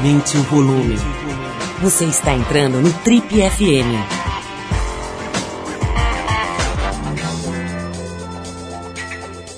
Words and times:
Aumente 0.00 0.38
o 0.38 0.42
volume. 0.44 0.96
Você 1.82 2.06
está 2.06 2.32
entrando 2.32 2.80
no 2.80 2.90
Trip 3.00 3.28
FM. 3.28 4.00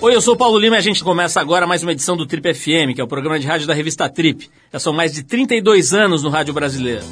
Oi, 0.00 0.16
eu 0.16 0.20
sou 0.20 0.34
o 0.34 0.36
Paulo 0.36 0.58
Lima 0.58 0.74
e 0.74 0.78
a 0.78 0.82
gente 0.82 1.04
começa 1.04 1.40
agora 1.40 1.64
mais 1.64 1.84
uma 1.84 1.92
edição 1.92 2.16
do 2.16 2.26
Trip 2.26 2.54
FM, 2.54 2.92
que 2.92 3.00
é 3.00 3.04
o 3.04 3.06
programa 3.06 3.38
de 3.38 3.46
rádio 3.46 3.68
da 3.68 3.72
revista 3.72 4.08
Trip. 4.08 4.50
Já 4.72 4.80
são 4.80 4.92
mais 4.92 5.12
de 5.12 5.22
32 5.22 5.94
anos 5.94 6.24
no 6.24 6.28
rádio 6.28 6.52
brasileiro. 6.52 7.04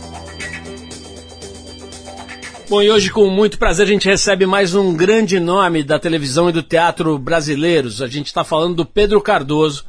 Bom, 2.68 2.82
e 2.82 2.90
hoje 2.90 3.10
com 3.10 3.30
muito 3.30 3.60
prazer 3.60 3.86
a 3.86 3.88
gente 3.88 4.08
recebe 4.08 4.44
mais 4.44 4.74
um 4.74 4.92
grande 4.92 5.38
nome 5.38 5.84
da 5.84 6.00
televisão 6.00 6.50
e 6.50 6.52
do 6.52 6.64
teatro 6.64 7.16
brasileiros. 7.16 8.02
A 8.02 8.08
gente 8.08 8.26
está 8.26 8.42
falando 8.42 8.74
do 8.74 8.84
Pedro 8.84 9.20
Cardoso, 9.20 9.84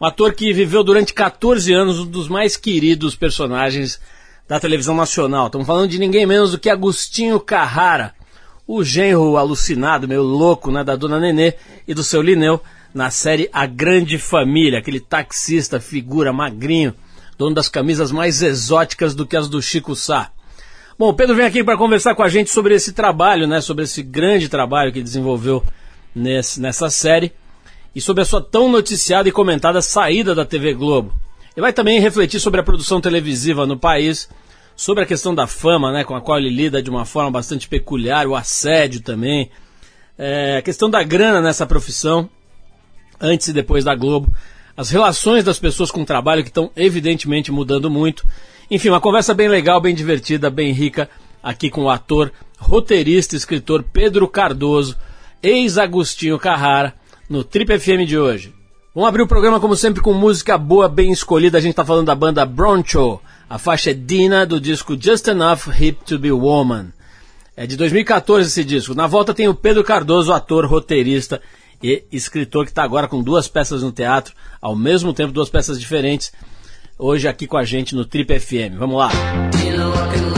um 0.00 0.06
ator 0.06 0.32
que 0.32 0.50
viveu 0.50 0.82
durante 0.82 1.12
14 1.12 1.74
anos 1.74 2.00
um 2.00 2.06
dos 2.06 2.26
mais 2.26 2.56
queridos 2.56 3.14
personagens 3.14 4.00
da 4.48 4.58
televisão 4.58 4.94
nacional. 4.96 5.46
Estamos 5.46 5.66
falando 5.66 5.90
de 5.90 5.98
ninguém 5.98 6.24
menos 6.24 6.52
do 6.52 6.58
que 6.58 6.70
Agostinho 6.70 7.38
Carrara, 7.38 8.14
o 8.66 8.82
genro 8.82 9.36
alucinado, 9.36 10.08
meio 10.08 10.22
louco, 10.22 10.72
né, 10.72 10.82
da 10.82 10.96
dona 10.96 11.20
Nenê 11.20 11.52
e 11.86 11.92
do 11.92 12.02
seu 12.02 12.22
Lineu, 12.22 12.62
na 12.94 13.10
série 13.10 13.50
A 13.52 13.66
Grande 13.66 14.16
Família, 14.16 14.78
aquele 14.78 15.00
taxista, 15.00 15.78
figura 15.78 16.32
magrinho, 16.32 16.94
dono 17.36 17.54
das 17.54 17.68
camisas 17.68 18.10
mais 18.10 18.40
exóticas 18.40 19.14
do 19.14 19.26
que 19.26 19.36
as 19.36 19.48
do 19.48 19.60
Chico 19.60 19.94
Sá. 19.94 20.30
Bom, 20.98 21.10
o 21.10 21.14
Pedro 21.14 21.36
vem 21.36 21.44
aqui 21.44 21.62
para 21.62 21.76
conversar 21.76 22.14
com 22.14 22.22
a 22.22 22.28
gente 22.28 22.50
sobre 22.50 22.74
esse 22.74 22.94
trabalho, 22.94 23.46
né, 23.46 23.60
sobre 23.60 23.84
esse 23.84 24.02
grande 24.02 24.48
trabalho 24.48 24.92
que 24.92 25.02
desenvolveu 25.02 25.62
nesse, 26.14 26.58
nessa 26.58 26.88
série 26.88 27.32
e 27.94 28.00
sobre 28.00 28.22
a 28.22 28.24
sua 28.24 28.40
tão 28.40 28.70
noticiada 28.70 29.28
e 29.28 29.32
comentada 29.32 29.82
saída 29.82 30.34
da 30.34 30.44
TV 30.44 30.74
Globo. 30.74 31.12
Ele 31.56 31.62
vai 31.62 31.72
também 31.72 32.00
refletir 32.00 32.40
sobre 32.40 32.60
a 32.60 32.62
produção 32.62 33.00
televisiva 33.00 33.66
no 33.66 33.78
país, 33.78 34.28
sobre 34.76 35.02
a 35.02 35.06
questão 35.06 35.34
da 35.34 35.46
fama, 35.46 35.92
né, 35.92 36.04
com 36.04 36.14
a 36.14 36.20
qual 36.20 36.38
ele 36.38 36.50
lida 36.50 36.82
de 36.82 36.88
uma 36.88 37.04
forma 37.04 37.30
bastante 37.30 37.68
peculiar, 37.68 38.26
o 38.26 38.36
assédio 38.36 39.00
também, 39.00 39.50
é, 40.16 40.58
a 40.58 40.62
questão 40.62 40.88
da 40.88 41.02
grana 41.02 41.40
nessa 41.40 41.66
profissão, 41.66 42.28
antes 43.20 43.48
e 43.48 43.52
depois 43.52 43.84
da 43.84 43.94
Globo, 43.94 44.32
as 44.76 44.90
relações 44.90 45.44
das 45.44 45.58
pessoas 45.58 45.90
com 45.90 46.02
o 46.02 46.06
trabalho 46.06 46.42
que 46.42 46.48
estão 46.48 46.70
evidentemente 46.76 47.50
mudando 47.52 47.90
muito 47.90 48.24
enfim, 48.70 48.88
uma 48.88 49.00
conversa 49.00 49.34
bem 49.34 49.48
legal, 49.48 49.80
bem 49.80 49.92
divertida, 49.92 50.48
bem 50.48 50.70
rica, 50.70 51.10
aqui 51.42 51.68
com 51.68 51.82
o 51.82 51.90
ator, 51.90 52.32
roteirista 52.56 53.34
e 53.34 53.38
escritor 53.38 53.82
Pedro 53.82 54.28
Cardoso, 54.28 54.96
ex-Agostinho 55.42 56.38
Carrara, 56.38 56.94
no 57.30 57.44
Trip 57.44 57.78
FM 57.78 58.04
de 58.04 58.18
hoje. 58.18 58.52
Vamos 58.92 59.08
abrir 59.08 59.22
o 59.22 59.26
programa, 59.26 59.60
como 59.60 59.76
sempre, 59.76 60.02
com 60.02 60.12
música 60.12 60.58
boa, 60.58 60.88
bem 60.88 61.12
escolhida. 61.12 61.58
A 61.58 61.60
gente 61.60 61.70
está 61.70 61.84
falando 61.84 62.08
da 62.08 62.14
banda 62.14 62.44
Broncho. 62.44 63.20
A 63.48 63.56
faixa 63.56 63.92
é 63.92 63.94
Dina, 63.94 64.44
do 64.44 64.60
disco 64.60 65.00
Just 65.00 65.28
Enough 65.28 65.72
Hip 65.78 66.04
to 66.04 66.18
Be 66.18 66.32
Woman. 66.32 66.88
É 67.56 67.68
de 67.68 67.76
2014 67.76 68.48
esse 68.48 68.64
disco. 68.64 68.96
Na 68.96 69.06
volta 69.06 69.32
tem 69.32 69.46
o 69.46 69.54
Pedro 69.54 69.84
Cardoso, 69.84 70.32
ator, 70.32 70.66
roteirista 70.66 71.40
e 71.80 72.02
escritor 72.10 72.64
que 72.64 72.72
está 72.72 72.82
agora 72.82 73.06
com 73.06 73.22
duas 73.22 73.46
peças 73.46 73.82
no 73.82 73.92
teatro, 73.92 74.34
ao 74.60 74.74
mesmo 74.74 75.14
tempo 75.14 75.32
duas 75.32 75.48
peças 75.48 75.78
diferentes 75.78 76.32
hoje 76.98 77.26
aqui 77.26 77.46
com 77.46 77.56
a 77.56 77.64
gente 77.64 77.94
no 77.94 78.04
Trip 78.04 78.38
FM. 78.38 78.76
Vamos 78.76 78.98
lá. 78.98 79.10
Trip 79.52 80.29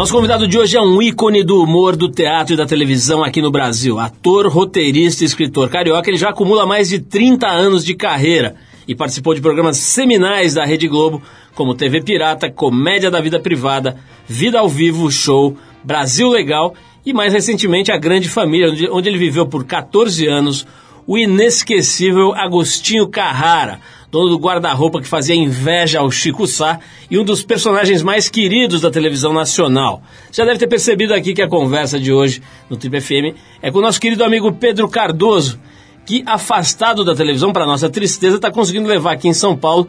Nosso 0.00 0.14
convidado 0.14 0.48
de 0.48 0.58
hoje 0.58 0.78
é 0.78 0.80
um 0.80 1.02
ícone 1.02 1.44
do 1.44 1.62
humor, 1.62 1.94
do 1.94 2.08
teatro 2.08 2.54
e 2.54 2.56
da 2.56 2.64
televisão 2.64 3.22
aqui 3.22 3.42
no 3.42 3.50
Brasil. 3.50 3.98
Ator, 3.98 4.48
roteirista 4.48 5.22
e 5.22 5.26
escritor 5.26 5.68
carioca, 5.68 6.08
ele 6.08 6.16
já 6.16 6.30
acumula 6.30 6.64
mais 6.64 6.88
de 6.88 7.00
30 7.00 7.46
anos 7.46 7.84
de 7.84 7.94
carreira 7.94 8.56
e 8.88 8.94
participou 8.94 9.34
de 9.34 9.42
programas 9.42 9.76
seminais 9.76 10.54
da 10.54 10.64
Rede 10.64 10.88
Globo, 10.88 11.20
como 11.54 11.74
TV 11.74 12.00
Pirata, 12.00 12.50
Comédia 12.50 13.10
da 13.10 13.20
Vida 13.20 13.38
Privada, 13.38 13.98
Vida 14.26 14.60
ao 14.60 14.70
Vivo, 14.70 15.10
Show, 15.10 15.54
Brasil 15.84 16.30
Legal 16.30 16.72
e 17.04 17.12
mais 17.12 17.34
recentemente 17.34 17.92
A 17.92 17.98
Grande 17.98 18.26
Família, 18.26 18.72
onde 18.90 19.06
ele 19.06 19.18
viveu 19.18 19.44
por 19.44 19.64
14 19.66 20.26
anos 20.26 20.66
o 21.06 21.18
inesquecível 21.18 22.32
Agostinho 22.34 23.06
Carrara, 23.06 23.80
dono 24.10 24.28
do 24.28 24.38
guarda-roupa 24.38 25.00
que 25.00 25.06
fazia 25.06 25.34
inveja 25.34 26.00
ao 26.00 26.10
Chico 26.10 26.46
Sá 26.46 26.80
e 27.10 27.18
um 27.18 27.24
dos 27.24 27.42
personagens 27.42 28.02
mais 28.02 28.28
queridos 28.28 28.80
da 28.80 28.90
televisão 28.90 29.32
nacional. 29.32 30.02
Já 30.32 30.44
deve 30.44 30.58
ter 30.58 30.66
percebido 30.66 31.14
aqui 31.14 31.32
que 31.32 31.42
a 31.42 31.48
conversa 31.48 31.98
de 31.98 32.12
hoje 32.12 32.42
no 32.68 32.76
Trip 32.76 33.00
FM 33.00 33.36
é 33.62 33.70
com 33.70 33.78
o 33.78 33.82
nosso 33.82 34.00
querido 34.00 34.24
amigo 34.24 34.52
Pedro 34.52 34.88
Cardoso, 34.88 35.60
que, 36.04 36.24
afastado 36.26 37.04
da 37.04 37.14
televisão, 37.14 37.52
para 37.52 37.64
nossa 37.64 37.88
tristeza, 37.88 38.36
está 38.36 38.50
conseguindo 38.50 38.88
levar 38.88 39.12
aqui 39.12 39.28
em 39.28 39.32
São 39.32 39.56
Paulo 39.56 39.88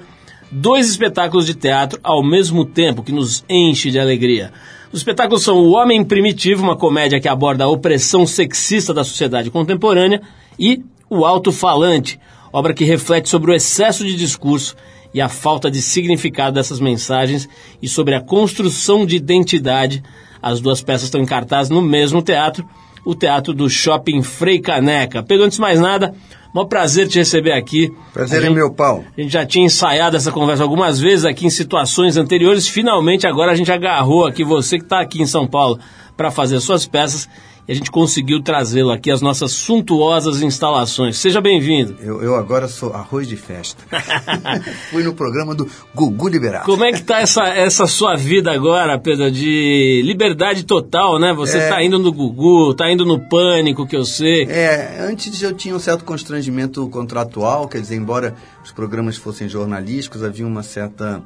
dois 0.51 0.87
espetáculos 0.89 1.45
de 1.45 1.55
teatro 1.55 1.99
ao 2.03 2.21
mesmo 2.21 2.65
tempo, 2.65 3.01
que 3.01 3.11
nos 3.11 3.43
enche 3.49 3.89
de 3.89 3.99
alegria. 3.99 4.51
Os 4.91 4.99
espetáculos 4.99 5.43
são 5.43 5.57
O 5.57 5.71
Homem 5.71 6.03
Primitivo, 6.03 6.61
uma 6.61 6.75
comédia 6.75 7.19
que 7.19 7.29
aborda 7.29 7.63
a 7.63 7.69
opressão 7.69 8.27
sexista 8.27 8.93
da 8.93 9.03
sociedade 9.03 9.49
contemporânea, 9.49 10.21
e 10.59 10.83
O 11.09 11.25
Alto 11.25 11.51
Falante, 11.51 12.19
obra 12.51 12.73
que 12.73 12.85
reflete 12.85 13.29
sobre 13.29 13.51
o 13.51 13.53
excesso 13.53 14.05
de 14.05 14.15
discurso 14.15 14.75
e 15.13 15.21
a 15.21 15.27
falta 15.27 15.69
de 15.69 15.81
significado 15.81 16.55
dessas 16.55 16.79
mensagens 16.79 17.47
e 17.81 17.87
sobre 17.87 18.15
a 18.15 18.21
construção 18.21 19.05
de 19.05 19.15
identidade. 19.15 20.03
As 20.41 20.59
duas 20.59 20.81
peças 20.81 21.03
estão 21.03 21.21
em 21.21 21.25
cartaz 21.25 21.69
no 21.69 21.81
mesmo 21.81 22.21
teatro, 22.21 22.67
o 23.05 23.15
Teatro 23.15 23.53
do 23.53 23.69
Shopping 23.69 24.21
Frei 24.21 24.59
Caneca. 24.59 25.23
Pedro, 25.23 25.45
antes 25.45 25.57
de 25.57 25.61
mais 25.61 25.79
nada, 25.79 26.13
Mó 26.53 26.65
prazer 26.65 27.07
te 27.07 27.17
receber 27.17 27.53
aqui. 27.53 27.93
Prazer 28.11 28.43
é 28.43 28.49
meu 28.49 28.73
pau. 28.73 29.05
A 29.17 29.21
gente 29.21 29.31
já 29.31 29.45
tinha 29.45 29.65
ensaiado 29.65 30.17
essa 30.17 30.31
conversa 30.31 30.63
algumas 30.63 30.99
vezes 30.99 31.23
aqui 31.23 31.45
em 31.45 31.49
situações 31.49 32.17
anteriores. 32.17 32.67
Finalmente, 32.67 33.25
agora 33.25 33.53
a 33.53 33.55
gente 33.55 33.71
agarrou 33.71 34.25
aqui 34.25 34.43
você 34.43 34.77
que 34.77 34.83
está 34.83 34.99
aqui 34.99 35.21
em 35.21 35.25
São 35.25 35.47
Paulo 35.47 35.79
para 36.17 36.29
fazer 36.29 36.59
suas 36.59 36.85
peças 36.85 37.29
e 37.67 37.71
a 37.71 37.75
gente 37.75 37.91
conseguiu 37.91 38.41
trazê-lo 38.41 38.91
aqui 38.91 39.11
às 39.11 39.21
nossas 39.21 39.51
suntuosas 39.51 40.41
instalações. 40.41 41.17
Seja 41.17 41.39
bem-vindo. 41.39 41.95
Eu, 41.99 42.21
eu, 42.21 42.35
agora 42.35 42.67
sou 42.67 42.93
arroz 42.93 43.27
de 43.27 43.35
festa. 43.35 43.83
Fui 44.89 45.03
no 45.03 45.13
programa 45.13 45.53
do 45.53 45.69
Gugu 45.93 46.27
Liberado. 46.27 46.65
Como 46.65 46.83
é 46.83 46.91
que 46.91 47.03
tá 47.03 47.19
essa, 47.21 47.47
essa 47.47 47.87
sua 47.87 48.15
vida 48.15 48.51
agora, 48.51 48.97
Pedro, 48.97 49.31
de 49.31 50.01
liberdade 50.03 50.63
total, 50.63 51.19
né? 51.19 51.33
Você 51.33 51.57
é... 51.57 51.69
tá 51.69 51.83
indo 51.83 51.99
no 51.99 52.11
Gugu, 52.11 52.73
tá 52.73 52.91
indo 52.91 53.05
no 53.05 53.19
Pânico, 53.19 53.87
que 53.87 53.95
eu 53.95 54.05
sei. 54.05 54.43
É, 54.43 54.97
antes 55.01 55.41
eu 55.41 55.53
tinha 55.53 55.75
um 55.75 55.79
certo 55.79 56.03
constrangimento 56.03 56.87
contratual, 56.89 57.67
quer 57.67 57.79
dizer, 57.79 57.95
embora 57.95 58.35
os 58.63 58.71
programas 58.71 59.17
fossem 59.17 59.47
jornalísticos, 59.47 60.23
havia 60.23 60.45
uma 60.45 60.63
certa 60.63 61.21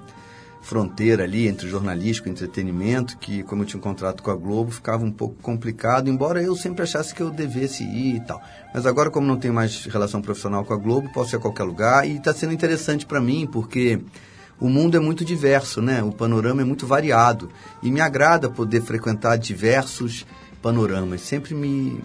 fronteira 0.65 1.23
ali 1.23 1.47
entre 1.47 1.69
jornalístico 1.69 2.27
e 2.27 2.31
entretenimento, 2.31 3.19
que 3.19 3.44
como 3.44 3.62
eu 3.62 3.67
tinha 3.67 3.79
um 3.79 3.83
contrato 3.83 4.23
com 4.23 4.31
a 4.31 4.35
Globo, 4.35 4.71
ficava 4.71 5.06
um 5.06 5.12
pouco 5.12 5.35
complicado, 5.35 6.09
embora 6.09 6.41
eu 6.41 6.56
sempre 6.56 6.81
achasse 6.81 7.13
que 7.13 7.21
eu 7.21 7.29
devesse 7.29 7.83
ir 7.83 8.15
e 8.15 8.19
tal. 8.21 8.41
Mas 8.73 8.88
agora, 8.88 9.12
como 9.12 9.27
não 9.27 9.38
tenho 9.38 9.53
mais 9.53 9.85
relação 9.85 10.23
profissional 10.23 10.65
com 10.65 10.73
a 10.73 10.77
Globo, 10.77 11.12
posso 11.13 11.35
ir 11.35 11.38
a 11.38 11.39
qualquer 11.39 11.63
lugar 11.63 12.07
e 12.07 12.17
está 12.17 12.33
sendo 12.33 12.51
interessante 12.51 13.06
para 13.06 13.21
mim, 13.21 13.45
porque 13.45 14.01
o 14.59 14.67
mundo 14.67 14.97
é 14.97 15.00
muito 15.00 15.23
diverso, 15.23 15.83
né? 15.83 16.01
O 16.01 16.12
panorama 16.12 16.63
é 16.63 16.65
muito 16.65 16.88
variado 16.88 17.47
e 17.83 17.91
me 17.91 18.01
agrada 18.01 18.50
poder 18.50 18.81
frequentar 18.81 19.38
diversos 19.38 20.25
panoramas. 20.63 21.21
Sempre 21.21 21.53
me, 21.53 22.01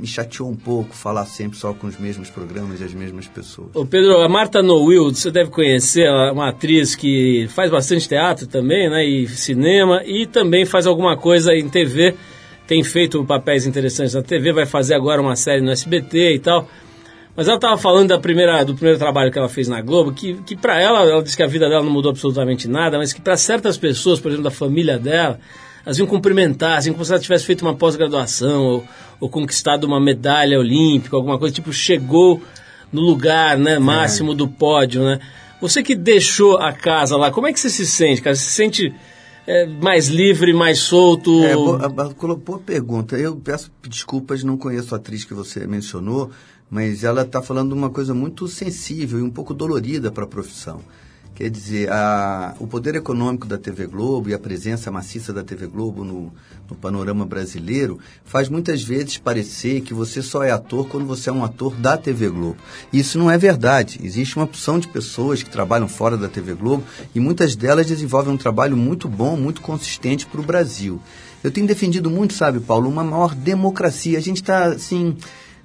me 0.00 0.06
chateou 0.06 0.48
um 0.48 0.56
pouco 0.56 0.94
falar 0.94 1.26
sempre 1.26 1.58
só 1.58 1.74
com 1.74 1.86
os 1.86 1.98
mesmos 1.98 2.30
programas 2.30 2.80
e 2.80 2.84
as 2.84 2.94
mesmas 2.94 3.26
pessoas. 3.26 3.68
Ô 3.74 3.84
Pedro, 3.84 4.20
a 4.20 4.28
Marta 4.28 4.62
Nowild, 4.62 5.18
você 5.18 5.30
deve 5.30 5.50
conhecer, 5.50 6.06
ela 6.06 6.28
é 6.28 6.32
uma 6.32 6.48
atriz 6.48 6.94
que 6.94 7.46
faz 7.50 7.70
bastante 7.70 8.08
teatro 8.08 8.46
também, 8.46 8.88
né, 8.88 9.04
e 9.04 9.28
cinema, 9.28 10.02
e 10.04 10.26
também 10.26 10.64
faz 10.64 10.86
alguma 10.86 11.16
coisa 11.16 11.54
em 11.54 11.68
TV, 11.68 12.14
tem 12.66 12.82
feito 12.82 13.22
papéis 13.24 13.66
interessantes 13.66 14.14
na 14.14 14.22
TV, 14.22 14.52
vai 14.52 14.64
fazer 14.64 14.94
agora 14.94 15.20
uma 15.20 15.36
série 15.36 15.60
no 15.60 15.70
SBT 15.70 16.34
e 16.34 16.38
tal. 16.38 16.66
Mas 17.36 17.46
ela 17.46 17.56
estava 17.56 17.76
falando 17.78 18.08
da 18.08 18.18
primeira, 18.18 18.64
do 18.64 18.74
primeiro 18.74 18.98
trabalho 18.98 19.30
que 19.30 19.38
ela 19.38 19.48
fez 19.48 19.68
na 19.68 19.80
Globo, 19.80 20.12
que, 20.12 20.34
que 20.42 20.56
para 20.56 20.80
ela, 20.80 21.00
ela 21.00 21.22
disse 21.22 21.36
que 21.36 21.42
a 21.42 21.46
vida 21.46 21.68
dela 21.68 21.84
não 21.84 21.92
mudou 21.92 22.10
absolutamente 22.10 22.66
nada, 22.66 22.98
mas 22.98 23.12
que 23.12 23.20
para 23.20 23.36
certas 23.36 23.76
pessoas, 23.76 24.18
por 24.18 24.28
exemplo, 24.28 24.44
da 24.44 24.50
família 24.50 24.98
dela, 24.98 25.38
elas 25.84 25.98
iam 25.98 26.06
cumprimentar, 26.06 26.78
assim 26.78 26.92
como 26.92 27.04
se 27.04 27.12
ela 27.12 27.20
tivesse 27.20 27.44
feito 27.44 27.62
uma 27.62 27.74
pós-graduação 27.74 28.62
ou, 28.64 28.84
ou, 29.18 29.28
conquistado 29.28 29.84
uma 29.84 30.00
medalha 30.00 30.58
olímpica, 30.58 31.16
alguma 31.16 31.38
coisa, 31.38 31.54
tipo, 31.54 31.72
chegou 31.72 32.42
no 32.92 33.00
lugar 33.00 33.56
né, 33.56 33.78
máximo 33.78 34.32
é. 34.32 34.34
do 34.34 34.48
pódio, 34.48 35.02
né? 35.02 35.20
Você 35.60 35.82
que 35.82 35.94
deixou 35.94 36.58
a 36.58 36.72
casa 36.72 37.16
lá, 37.16 37.30
como 37.30 37.46
é 37.46 37.52
que 37.52 37.60
você 37.60 37.68
se 37.68 37.86
sente, 37.86 38.22
cara? 38.22 38.34
Você 38.34 38.44
se 38.44 38.52
sente 38.52 38.94
é, 39.46 39.66
mais 39.66 40.08
livre, 40.08 40.52
mais 40.52 40.78
solto? 40.78 41.44
É, 41.44 41.54
boa, 41.54 42.36
boa 42.36 42.58
pergunta. 42.58 43.16
Eu 43.18 43.36
peço 43.36 43.70
desculpas, 43.86 44.42
não 44.42 44.56
conheço 44.56 44.94
a 44.94 44.98
atriz 44.98 45.24
que 45.24 45.34
você 45.34 45.66
mencionou, 45.66 46.30
mas 46.70 47.04
ela 47.04 47.22
está 47.22 47.42
falando 47.42 47.72
uma 47.72 47.90
coisa 47.90 48.14
muito 48.14 48.48
sensível 48.48 49.18
e 49.18 49.22
um 49.22 49.30
pouco 49.30 49.52
dolorida 49.52 50.10
para 50.10 50.24
a 50.24 50.26
profissão. 50.26 50.80
Quer 51.40 51.48
dizer, 51.48 51.90
a, 51.90 52.54
o 52.60 52.66
poder 52.66 52.94
econômico 52.96 53.46
da 53.46 53.56
TV 53.56 53.86
Globo 53.86 54.28
e 54.28 54.34
a 54.34 54.38
presença 54.38 54.90
maciça 54.90 55.32
da 55.32 55.42
TV 55.42 55.66
Globo 55.66 56.04
no, 56.04 56.30
no, 56.68 56.76
panorama 56.76 57.24
brasileiro 57.24 57.98
faz 58.26 58.50
muitas 58.50 58.82
vezes 58.82 59.16
parecer 59.16 59.80
que 59.80 59.94
você 59.94 60.20
só 60.20 60.42
é 60.42 60.50
ator 60.50 60.86
quando 60.86 61.06
você 61.06 61.30
é 61.30 61.32
um 61.32 61.42
ator 61.42 61.74
da 61.76 61.96
TV 61.96 62.28
Globo. 62.28 62.58
Isso 62.92 63.18
não 63.18 63.30
é 63.30 63.38
verdade. 63.38 63.98
Existe 64.02 64.36
uma 64.36 64.44
opção 64.44 64.78
de 64.78 64.86
pessoas 64.86 65.42
que 65.42 65.48
trabalham 65.48 65.88
fora 65.88 66.14
da 66.14 66.28
TV 66.28 66.52
Globo 66.52 66.84
e 67.14 67.18
muitas 67.18 67.56
delas 67.56 67.86
desenvolvem 67.86 68.34
um 68.34 68.36
trabalho 68.36 68.76
muito 68.76 69.08
bom, 69.08 69.34
muito 69.34 69.62
consistente 69.62 70.26
para 70.26 70.42
o 70.42 70.44
Brasil. 70.44 71.00
Eu 71.42 71.50
tenho 71.50 71.66
defendido 71.66 72.10
muito, 72.10 72.34
sabe, 72.34 72.60
Paulo, 72.60 72.86
uma 72.86 73.02
maior 73.02 73.34
democracia. 73.34 74.18
A 74.18 74.22
gente 74.22 74.42
está, 74.42 74.66
assim, 74.66 75.16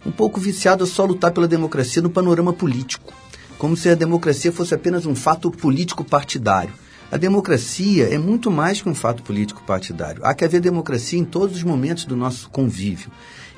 um 0.05 0.11
pouco 0.11 0.39
viciado 0.39 0.85
a 0.85 0.87
só 0.87 1.03
lutar 1.03 1.33
pela 1.33 1.49
democracia 1.49 2.01
no 2.01 2.09
panorama 2.09 2.53
político 2.53 3.13
como 3.57 3.75
se 3.75 3.89
a 3.89 3.95
democracia 3.95 4.51
fosse 4.51 4.73
apenas 4.73 5.05
um 5.05 5.15
fato 5.15 5.49
político 5.51 6.03
partidário. 6.03 6.73
A 7.11 7.17
democracia 7.17 8.13
é 8.13 8.17
muito 8.17 8.49
mais 8.49 8.81
que 8.81 8.89
um 8.89 8.95
fato 8.95 9.23
político 9.23 9.63
partidário. 9.63 10.25
Há 10.25 10.33
que 10.33 10.43
haver 10.43 10.59
democracia 10.59 11.19
em 11.19 11.23
todos 11.23 11.57
os 11.57 11.63
momentos 11.63 12.05
do 12.05 12.15
nosso 12.15 12.49
convívio. 12.49 13.11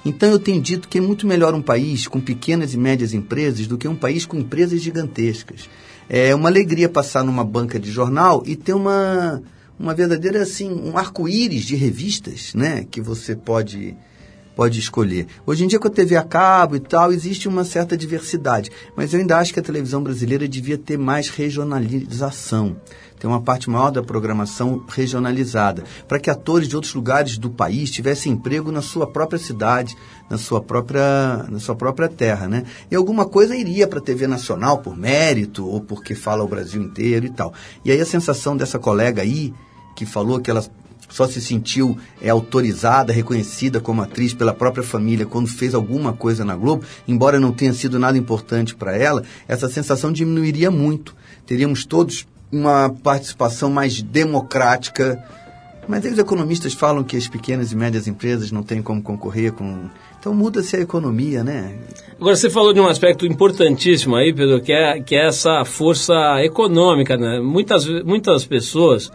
Então 0.06 0.30
eu 0.30 0.40
tenho 0.40 0.62
dito 0.62 0.88
que 0.88 0.98
é 0.98 1.02
muito 1.02 1.26
melhor 1.26 1.54
um 1.54 1.62
país 1.62 2.08
com 2.08 2.20
pequenas 2.20 2.74
e 2.74 2.78
médias 2.78 3.14
empresas 3.14 3.68
do 3.68 3.78
que 3.78 3.88
um 3.88 3.96
país 3.96 4.26
com 4.26 4.38
empresas 4.38 4.82
gigantescas. 4.82 5.70
É 6.10 6.34
uma 6.36 6.50
alegria 6.50 6.88
passar 6.88 7.24
numa 7.24 7.44
banca 7.44 7.80
de 7.80 7.92
jornal 7.92 8.44
e 8.46 8.56
ter 8.56 8.74
uma, 8.74 9.42
uma 9.78 9.94
verdadeira 9.94 10.42
assim, 10.42 10.72
um 10.72 10.98
arco-íris 10.98 11.66
de 11.66 11.76
revistas, 11.76 12.54
né, 12.54 12.86
que 12.90 13.02
você 13.02 13.36
pode 13.36 13.96
pode 14.58 14.80
escolher. 14.80 15.28
Hoje 15.46 15.64
em 15.64 15.68
dia, 15.68 15.78
com 15.78 15.88
a 15.88 15.92
TV 15.92 16.16
a 16.16 16.24
cabo 16.24 16.76
e 16.76 16.80
tal, 16.80 17.14
existe 17.14 17.48
uma 17.48 17.64
certa 17.64 17.96
diversidade, 17.96 18.72
mas 18.96 19.14
eu 19.14 19.20
ainda 19.20 19.38
acho 19.38 19.54
que 19.54 19.60
a 19.60 19.64
televisão 19.64 20.02
brasileira 20.02 20.48
devia 20.48 20.80
ter 20.80 20.98
mais 20.98 21.30
regionalização, 21.30 22.76
ter 23.20 23.28
uma 23.28 23.40
parte 23.40 23.70
maior 23.70 23.92
da 23.92 24.02
programação 24.02 24.84
regionalizada, 24.90 25.84
para 26.08 26.20
que 26.20 26.32
atores 26.32 26.68
de 26.68 26.76
outros 26.76 26.96
lugares 26.96 27.38
do 27.38 27.52
país 27.52 27.92
tivessem 27.92 28.34
emprego 28.34 28.72
na 28.72 28.82
sua 28.82 29.06
própria 29.06 29.38
cidade, 29.38 29.96
na 30.28 30.40
sua 30.40 30.60
própria, 30.60 31.46
na 31.50 31.60
sua 31.60 31.76
própria 31.76 32.10
terra, 32.10 32.48
né? 32.48 32.64
E 32.90 32.96
alguma 32.96 33.26
coisa 33.26 33.56
iria 33.56 33.88
para 33.88 34.00
a 34.00 34.02
TV 34.02 34.26
nacional 34.26 34.80
por 34.80 34.98
mérito 34.98 35.68
ou 35.68 35.82
porque 35.82 36.16
fala 36.16 36.44
o 36.44 36.48
Brasil 36.48 36.82
inteiro 36.82 37.28
e 37.28 37.30
tal. 37.30 37.54
E 37.86 37.92
aí 37.92 38.02
a 38.02 38.06
sensação 38.06 38.58
dessa 38.58 38.80
colega 38.80 39.22
aí 39.22 39.54
que 39.96 40.06
falou 40.06 40.40
que 40.40 40.50
ela 40.50 40.66
só 41.10 41.28
se 41.28 41.42
sentiu 41.42 41.98
é, 42.22 42.30
autorizada, 42.30 43.14
reconhecida 43.14 43.80
como 43.80 44.02
atriz 44.02 44.34
pela 44.34 44.54
própria 44.54 44.84
família 44.84 45.26
quando 45.26 45.48
fez 45.48 45.74
alguma 45.74 46.14
coisa 46.14 46.44
na 46.44 46.56
Globo, 46.56 46.84
embora 47.08 47.40
não 47.40 47.52
tenha 47.52 47.74
sido 47.74 47.98
nada 47.98 48.18
importante 48.18 48.76
para 48.76 48.96
ela, 48.96 49.24
essa 49.48 49.70
sensação 49.70 50.12
diminuiria 50.12 50.70
muito. 50.70 51.16
Teríamos 51.46 51.86
todos 51.86 52.28
uma 52.52 52.90
participação 52.90 53.70
mais 53.70 54.02
democrática. 54.02 55.24
Mas 55.88 56.04
os 56.04 56.18
economistas 56.18 56.74
falam 56.74 57.04
que 57.04 57.16
as 57.16 57.28
pequenas 57.28 57.72
e 57.72 57.76
médias 57.76 58.08
empresas 58.08 58.52
não 58.52 58.62
têm 58.62 58.82
como 58.82 59.02
concorrer 59.02 59.54
com. 59.54 59.90
Então 60.20 60.34
muda-se 60.34 60.76
a 60.76 60.82
economia, 60.82 61.44
né? 61.44 61.78
Agora 62.20 62.36
você 62.36 62.50
falou 62.50 62.74
de 62.74 62.80
um 62.82 62.88
aspecto 62.88 63.26
importantíssimo 63.26 64.16
aí, 64.16 64.34
Pedro, 64.34 64.60
que 64.60 64.74
é, 64.74 65.00
que 65.00 65.16
é 65.16 65.28
essa 65.28 65.64
força 65.64 66.14
econômica, 66.44 67.16
né? 67.16 67.40
Muitas, 67.40 67.86
muitas 68.04 68.46
pessoas 68.46 69.10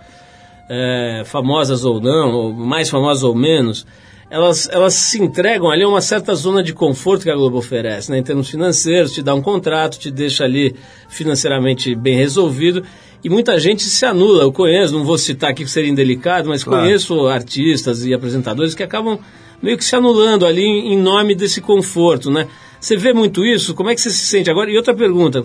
é, 0.74 1.22
famosas 1.26 1.84
ou 1.84 2.00
não, 2.00 2.32
ou 2.32 2.52
mais 2.54 2.88
famosas 2.88 3.22
ou 3.22 3.34
menos, 3.34 3.86
elas, 4.30 4.66
elas 4.72 4.94
se 4.94 5.22
entregam 5.22 5.70
ali 5.70 5.82
a 5.82 5.88
uma 5.88 6.00
certa 6.00 6.34
zona 6.34 6.62
de 6.62 6.72
conforto 6.72 7.24
que 7.24 7.30
a 7.30 7.34
Globo 7.34 7.58
oferece, 7.58 8.10
né? 8.10 8.16
em 8.16 8.22
termos 8.22 8.48
financeiros, 8.48 9.12
te 9.12 9.22
dá 9.22 9.34
um 9.34 9.42
contrato, 9.42 9.98
te 9.98 10.10
deixa 10.10 10.44
ali 10.44 10.74
financeiramente 11.10 11.94
bem 11.94 12.16
resolvido, 12.16 12.82
e 13.22 13.28
muita 13.28 13.60
gente 13.60 13.82
se 13.82 14.06
anula. 14.06 14.44
Eu 14.44 14.52
conheço, 14.52 14.94
não 14.94 15.04
vou 15.04 15.18
citar 15.18 15.50
aqui 15.50 15.62
que 15.62 15.70
seria 15.70 15.90
indelicado, 15.90 16.48
mas 16.48 16.64
claro. 16.64 16.84
conheço 16.84 17.26
artistas 17.26 18.06
e 18.06 18.14
apresentadores 18.14 18.74
que 18.74 18.82
acabam 18.82 19.18
meio 19.62 19.76
que 19.76 19.84
se 19.84 19.94
anulando 19.94 20.46
ali 20.46 20.64
em 20.64 20.96
nome 20.96 21.34
desse 21.34 21.60
conforto, 21.60 22.30
né? 22.30 22.48
Você 22.80 22.96
vê 22.96 23.12
muito 23.12 23.44
isso? 23.44 23.74
Como 23.74 23.90
é 23.90 23.94
que 23.94 24.00
você 24.00 24.10
se 24.10 24.26
sente 24.26 24.50
agora? 24.50 24.70
E 24.70 24.76
outra 24.76 24.92
pergunta, 24.92 25.44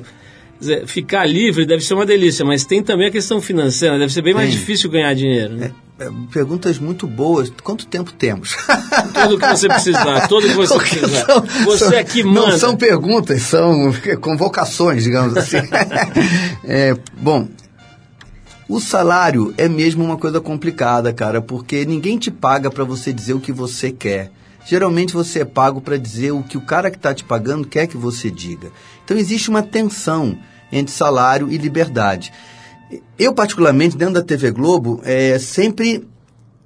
dizer, 0.60 0.88
ficar 0.88 1.26
livre 1.26 1.66
deve 1.66 1.84
ser 1.84 1.94
uma 1.94 2.06
delícia, 2.06 2.44
mas 2.44 2.66
tem 2.66 2.82
também 2.82 3.08
a 3.08 3.12
questão 3.12 3.42
financeira, 3.42 3.98
deve 3.98 4.12
ser 4.12 4.22
bem 4.22 4.34
tem. 4.34 4.44
mais 4.44 4.52
difícil 4.52 4.90
ganhar 4.90 5.14
dinheiro. 5.14 5.54
Né? 5.56 5.72
É, 6.00 6.06
é, 6.06 6.10
perguntas 6.32 6.80
muito 6.80 7.08
boas. 7.08 7.52
Quanto 7.64 7.86
tempo 7.86 8.12
temos? 8.12 8.56
Tudo 9.14 9.40
que 9.40 9.48
você 9.48 9.68
precisar, 9.68 10.28
tudo 10.28 10.48
que 10.48 10.54
você 10.54 10.74
Porque 10.78 11.00
precisar. 11.00 11.26
São, 11.26 11.42
você 11.66 11.86
são, 11.86 12.00
aqui 12.00 12.24
manda. 12.24 12.52
Não 12.52 12.58
são 12.58 12.76
perguntas, 12.76 13.42
são 13.42 13.94
convocações, 14.22 15.04
digamos 15.04 15.36
assim. 15.36 15.58
é, 16.64 16.96
bom, 17.20 17.48
o 18.70 18.80
salário 18.80 19.54
é 19.58 19.70
mesmo 19.70 20.04
uma 20.04 20.18
coisa 20.18 20.42
complicada, 20.42 21.14
cara, 21.14 21.42
porque 21.42 21.86
ninguém 21.86 22.18
te 22.18 22.30
paga 22.30 22.70
para 22.70 22.84
você 22.84 23.14
dizer 23.14 23.34
o 23.34 23.40
que 23.40 23.52
você 23.52 23.92
quer. 23.92 24.32
Geralmente 24.68 25.14
você 25.14 25.40
é 25.40 25.46
pago 25.46 25.80
para 25.80 25.98
dizer 25.98 26.32
o 26.32 26.44
que 26.44 26.58
o 26.58 26.62
cara 26.62 26.92
que 26.92 26.98
está 26.98 27.14
te 27.14 27.24
pagando 27.24 27.66
quer 27.66 27.88
que 27.88 27.96
você 27.96 28.30
diga. 28.30 28.70
Então 29.06 29.18
existe 29.18 29.50
uma 29.50 29.64
tensão 29.64 30.38
entre 30.70 30.94
salário 30.94 31.50
e 31.50 31.58
liberdade. 31.58 32.34
Eu, 33.18 33.34
particularmente, 33.34 33.96
dentro 33.96 34.16
da 34.16 34.22
TV 34.22 34.52
Globo, 34.52 35.00
é, 35.06 35.40
sempre 35.40 36.06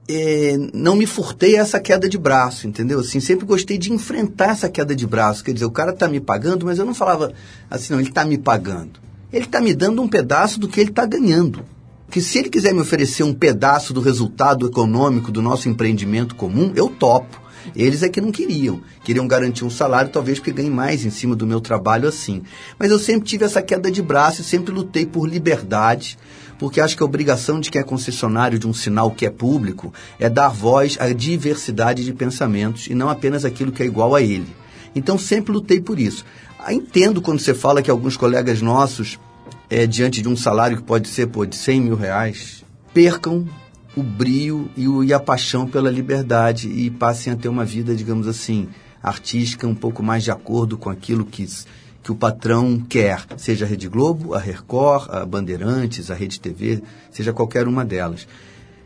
é, 0.09 0.57
não 0.73 0.95
me 0.95 1.05
furtei 1.05 1.55
essa 1.55 1.79
queda 1.79 2.09
de 2.09 2.17
braço, 2.17 2.67
entendeu? 2.67 2.99
Assim, 2.99 3.19
sempre 3.19 3.45
gostei 3.45 3.77
de 3.77 3.93
enfrentar 3.93 4.49
essa 4.49 4.67
queda 4.67 4.95
de 4.95 5.05
braço. 5.05 5.43
Quer 5.43 5.53
dizer, 5.53 5.65
o 5.65 5.71
cara 5.71 5.91
está 5.91 6.07
me 6.07 6.19
pagando, 6.19 6.65
mas 6.65 6.79
eu 6.79 6.85
não 6.85 6.95
falava 6.95 7.31
assim, 7.69 7.93
não, 7.93 7.99
ele 7.99 8.09
está 8.09 8.25
me 8.25 8.37
pagando. 8.39 8.99
Ele 9.31 9.45
está 9.45 9.61
me 9.61 9.75
dando 9.75 10.01
um 10.01 10.07
pedaço 10.07 10.59
do 10.59 10.67
que 10.67 10.79
ele 10.79 10.89
está 10.89 11.05
ganhando. 11.05 11.63
Que 12.09 12.19
se 12.19 12.39
ele 12.39 12.49
quiser 12.49 12.73
me 12.73 12.81
oferecer 12.81 13.21
um 13.23 13.33
pedaço 13.33 13.93
do 13.93 14.01
resultado 14.01 14.65
econômico 14.65 15.31
do 15.31 15.41
nosso 15.41 15.69
empreendimento 15.69 16.33
comum, 16.35 16.73
eu 16.75 16.89
topo. 16.89 17.40
Eles 17.75 18.03
é 18.03 18.09
que 18.09 18.21
não 18.21 18.31
queriam. 18.31 18.81
Queriam 19.03 19.27
garantir 19.27 19.65
um 19.65 19.69
salário, 19.69 20.11
talvez 20.11 20.39
porque 20.39 20.51
ganhe 20.51 20.69
mais 20.69 21.05
em 21.05 21.09
cima 21.09 21.35
do 21.35 21.47
meu 21.47 21.61
trabalho 21.61 22.07
assim. 22.07 22.43
Mas 22.77 22.91
eu 22.91 22.99
sempre 22.99 23.27
tive 23.27 23.45
essa 23.45 23.61
queda 23.61 23.91
de 23.91 24.01
braço 24.01 24.41
e 24.41 24.43
sempre 24.43 24.73
lutei 24.73 25.05
por 25.05 25.27
liberdade, 25.27 26.17
porque 26.57 26.81
acho 26.81 26.95
que 26.95 27.03
a 27.03 27.05
obrigação 27.05 27.59
de 27.59 27.71
quem 27.71 27.81
é 27.81 27.83
concessionário 27.83 28.59
de 28.59 28.67
um 28.67 28.73
sinal 28.73 29.11
que 29.11 29.25
é 29.25 29.29
público 29.29 29.93
é 30.19 30.29
dar 30.29 30.49
voz 30.49 30.97
à 30.99 31.11
diversidade 31.11 32.03
de 32.03 32.13
pensamentos 32.13 32.87
e 32.87 32.93
não 32.93 33.09
apenas 33.09 33.45
aquilo 33.45 33.71
que 33.71 33.83
é 33.83 33.85
igual 33.85 34.15
a 34.15 34.21
ele. 34.21 34.47
Então 34.95 35.17
sempre 35.17 35.53
lutei 35.53 35.81
por 35.81 35.99
isso. 35.99 36.25
Ah, 36.59 36.73
entendo 36.73 37.21
quando 37.21 37.39
você 37.39 37.53
fala 37.53 37.81
que 37.81 37.89
alguns 37.89 38.15
colegas 38.15 38.61
nossos, 38.61 39.19
é, 39.69 39.87
diante 39.87 40.21
de 40.21 40.27
um 40.27 40.35
salário 40.35 40.77
que 40.77 40.83
pode 40.83 41.07
ser 41.07 41.27
pô, 41.27 41.45
de 41.45 41.55
100 41.55 41.81
mil 41.81 41.95
reais, 41.95 42.63
percam 42.93 43.47
o 43.95 44.01
brio 44.01 44.69
e, 44.75 44.87
o, 44.87 45.03
e 45.03 45.13
a 45.13 45.19
paixão 45.19 45.67
pela 45.67 45.89
liberdade 45.89 46.69
e 46.69 46.89
passem 46.89 47.33
a 47.33 47.35
ter 47.35 47.49
uma 47.49 47.65
vida, 47.65 47.95
digamos 47.95 48.27
assim, 48.27 48.69
artística 49.01 49.67
um 49.67 49.75
pouco 49.75 50.01
mais 50.01 50.23
de 50.23 50.31
acordo 50.31 50.77
com 50.77 50.89
aquilo 50.89 51.25
que, 51.25 51.45
que 52.01 52.11
o 52.11 52.15
patrão 52.15 52.79
quer, 52.79 53.25
seja 53.37 53.65
a 53.65 53.67
Rede 53.67 53.87
Globo, 53.87 54.33
a 54.33 54.39
Record, 54.39 55.09
a 55.09 55.25
Bandeirantes, 55.25 56.09
a 56.09 56.15
Rede 56.15 56.39
TV, 56.39 56.81
seja 57.11 57.33
qualquer 57.33 57.67
uma 57.67 57.83
delas. 57.83 58.27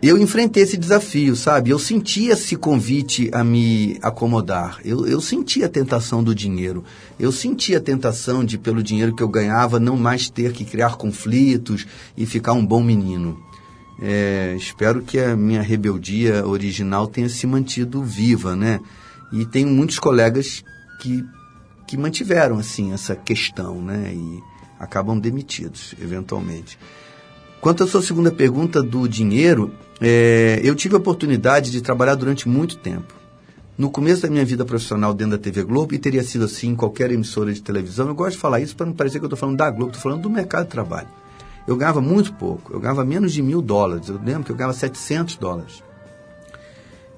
Eu 0.02 0.18
enfrentei 0.18 0.62
esse 0.62 0.78
desafio, 0.78 1.36
sabe? 1.36 1.70
Eu 1.70 1.80
senti 1.80 2.28
esse 2.28 2.56
convite 2.56 3.30
a 3.32 3.44
me 3.44 3.98
acomodar. 4.02 4.80
Eu, 4.84 5.08
eu 5.08 5.22
senti 5.22 5.64
a 5.64 5.70
tentação 5.70 6.24
do 6.24 6.36
dinheiro. 6.36 6.84
Eu 7.18 7.32
senti 7.32 7.76
a 7.76 7.80
tentação 7.80 8.44
de, 8.44 8.58
pelo 8.58 8.84
dinheiro 8.84 9.16
que 9.16 9.24
eu 9.24 9.28
ganhava, 9.28 9.80
não 9.80 9.98
mais 9.98 10.30
ter 10.30 10.52
que 10.52 10.66
criar 10.66 10.96
conflitos 10.98 11.88
e 12.16 12.26
ficar 12.26 12.54
um 12.54 12.64
bom 12.64 12.84
menino. 12.84 13.42
É, 14.02 14.56
espero 14.58 15.02
que 15.02 15.20
a 15.20 15.36
minha 15.36 15.62
rebeldia 15.62 16.46
original 16.46 17.08
tenha 17.08 17.30
se 17.30 17.48
mantido 17.48 18.04
viva, 18.04 18.56
né? 18.56 18.80
E 19.32 19.46
tenho 19.46 19.70
muitos 19.70 20.00
colegas 20.00 20.64
que, 21.00 21.24
que 21.88 21.98
mantiveram, 21.98 22.58
assim, 22.58 22.94
essa 22.94 23.16
questão, 23.16 23.82
né? 23.82 24.14
E 24.14 24.44
acabam 24.80 25.18
demitidos, 25.18 25.96
eventualmente. 26.02 26.78
Quanto 27.62 27.84
à 27.84 27.88
sua 27.88 28.02
segunda 28.02 28.32
pergunta 28.32 28.84
do 28.84 29.08
dinheiro, 29.08 29.74
é, 30.00 30.60
eu 30.64 30.76
tive 30.76 30.96
a 30.96 31.00
oportunidade 31.00 31.72
de 31.72 31.82
trabalhar 31.82 32.16
durante 32.16 32.48
muito 32.48 32.78
tempo. 32.78 33.14
No 33.78 33.90
começo 33.90 34.22
da 34.22 34.30
minha 34.30 34.46
vida 34.46 34.64
profissional 34.64 35.14
dentro 35.14 35.38
da 35.38 35.44
TV 35.44 35.64
Globo, 35.64 35.94
e 35.94 35.98
teria 35.98 36.24
sido 36.24 36.46
assim 36.46 36.70
em 36.70 36.76
qualquer 36.76 37.12
emissora 37.12 37.52
de 37.52 37.62
televisão, 37.62 38.08
eu 38.08 38.16
gosto 38.16 38.34
de 38.34 38.38
falar 38.38 38.60
isso 38.60 38.76
para 38.76 38.86
não 38.86 38.94
parecer 38.94 39.20
que 39.20 39.26
eu 39.26 39.28
estou 39.28 39.38
falando 39.38 39.58
da 39.58 39.70
Globo, 39.70 39.88
estou 39.88 40.02
falando 40.02 40.22
do 40.22 40.30
mercado 40.30 40.66
de 40.66 40.72
trabalho. 40.72 41.08
Eu 41.68 41.76
ganhava 41.76 42.00
muito 42.00 42.34
pouco, 42.34 42.74
eu 42.74 42.80
ganhava 42.80 43.04
menos 43.04 43.34
de 43.34 43.42
mil 43.42 43.62
dólares, 43.62 44.08
eu 44.08 44.20
lembro 44.24 44.44
que 44.44 44.52
eu 44.52 44.56
ganhava 44.56 44.74
700 44.74 45.38
dólares. 45.38 45.84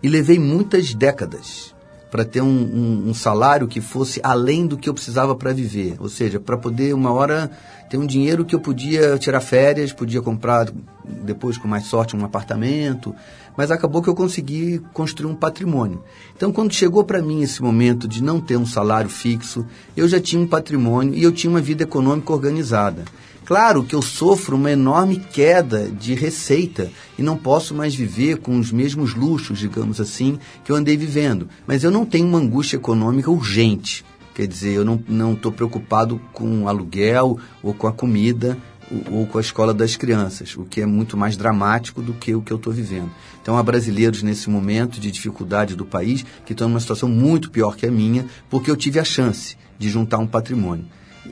E 0.02 0.08
levei 0.08 0.40
muitas 0.40 0.94
décadas 0.94 1.76
para 2.10 2.24
ter 2.24 2.42
um, 2.42 2.48
um, 2.48 3.10
um, 3.10 3.14
salário 3.14 3.68
que 3.68 3.82
fosse 3.82 4.20
além 4.24 4.66
do 4.66 4.78
que 4.78 4.88
eu 4.88 4.94
precisava 4.94 5.36
para 5.36 5.52
viver. 5.52 5.98
Ou 6.00 6.08
seja, 6.08 6.40
para 6.40 6.58
poder, 6.58 6.94
uma 6.94 7.12
hora, 7.12 7.52
ter 7.90 7.98
um 7.98 8.06
dinheiro 8.06 8.46
que 8.46 8.56
eu 8.56 8.60
podia 8.60 9.18
tirar 9.18 9.42
férias, 9.42 9.92
podia 9.92 10.22
comprar, 10.22 10.72
depois, 11.04 11.58
com 11.58 11.68
mais 11.68 11.86
sorte, 11.86 12.16
um 12.16 12.24
apartamento. 12.24 13.14
Mas 13.58 13.72
acabou 13.72 14.02
que 14.02 14.10
eu 14.10 14.16
consegui 14.16 14.82
construir 14.94 15.30
um 15.30 15.36
patrimônio. 15.36 16.02
Então, 16.36 16.52
quando 16.52 16.74
chegou 16.74 17.04
para 17.04 17.22
mim 17.22 17.42
esse 17.42 17.62
momento 17.62 18.08
de 18.08 18.24
não 18.24 18.40
ter 18.40 18.56
um 18.56 18.66
salário 18.66 19.10
fixo, 19.10 19.66
eu 19.96 20.08
já 20.08 20.20
tinha 20.20 20.42
um 20.42 20.48
patrimônio 20.48 21.14
e 21.14 21.24
eu 21.24 21.32
tinha 21.32 21.52
uma 21.52 21.62
vida 21.62 21.84
econômica 21.84 22.32
organizada. 22.32 23.04
Claro 23.48 23.86
que 23.86 23.96
eu 23.96 24.02
sofro 24.02 24.58
uma 24.58 24.70
enorme 24.70 25.22
queda 25.22 25.90
de 25.90 26.14
receita 26.14 26.92
e 27.18 27.24
não 27.24 27.38
posso 27.38 27.74
mais 27.74 27.96
viver 27.96 28.40
com 28.40 28.60
os 28.60 28.74
mesmos 28.74 29.16
luxos, 29.16 29.58
digamos 29.58 30.02
assim, 30.02 30.38
que 30.66 30.72
eu 30.74 30.76
andei 30.76 30.98
vivendo. 30.98 31.48
Mas 31.66 31.82
eu 31.82 31.90
não 31.90 32.06
tenho 32.06 32.28
uma 32.28 32.40
angústia 32.40 32.76
econômica 32.76 33.32
urgente. 33.32 34.04
Quer 34.36 34.48
dizer, 34.48 34.74
eu 34.74 34.84
não 34.84 35.32
estou 35.32 35.50
preocupado 35.50 36.20
com 36.34 36.68
aluguel 36.68 37.40
ou 37.64 37.74
com 37.74 37.88
a 37.88 37.94
comida 37.94 38.58
ou, 38.92 39.20
ou 39.20 39.26
com 39.26 39.38
a 39.38 39.42
escola 39.42 39.74
das 39.74 39.96
crianças, 39.96 40.58
o 40.58 40.66
que 40.66 40.82
é 40.82 40.86
muito 40.86 41.16
mais 41.16 41.38
dramático 41.38 42.02
do 42.02 42.12
que 42.12 42.36
o 42.36 42.42
que 42.42 42.52
eu 42.52 42.58
estou 42.58 42.74
vivendo. 42.74 43.10
Então, 43.42 43.58
há 43.58 43.64
brasileiros 43.64 44.24
nesse 44.24 44.50
momento 44.50 45.00
de 45.00 45.10
dificuldade 45.10 45.74
do 45.74 45.86
país 45.86 46.26
que 46.46 46.52
estão 46.52 46.68
numa 46.68 46.82
situação 46.82 47.08
muito 47.08 47.50
pior 47.50 47.78
que 47.78 47.86
a 47.86 47.92
minha, 47.92 48.26
porque 48.50 48.70
eu 48.70 48.76
tive 48.76 49.00
a 49.00 49.06
chance 49.06 49.56
de 49.80 49.88
juntar 49.88 50.18
um 50.18 50.28
patrimônio. 50.28 50.84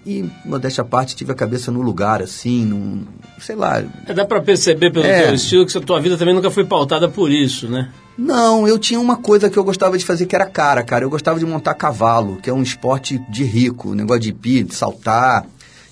E, 0.05 0.29
modéstia 0.43 0.81
à 0.81 0.85
parte, 0.85 1.15
tive 1.15 1.31
a 1.31 1.35
cabeça 1.35 1.71
no 1.71 1.81
lugar, 1.81 2.21
assim, 2.21 2.65
num, 2.65 3.05
sei 3.39 3.55
lá. 3.55 3.83
É, 4.07 4.13
dá 4.13 4.25
para 4.25 4.41
perceber 4.41 4.91
pelo 4.91 5.05
é. 5.05 5.23
teu 5.23 5.35
estilo 5.35 5.65
que 5.65 5.77
a 5.77 5.81
tua 5.81 5.99
vida 5.99 6.17
também 6.17 6.33
nunca 6.33 6.49
foi 6.49 6.65
pautada 6.65 7.07
por 7.07 7.31
isso, 7.31 7.67
né? 7.67 7.91
Não, 8.17 8.65
eu 8.67 8.79
tinha 8.79 8.99
uma 8.99 9.17
coisa 9.17 9.49
que 9.49 9.57
eu 9.57 9.63
gostava 9.63 9.97
de 9.97 10.05
fazer 10.05 10.25
que 10.25 10.35
era 10.35 10.45
cara, 10.45 10.83
cara. 10.83 11.03
Eu 11.03 11.09
gostava 11.09 11.37
de 11.37 11.45
montar 11.45 11.73
cavalo, 11.73 12.37
que 12.37 12.49
é 12.49 12.53
um 12.53 12.63
esporte 12.63 13.19
de 13.29 13.43
rico, 13.43 13.93
negócio 13.93 14.21
de 14.21 14.63
de 14.63 14.73
saltar, 14.73 15.45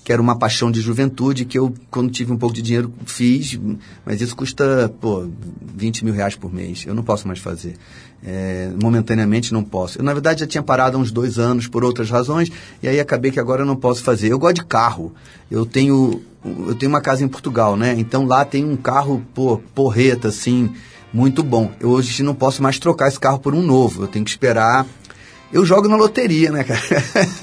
que 0.04 0.12
era 0.12 0.20
uma 0.20 0.36
paixão 0.36 0.70
de 0.70 0.82
juventude 0.82 1.46
que 1.46 1.58
eu, 1.58 1.72
quando 1.90 2.10
tive 2.10 2.30
um 2.30 2.36
pouco 2.36 2.54
de 2.54 2.60
dinheiro, 2.60 2.92
fiz, 3.06 3.58
mas 4.04 4.20
isso 4.20 4.36
custa, 4.36 4.92
pô, 5.00 5.26
20 5.74 6.04
mil 6.04 6.12
reais 6.12 6.36
por 6.36 6.52
mês. 6.52 6.84
Eu 6.86 6.94
não 6.94 7.02
posso 7.02 7.26
mais 7.26 7.38
fazer. 7.38 7.76
É, 8.22 8.70
momentaneamente 8.80 9.52
não 9.52 9.64
posso. 9.64 9.98
Eu, 9.98 10.04
na 10.04 10.12
verdade, 10.12 10.40
já 10.40 10.46
tinha 10.46 10.62
parado 10.62 10.98
há 10.98 11.00
uns 11.00 11.10
dois 11.10 11.38
anos 11.38 11.66
por 11.66 11.82
outras 11.82 12.10
razões, 12.10 12.52
e 12.82 12.88
aí 12.88 13.00
acabei 13.00 13.30
que 13.30 13.40
agora 13.40 13.62
eu 13.62 13.66
não 13.66 13.76
posso 13.76 14.02
fazer. 14.02 14.28
Eu 14.28 14.38
gosto 14.38 14.56
de 14.56 14.64
carro. 14.66 15.14
Eu 15.50 15.64
tenho, 15.64 16.20
eu 16.44 16.74
tenho 16.74 16.90
uma 16.92 17.00
casa 17.00 17.24
em 17.24 17.28
Portugal, 17.28 17.74
né? 17.74 17.94
Então 17.98 18.26
lá 18.26 18.44
tem 18.44 18.62
um 18.62 18.76
carro, 18.76 19.24
pô, 19.34 19.58
porreta, 19.74 20.28
assim, 20.28 20.70
muito 21.14 21.42
bom. 21.42 21.72
Eu 21.80 21.88
hoje 21.88 22.22
não 22.22 22.34
posso 22.34 22.62
mais 22.62 22.78
trocar 22.78 23.08
esse 23.08 23.18
carro 23.18 23.38
por 23.38 23.54
um 23.54 23.62
novo. 23.62 24.02
Eu 24.02 24.08
tenho 24.08 24.24
que 24.24 24.30
esperar 24.30 24.86
eu 25.54 25.64
jogo 25.64 25.86
na 25.86 25.94
loteria, 25.94 26.50
né, 26.50 26.64
cara? 26.64 26.80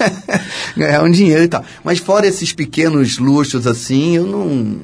Ganhar 0.76 1.02
um 1.02 1.10
dinheiro 1.10 1.44
e 1.44 1.48
tal. 1.48 1.64
Mas 1.82 1.98
fora 1.98 2.26
esses 2.26 2.52
pequenos 2.52 3.16
luxos 3.16 3.66
assim, 3.66 4.16
eu 4.16 4.26
não. 4.26 4.76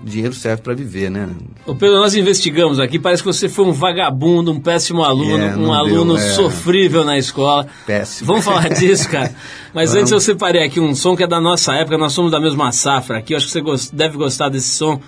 dinheiro 0.00 0.32
serve 0.32 0.62
para 0.62 0.72
viver, 0.72 1.10
né? 1.10 1.28
Ô 1.66 1.74
Pedro, 1.74 1.96
nós 1.96 2.14
investigamos 2.14 2.78
aqui, 2.78 3.00
parece 3.00 3.20
que 3.20 3.26
você 3.26 3.48
foi 3.48 3.64
um 3.64 3.72
vagabundo, 3.72 4.52
um 4.52 4.60
péssimo 4.60 5.02
aluno, 5.02 5.42
é, 5.42 5.56
um 5.56 5.72
aluno 5.72 6.14
deu, 6.14 6.24
é... 6.24 6.30
sofrível 6.30 7.04
na 7.04 7.18
escola. 7.18 7.66
Péssimo. 7.84 8.28
Vamos 8.28 8.44
falar 8.44 8.68
disso, 8.70 9.08
cara. 9.10 9.34
Mas 9.74 9.90
Vamos. 9.90 10.02
antes 10.02 10.12
eu 10.12 10.20
separei 10.20 10.64
aqui 10.64 10.78
um 10.78 10.94
som 10.94 11.16
que 11.16 11.24
é 11.24 11.26
da 11.26 11.40
nossa 11.40 11.74
época, 11.74 11.98
nós 11.98 12.12
somos 12.12 12.30
da 12.30 12.38
mesma 12.38 12.70
safra 12.70 13.18
aqui, 13.18 13.32
eu 13.32 13.38
acho 13.38 13.48
que 13.52 13.60
você 13.60 13.90
deve 13.92 14.16
gostar 14.16 14.48
desse 14.48 14.68
som. 14.68 15.00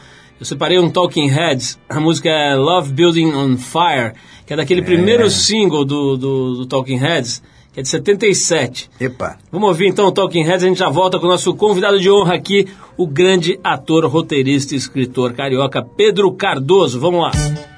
Eu 0.45 0.47
separei 0.47 0.79
um 0.79 0.91
Talking 0.91 1.27
Heads, 1.27 1.79
a 1.89 1.99
música 1.99 2.29
é 2.29 2.55
Love 2.55 2.93
Building 2.93 3.33
on 3.33 3.57
Fire, 3.57 4.13
que 4.47 4.53
é 4.53 4.57
daquele 4.57 4.83
é. 4.83 4.85
primeiro 4.85 5.31
single 5.31 5.87
do, 5.87 6.19
do, 6.19 6.55
do, 6.57 6.67
Talking 6.67 6.99
Heads, 6.99 7.43
que 7.73 7.81
é 7.81 7.83
de 7.83 7.89
77. 7.89 8.91
Epa. 9.01 9.39
Vamos 9.51 9.71
ouvir 9.71 9.89
então 9.89 10.05
o 10.05 10.13
Talking 10.13 10.45
Heads, 10.45 10.63
a 10.63 10.69
gente 10.69 10.81
já 10.81 10.91
volta 10.91 11.19
com 11.19 11.25
o 11.25 11.31
nosso 11.31 11.55
convidado 11.55 11.99
de 11.99 12.11
honra 12.11 12.35
aqui, 12.35 12.69
o 12.95 13.07
grande 13.07 13.59
ator, 13.65 14.05
roteirista 14.05 14.75
e 14.75 14.77
escritor 14.77 15.33
carioca 15.33 15.83
Pedro 15.83 16.31
Cardoso. 16.33 17.01
Vamos 17.01 17.23
lá. 17.23 17.74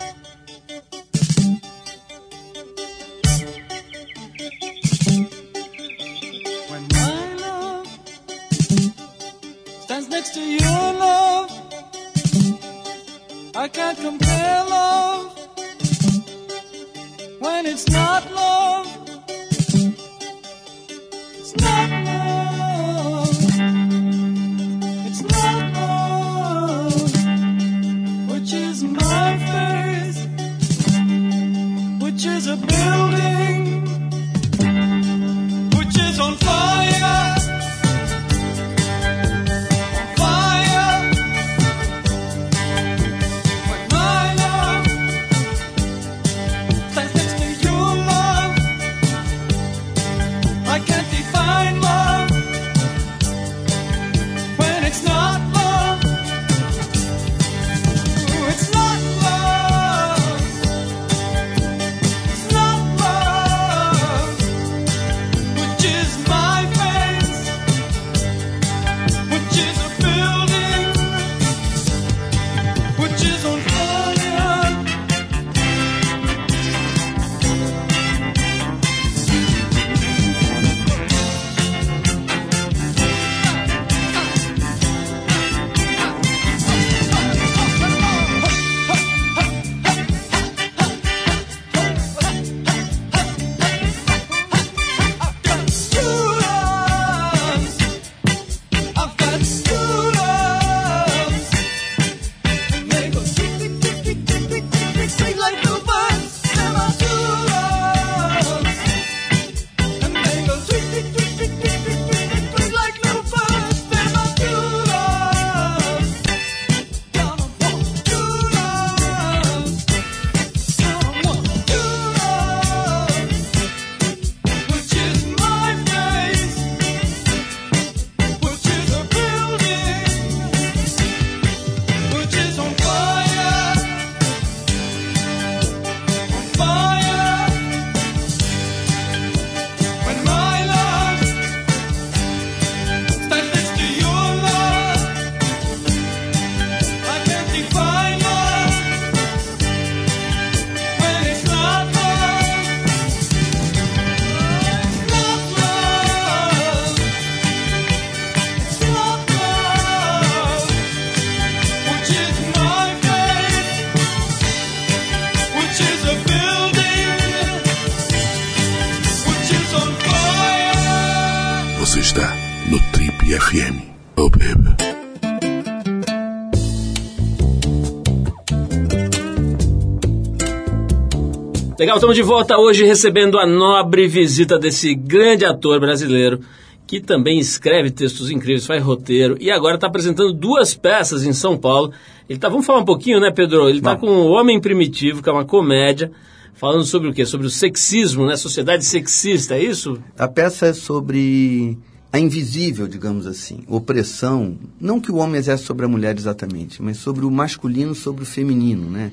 Estamos 181.96 182.14
de 182.14 182.22
volta 182.22 182.58
hoje 182.58 182.84
recebendo 182.84 183.38
a 183.38 183.46
nobre 183.46 184.06
visita 184.06 184.58
desse 184.58 184.94
grande 184.94 185.46
ator 185.46 185.80
brasileiro 185.80 186.40
que 186.86 187.00
também 187.00 187.38
escreve 187.38 187.90
textos 187.90 188.30
incríveis, 188.30 188.66
faz 188.66 188.82
roteiro 188.82 189.34
e 189.40 189.50
agora 189.50 189.76
está 189.76 189.86
apresentando 189.86 190.34
duas 190.34 190.74
peças 190.74 191.24
em 191.24 191.32
São 191.32 191.56
Paulo. 191.56 191.90
Ele 192.28 192.38
tá, 192.38 192.50
vamos 192.50 192.66
falar 192.66 192.80
um 192.80 192.84
pouquinho, 192.84 193.18
né, 193.18 193.30
Pedro? 193.30 193.66
Ele 193.66 193.78
está 193.78 193.96
com 193.96 194.08
O 194.08 194.32
Homem 194.32 194.60
Primitivo, 194.60 195.22
que 195.22 195.30
é 195.30 195.32
uma 195.32 195.46
comédia, 195.46 196.12
falando 196.52 196.84
sobre 196.84 197.08
o 197.08 197.14
quê? 197.14 197.24
Sobre 197.24 197.46
o 197.46 197.50
sexismo, 197.50 198.26
né? 198.26 198.36
Sociedade 198.36 198.84
sexista, 198.84 199.54
é 199.54 199.64
isso? 199.64 199.98
A 200.18 200.28
peça 200.28 200.66
é 200.66 200.74
sobre 200.74 201.78
a 202.12 202.18
invisível, 202.18 202.86
digamos 202.86 203.26
assim, 203.26 203.60
opressão, 203.66 204.58
não 204.78 205.00
que 205.00 205.10
o 205.10 205.16
homem 205.16 205.38
exerce 205.38 205.64
sobre 205.64 205.86
a 205.86 205.88
mulher 205.88 206.14
exatamente, 206.14 206.82
mas 206.82 206.98
sobre 206.98 207.24
o 207.24 207.30
masculino 207.30 207.94
sobre 207.94 208.22
o 208.22 208.26
feminino, 208.26 208.90
né? 208.90 209.12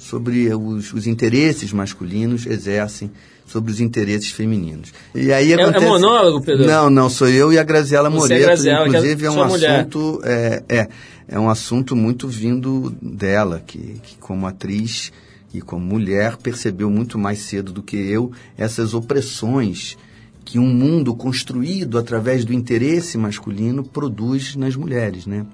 Sobre 0.00 0.52
os, 0.54 0.94
os 0.94 1.06
interesses 1.06 1.72
masculinos 1.74 2.46
exercem 2.46 3.10
sobre 3.46 3.70
os 3.70 3.80
interesses 3.80 4.30
femininos. 4.30 4.92
E 5.14 5.30
aí 5.30 5.52
é, 5.52 5.60
acontece... 5.60 5.84
é 5.84 5.88
monólogo, 5.88 6.40
Pedro? 6.40 6.66
Não, 6.66 6.88
não, 6.88 7.10
sou 7.10 7.28
eu 7.28 7.52
e 7.52 7.58
a 7.58 7.62
Graziela 7.62 8.08
Você 8.08 8.16
Moreto. 8.16 8.40
É 8.40 8.46
Graziela, 8.46 8.88
inclusive 8.88 9.24
é, 9.24 9.26
é 9.26 9.30
um 9.30 9.42
assunto 9.42 10.20
é, 10.24 10.62
é, 10.68 10.88
é 11.28 11.38
um 11.38 11.50
assunto 11.50 11.94
muito 11.94 12.26
vindo 12.26 12.94
dela, 13.02 13.62
que, 13.66 14.00
que 14.02 14.16
como 14.16 14.46
atriz 14.46 15.12
e 15.52 15.60
como 15.60 15.84
mulher 15.84 16.38
percebeu 16.38 16.88
muito 16.88 17.18
mais 17.18 17.40
cedo 17.40 17.70
do 17.70 17.82
que 17.82 17.96
eu 17.96 18.32
essas 18.56 18.94
opressões 18.94 19.98
que 20.44 20.58
um 20.58 20.66
mundo 20.66 21.14
construído 21.14 21.98
através 21.98 22.44
do 22.44 22.54
interesse 22.54 23.18
masculino 23.18 23.84
produz 23.84 24.56
nas 24.56 24.74
mulheres, 24.74 25.26
né? 25.26 25.44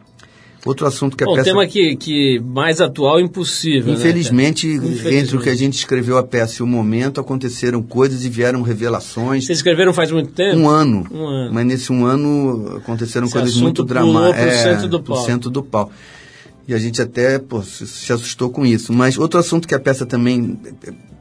Outro 0.66 0.86
assunto 0.86 1.16
que 1.16 1.22
a 1.22 1.26
Bom, 1.26 1.34
peça... 1.34 1.44
tema 1.44 1.66
que, 1.66 1.96
que 1.96 2.40
mais 2.40 2.80
atual 2.80 3.20
impossível, 3.20 3.94
Infelizmente, 3.94 4.66
né, 4.66 4.74
Infelizmente, 4.74 5.16
entre 5.16 5.36
o 5.36 5.40
que 5.40 5.48
a 5.48 5.54
gente 5.54 5.74
escreveu 5.74 6.18
a 6.18 6.22
peça 6.24 6.60
e 6.60 6.62
o 6.62 6.66
momento, 6.66 7.20
aconteceram 7.20 7.80
coisas 7.82 8.24
e 8.24 8.28
vieram 8.28 8.62
revelações. 8.62 9.46
Vocês 9.46 9.58
escreveram 9.58 9.92
faz 9.92 10.10
muito 10.10 10.32
tempo? 10.32 10.58
Um 10.58 10.68
ano. 10.68 11.06
Um 11.10 11.26
ano. 11.26 11.54
Mas 11.54 11.66
nesse 11.66 11.92
um 11.92 12.04
ano 12.04 12.78
aconteceram 12.78 13.26
Esse 13.26 13.34
coisas 13.34 13.56
muito 13.56 13.84
dramáticas. 13.84 14.54
É, 14.54 14.72
centro 14.74 14.88
do 14.88 15.02
pau. 15.02 15.24
centro 15.24 15.50
do 15.50 15.62
pau. 15.62 15.90
E 16.68 16.74
a 16.74 16.78
gente 16.78 17.00
até 17.00 17.38
pô, 17.38 17.62
se 17.62 18.12
assustou 18.12 18.50
com 18.50 18.66
isso. 18.66 18.92
Mas 18.92 19.16
outro 19.16 19.38
assunto 19.38 19.68
que 19.68 19.74
a 19.74 19.78
peça 19.78 20.04
também 20.04 20.58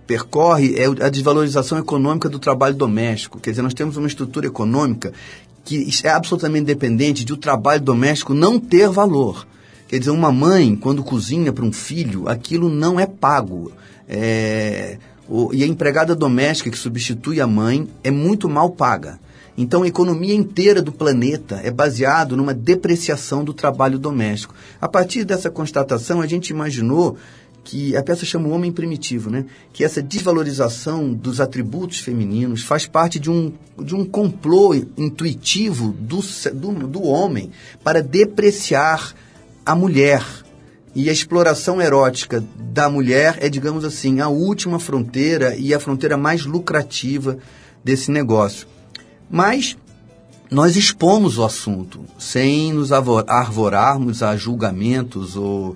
percorre 0.07 0.75
é 0.75 0.85
a 1.05 1.09
desvalorização 1.09 1.77
econômica 1.77 2.29
do 2.29 2.39
trabalho 2.39 2.75
doméstico. 2.75 3.39
Quer 3.39 3.51
dizer, 3.51 3.61
nós 3.61 3.73
temos 3.73 3.97
uma 3.97 4.07
estrutura 4.07 4.47
econômica 4.47 5.13
que 5.65 5.89
é 6.03 6.09
absolutamente 6.09 6.65
dependente 6.65 7.25
de 7.25 7.33
o 7.33 7.37
trabalho 7.37 7.81
doméstico 7.81 8.33
não 8.33 8.59
ter 8.59 8.87
valor. 8.87 9.45
Quer 9.87 9.99
dizer, 9.99 10.11
uma 10.11 10.31
mãe, 10.31 10.75
quando 10.75 11.03
cozinha 11.03 11.51
para 11.51 11.65
um 11.65 11.73
filho, 11.73 12.29
aquilo 12.29 12.69
não 12.69 12.99
é 12.99 13.05
pago. 13.07 13.71
É, 14.07 14.97
o, 15.27 15.51
e 15.53 15.63
a 15.63 15.67
empregada 15.67 16.15
doméstica 16.15 16.69
que 16.69 16.77
substitui 16.77 17.41
a 17.41 17.47
mãe 17.47 17.87
é 18.03 18.11
muito 18.11 18.47
mal 18.47 18.69
paga. 18.69 19.19
Então, 19.57 19.83
a 19.83 19.87
economia 19.87 20.35
inteira 20.35 20.81
do 20.81 20.91
planeta 20.91 21.61
é 21.63 21.71
baseado 21.71 22.35
numa 22.35 22.53
depreciação 22.53 23.43
do 23.43 23.53
trabalho 23.53 23.97
doméstico. 23.97 24.53
A 24.81 24.87
partir 24.87 25.23
dessa 25.23 25.49
constatação, 25.49 26.19
a 26.19 26.27
gente 26.27 26.49
imaginou 26.49 27.17
que 27.65 27.97
a 27.97 28.03
peça 28.03 28.23
chama 28.25 28.47
o 28.47 28.51
homem 28.51 28.71
primitivo, 28.71 29.31
né? 29.31 29.45
Que 29.73 29.83
essa 29.83 30.01
desvalorização 30.01 31.11
dos 31.11 31.41
atributos 31.41 31.99
femininos 31.99 32.61
faz 32.61 32.85
parte 32.85 33.19
de 33.19 33.29
um, 33.29 33.51
de 33.81 33.95
um 33.95 34.05
complô 34.05 34.75
intuitivo 34.95 35.91
do, 35.99 36.21
do, 36.53 36.87
do 36.87 37.03
homem 37.03 37.49
para 37.83 38.03
depreciar 38.03 39.13
a 39.65 39.75
mulher. 39.75 40.23
E 40.93 41.09
a 41.09 41.11
exploração 41.11 41.81
erótica 41.81 42.41
da 42.55 42.87
mulher 42.87 43.39
é, 43.41 43.49
digamos 43.49 43.83
assim, 43.83 44.21
a 44.21 44.29
última 44.29 44.79
fronteira 44.79 45.55
e 45.57 45.73
a 45.73 45.79
fronteira 45.79 46.15
mais 46.15 46.45
lucrativa 46.45 47.37
desse 47.83 48.11
negócio. 48.11 48.67
Mas 49.29 49.75
nós 50.51 50.75
expomos 50.75 51.39
o 51.39 51.43
assunto 51.43 52.01
sem 52.19 52.71
nos 52.71 52.91
arvorarmos 52.91 54.21
a 54.21 54.37
julgamentos 54.37 55.35
ou 55.35 55.75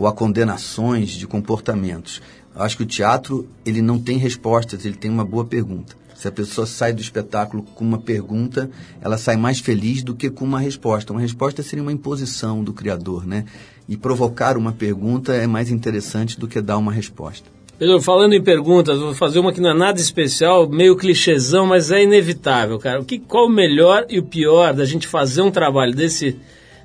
ou 0.00 0.06
a 0.06 0.12
condenações 0.14 1.10
de 1.10 1.26
comportamentos. 1.26 2.22
Eu 2.56 2.62
acho 2.62 2.74
que 2.74 2.84
o 2.84 2.86
teatro 2.86 3.46
ele 3.66 3.82
não 3.82 3.98
tem 3.98 4.16
respostas, 4.16 4.86
ele 4.86 4.96
tem 4.96 5.10
uma 5.10 5.26
boa 5.26 5.44
pergunta. 5.44 5.94
Se 6.14 6.26
a 6.26 6.32
pessoa 6.32 6.66
sai 6.66 6.94
do 6.94 7.02
espetáculo 7.02 7.62
com 7.62 7.84
uma 7.84 7.98
pergunta, 7.98 8.70
ela 9.02 9.18
sai 9.18 9.36
mais 9.36 9.60
feliz 9.60 10.02
do 10.02 10.14
que 10.14 10.30
com 10.30 10.46
uma 10.46 10.58
resposta. 10.58 11.12
Uma 11.12 11.20
resposta 11.20 11.62
seria 11.62 11.82
uma 11.82 11.92
imposição 11.92 12.64
do 12.64 12.72
criador, 12.72 13.26
né? 13.26 13.44
E 13.86 13.94
provocar 13.94 14.56
uma 14.56 14.72
pergunta 14.72 15.34
é 15.34 15.46
mais 15.46 15.70
interessante 15.70 16.40
do 16.40 16.48
que 16.48 16.62
dar 16.62 16.78
uma 16.78 16.92
resposta. 16.92 17.50
Pedro, 17.78 18.00
falando 18.00 18.32
em 18.32 18.42
perguntas, 18.42 18.98
vou 18.98 19.14
fazer 19.14 19.38
uma 19.38 19.52
que 19.52 19.60
não 19.60 19.70
é 19.70 19.74
nada 19.74 20.00
especial, 20.00 20.66
meio 20.68 20.96
clichêzão, 20.96 21.66
mas 21.66 21.90
é 21.90 22.02
inevitável, 22.02 22.78
cara. 22.78 23.00
O 23.00 23.04
que, 23.04 23.18
qual 23.18 23.46
o 23.46 23.50
melhor 23.50 24.06
e 24.08 24.18
o 24.18 24.24
pior 24.24 24.72
da 24.72 24.86
gente 24.86 25.06
fazer 25.06 25.42
um 25.42 25.50
trabalho 25.50 25.94
desse 25.94 26.38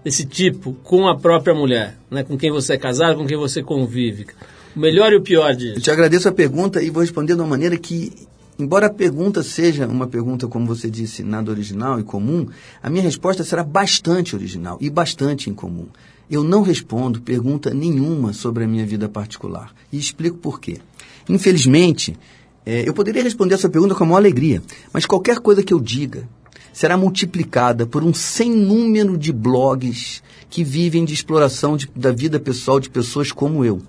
desse 0.06 0.24
tipo 0.24 0.74
com 0.84 1.08
a 1.08 1.18
própria 1.18 1.56
mulher, 1.56 1.98
né? 2.12 2.24
com 2.24 2.38
quem 2.38 2.52
você 2.52 2.74
é 2.74 2.78
casado, 2.78 3.18
com 3.18 3.26
quem 3.26 3.36
você 3.36 3.64
convive? 3.64 4.28
O 4.76 4.80
melhor 4.80 5.12
e 5.12 5.16
o 5.16 5.22
pior 5.22 5.56
disso? 5.56 5.80
Eu 5.80 5.82
te 5.82 5.90
agradeço 5.90 6.30
a 6.30 6.32
pergunta 6.32 6.80
e 6.84 6.92
vou 6.92 7.02
responder 7.02 7.34
de 7.34 7.42
uma 7.42 7.48
maneira 7.48 7.76
que, 7.76 8.14
embora 8.60 8.86
a 8.86 8.90
pergunta 8.94 9.42
seja 9.42 9.88
uma 9.88 10.06
pergunta, 10.06 10.48
como 10.48 10.68
você 10.68 10.92
disse, 10.92 11.24
nada 11.24 11.50
original 11.50 12.00
e 12.00 12.04
comum, 12.04 12.46
a 12.84 12.90
minha 12.90 13.02
resposta 13.02 13.44
será 13.44 13.64
bastante 13.64 14.36
original 14.36 14.78
e 14.80 14.92
bastante 14.92 15.50
incomum. 15.50 15.88
Eu 16.30 16.44
não 16.44 16.62
respondo 16.62 17.20
pergunta 17.20 17.74
nenhuma 17.74 18.32
sobre 18.32 18.64
a 18.64 18.68
minha 18.68 18.86
vida 18.86 19.10
particular. 19.10 19.74
E 19.92 19.98
explico 19.98 20.38
por 20.38 20.60
quê. 20.60 20.78
Infelizmente, 21.28 22.16
é, 22.64 22.88
eu 22.88 22.94
poderia 22.94 23.24
responder 23.24 23.56
essa 23.56 23.70
pergunta 23.70 23.96
com 23.96 24.04
a 24.04 24.08
maior 24.08 24.18
alegria, 24.18 24.62
mas 24.94 25.08
qualquer 25.08 25.40
coisa 25.40 25.64
que 25.64 25.74
eu 25.74 25.80
diga, 25.80 26.28
será 26.76 26.98
multiplicada 26.98 27.86
por 27.86 28.04
um 28.04 28.14
sem 28.14 28.52
número 28.52 29.18
de 29.18 29.32
blogs 29.32 30.22
que 30.50 30.62
vivem 30.62 31.06
de 31.06 31.14
exploração 31.14 31.78
de, 31.78 31.90
da 31.96 32.12
vida 32.12 32.38
pessoal 32.38 32.82
de 32.82 32.90
pessoas 32.90 33.32
como 33.32 33.64
eu. 33.64 33.82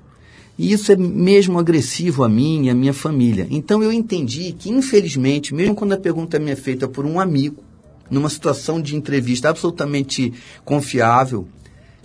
E 0.56 0.72
isso 0.72 0.92
é 0.92 0.96
mesmo 0.96 1.58
agressivo 1.58 2.22
a 2.22 2.28
mim 2.28 2.66
e 2.66 2.70
a 2.70 2.74
minha 2.76 2.92
família. 2.92 3.48
Então 3.50 3.82
eu 3.82 3.90
entendi 3.90 4.52
que, 4.52 4.70
infelizmente, 4.70 5.52
mesmo 5.52 5.74
quando 5.74 5.94
a 5.94 5.98
pergunta 5.98 6.38
me 6.38 6.52
é 6.52 6.54
feita 6.54 6.86
por 6.86 7.04
um 7.04 7.18
amigo, 7.18 7.56
numa 8.08 8.28
situação 8.28 8.80
de 8.80 8.94
entrevista 8.94 9.48
absolutamente 9.48 10.32
confiável, 10.64 11.48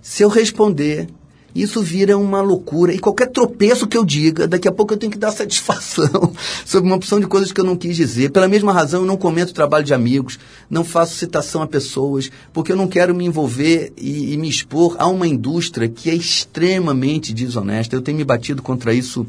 se 0.02 0.24
eu 0.24 0.30
responder 0.30 1.08
isso 1.56 1.82
vira 1.82 2.18
uma 2.18 2.42
loucura. 2.42 2.94
E 2.94 3.00
qualquer 3.00 3.30
tropeço 3.30 3.88
que 3.88 3.98
eu 3.98 4.06
diga, 4.06 4.48
daqui 4.48 4.68
a 4.68 4.72
pouco 4.72 4.94
eu 4.94 4.98
tenho 4.98 5.12
que 5.12 5.18
dar 5.18 5.32
satisfação 5.34 6.34
sobre 6.66 6.90
uma 6.90 6.96
opção 6.96 7.20
de 7.20 7.28
coisas 7.28 7.52
que 7.52 7.60
eu 7.60 7.66
não 7.66 7.76
quis 7.76 7.96
dizer. 7.96 8.32
Pela 8.32 8.48
mesma 8.48 8.74
razão, 8.74 9.02
eu 9.02 9.08
não 9.08 9.18
comento 9.18 9.54
trabalho 9.54 9.86
de 9.86 9.94
amigos, 9.94 10.40
não 10.70 10.84
faço 10.84 11.16
citação 11.16 11.62
a 11.62 11.68
pessoas, 11.68 12.32
porque 12.54 12.72
eu 12.72 12.76
não 12.76 12.88
quero 12.88 13.14
me 13.14 13.26
envolver 13.26 13.94
e, 13.98 14.34
e 14.34 14.38
me 14.38 14.50
expor 14.50 14.96
a 14.98 15.08
uma 15.08 15.28
indústria 15.28 15.88
que 15.88 16.10
é 16.10 16.16
extremamente 16.16 17.34
desonesta. 17.34 17.96
Eu 17.96 18.02
tenho 18.02 18.18
me 18.18 18.24
batido 18.24 18.62
contra 18.62 18.94
isso 18.94 19.26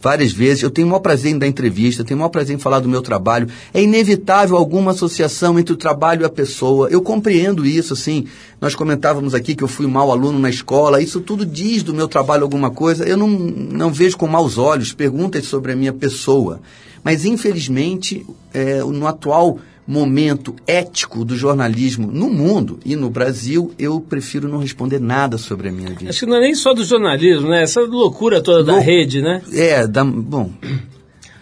várias 0.00 0.32
vezes. 0.32 0.62
Eu 0.62 0.70
tenho 0.70 0.86
o 0.86 0.90
maior 0.90 1.00
prazer 1.00 1.32
em 1.32 1.38
dar 1.38 1.46
entrevista, 1.46 2.04
tenho 2.04 2.16
o 2.16 2.20
maior 2.20 2.30
prazer 2.30 2.56
em 2.56 2.58
falar 2.58 2.80
do 2.80 2.88
meu 2.88 3.02
trabalho. 3.02 3.48
É 3.72 3.82
inevitável 3.82 4.56
alguma 4.56 4.92
associação 4.92 5.58
entre 5.58 5.72
o 5.72 5.76
trabalho 5.76 6.22
e 6.22 6.24
a 6.24 6.30
pessoa. 6.30 6.88
Eu 6.88 7.02
compreendo 7.02 7.66
isso, 7.66 7.92
assim. 7.92 8.26
Nós 8.60 8.74
comentávamos 8.74 9.34
aqui 9.34 9.54
que 9.54 9.64
eu 9.64 9.68
fui 9.68 9.86
mau 9.86 10.10
aluno 10.10 10.38
na 10.38 10.50
escola. 10.50 11.02
Isso 11.02 11.20
tudo 11.20 11.44
diz 11.46 11.82
do 11.82 11.94
meu 11.94 12.08
trabalho 12.08 12.42
alguma 12.42 12.70
coisa. 12.70 13.04
Eu 13.04 13.16
não, 13.16 13.28
não 13.28 13.92
vejo 13.92 14.16
com 14.16 14.26
maus 14.26 14.58
olhos 14.58 14.92
perguntas 14.92 15.46
sobre 15.46 15.72
a 15.72 15.76
minha 15.76 15.92
pessoa. 15.92 16.60
Mas, 17.02 17.24
infelizmente, 17.24 18.26
é, 18.52 18.80
no 18.80 19.06
atual 19.06 19.58
momento 19.90 20.54
ético 20.68 21.24
do 21.24 21.36
jornalismo 21.36 22.06
no 22.12 22.30
mundo 22.30 22.78
e 22.84 22.94
no 22.94 23.10
Brasil, 23.10 23.74
eu 23.76 24.00
prefiro 24.00 24.48
não 24.48 24.58
responder 24.58 25.00
nada 25.00 25.36
sobre 25.36 25.68
a 25.68 25.72
minha 25.72 25.90
vida. 25.90 26.10
Acho 26.10 26.20
que 26.20 26.26
não 26.26 26.36
é 26.36 26.42
nem 26.42 26.54
só 26.54 26.72
do 26.72 26.84
jornalismo, 26.84 27.48
né? 27.48 27.64
Essa 27.64 27.80
loucura 27.80 28.40
toda 28.40 28.62
da 28.62 28.78
rede, 28.78 29.20
né? 29.20 29.42
É, 29.52 29.88
da, 29.88 30.04
bom. 30.04 30.52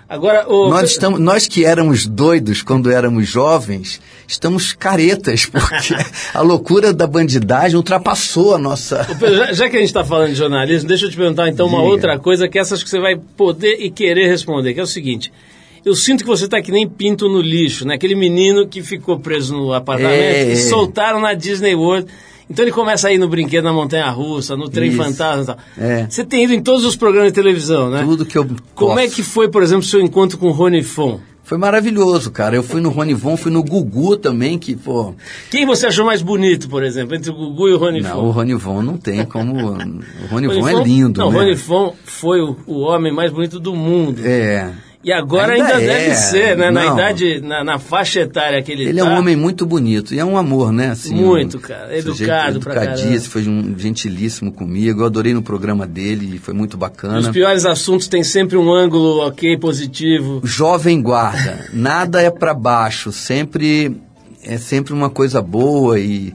Agora, 0.09 0.49
o... 0.49 0.71
nós, 0.71 0.93
estamos, 0.93 1.21
nós 1.21 1.47
que 1.47 1.67
éramos 1.67 2.07
doidos 2.07 2.63
quando 2.63 2.91
éramos 2.91 3.29
jovens, 3.29 4.01
estamos 4.27 4.73
caretas, 4.73 5.45
porque 5.53 5.95
a 6.33 6.41
loucura 6.41 6.95
da 6.95 7.07
bandidagem 7.07 7.77
ultrapassou 7.77 8.55
a 8.55 8.59
nossa. 8.59 9.05
Pedro, 9.21 9.37
já, 9.37 9.53
já, 9.53 9.69
que 9.69 9.77
a 9.77 9.81
gente 9.81 9.91
está 9.91 10.05
falando 10.07 10.31
de 10.31 10.37
jornalismo, 10.37 10.89
deixa 10.89 11.05
eu 11.05 11.11
te 11.11 11.17
perguntar 11.19 11.51
então 11.51 11.67
Diga. 11.67 11.79
uma 11.79 11.87
outra 11.87 12.19
coisa 12.19 12.49
que 12.49 12.59
essas 12.59 12.83
que 12.83 12.89
você 12.89 12.99
vai 12.99 13.15
poder 13.37 13.77
e 13.79 13.91
querer 13.91 14.27
responder, 14.27 14.73
que 14.73 14.81
é 14.81 14.83
o 14.83 14.87
seguinte 14.87 15.31
eu 15.89 15.95
sinto 15.95 16.23
que 16.23 16.29
você 16.29 16.45
está 16.45 16.61
que 16.61 16.71
nem 16.71 16.87
pinto 16.87 17.29
no 17.29 17.41
lixo, 17.41 17.87
né? 17.87 17.95
Aquele 17.95 18.15
menino 18.15 18.69
que 18.69 18.83
ficou 18.83 19.19
preso 19.19 19.57
no 19.57 19.73
apartamento 19.73 20.13
é, 20.13 20.53
e 20.53 20.57
soltaram 20.57 21.19
na 21.19 21.33
Disney 21.33 21.75
World. 21.75 22.07
Então 22.51 22.63
ele 22.65 22.73
começa 22.73 23.09
a 23.09 23.13
ir 23.13 23.19
no 23.19 23.29
brinquedo 23.29 23.65
na 23.65 23.73
Montanha 23.73 24.09
Russa, 24.11 24.55
no 24.55 24.69
trem 24.69 24.91
Isso. 24.91 25.03
fantasma 25.03 25.43
e 25.43 25.47
tal. 25.47 25.59
É. 25.79 26.07
Você 26.09 26.25
tem 26.25 26.45
ido 26.45 26.53
em 26.53 26.63
todos 26.63 26.85
os 26.85 26.95
programas 26.95 27.31
de 27.31 27.35
televisão, 27.35 27.91
né? 27.91 28.03
Tudo 28.03 28.27
que 28.27 28.37
eu 28.37 28.47
Como 28.75 28.99
é 28.99 29.09
que 29.09 29.23
foi, 29.23 29.49
por 29.49 29.63
exemplo, 29.63 29.83
seu 29.83 30.01
encontro 30.01 30.37
com 30.37 30.49
o 30.49 30.53
Rony 30.53 30.83
Fon? 30.83 31.21
Foi 31.43 31.57
maravilhoso, 31.57 32.31
cara. 32.31 32.55
Eu 32.55 32.63
fui 32.63 32.79
no 32.79 32.91
Ronivon, 32.91 33.35
fui 33.35 33.51
no 33.51 33.63
Gugu 33.63 34.19
também, 34.19 34.59
que, 34.59 34.77
pô. 34.77 35.15
Quem 35.51 35.65
você 35.65 35.87
achou 35.87 36.05
mais 36.05 36.21
bonito, 36.21 36.69
por 36.69 36.83
exemplo, 36.83 37.17
entre 37.17 37.31
o 37.31 37.35
Gugu 37.35 37.69
e 37.69 37.73
o 37.73 37.79
Ronivon? 37.79 38.09
Não, 38.09 38.27
o 38.27 38.31
Ronivon 38.31 38.83
não 38.83 38.99
tem 38.99 39.25
como. 39.25 39.55
O 40.23 40.27
Ronivon, 40.31 40.69
é 40.69 40.83
lindo, 40.83 41.21
não, 41.21 41.31
né? 41.31 41.37
o 41.37 41.41
Ronivon 41.41 41.95
foi 42.05 42.43
o, 42.43 42.55
o 42.67 42.81
homem 42.81 43.11
mais 43.11 43.33
bonito 43.33 43.59
do 43.59 43.75
mundo. 43.75 44.21
É. 44.23 44.71
E 45.03 45.13
agora 45.13 45.53
ainda, 45.53 45.77
Ainda 45.77 45.79
deve 45.79 46.11
é, 46.11 46.15
ser, 46.15 46.57
né? 46.57 46.71
Na 46.73 46.85
não. 46.85 46.95
idade, 46.95 47.41
na, 47.41 47.63
na 47.63 47.79
faixa 47.79 48.21
etária 48.21 48.61
que 48.63 48.73
ele, 48.73 48.83
Ele 48.85 49.01
tá. 49.01 49.07
é 49.07 49.09
um 49.09 49.17
homem 49.17 49.37
muito 49.37 49.65
bonito 49.65 50.13
e 50.13 50.19
é 50.19 50.25
um 50.25 50.37
amor, 50.37 50.73
né? 50.73 50.91
Assim, 50.91 51.15
Muito, 51.15 51.61
cara. 51.61 51.97
Educado 51.97 52.59
pra 52.59 52.75
Educadíssimo, 52.75 53.31
foi 53.31 53.49
um 53.49 53.79
gentilíssimo 53.79 54.51
comigo. 54.51 55.03
Eu 55.03 55.07
adorei 55.07 55.33
no 55.33 55.41
programa 55.41 55.87
dele, 55.87 56.39
foi 56.39 56.53
muito 56.53 56.75
Os 56.75 56.81
bacana. 56.81 57.33
piores 57.33 57.65
assuntos 57.65 58.09
têm 58.09 58.25
sempre 58.25 58.57
um 58.57 58.73
ângulo 58.73 59.25
ok, 59.25 59.57
positivo. 59.59 60.41
Jovem 60.43 61.01
guarda, 61.01 61.67
nada 61.73 62.21
é 62.21 62.31
para 62.31 62.53
baixo, 62.53 63.13
sempre 63.13 63.97
é 64.43 64.59
sempre 64.59 64.93
uma 64.93 65.11
coisa 65.11 65.41
boa 65.41 65.99
e 65.99 66.35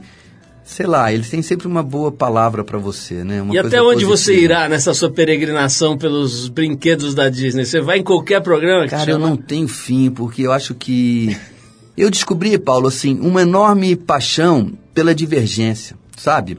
sei 0.64 0.86
lá, 0.86 1.12
ele 1.12 1.22
tem 1.24 1.42
sempre 1.42 1.66
uma 1.66 1.82
boa 1.82 2.10
palavra 2.10 2.64
para 2.64 2.78
você, 2.78 3.22
né? 3.22 3.42
Uma 3.42 3.54
e 3.54 3.58
até 3.58 3.82
onde 3.82 4.04
você 4.04 4.32
positiva. 4.32 4.54
irá 4.54 4.68
nessa 4.68 4.94
sua 4.94 5.10
peregrinação 5.10 5.96
pelos 5.96 6.48
brinquedos 6.48 7.14
da 7.14 7.28
Disney? 7.28 7.66
Você 7.66 7.80
vai 7.80 7.98
em 7.98 8.02
qualquer 8.02 8.40
programa 8.40 8.84
que 8.84 8.90
Cara, 8.90 9.10
eu 9.10 9.18
não 9.18 9.36
tenho 9.36 9.68
fim, 9.68 10.10
porque 10.10 10.42
eu 10.42 10.52
acho 10.52 10.74
que. 10.74 11.36
Eu 11.96 12.10
descobri, 12.10 12.58
Paulo, 12.58 12.88
assim, 12.88 13.20
uma 13.20 13.42
enorme 13.42 13.94
paixão 13.94 14.72
pela 14.92 15.14
divergência, 15.14 15.96
sabe? 16.16 16.58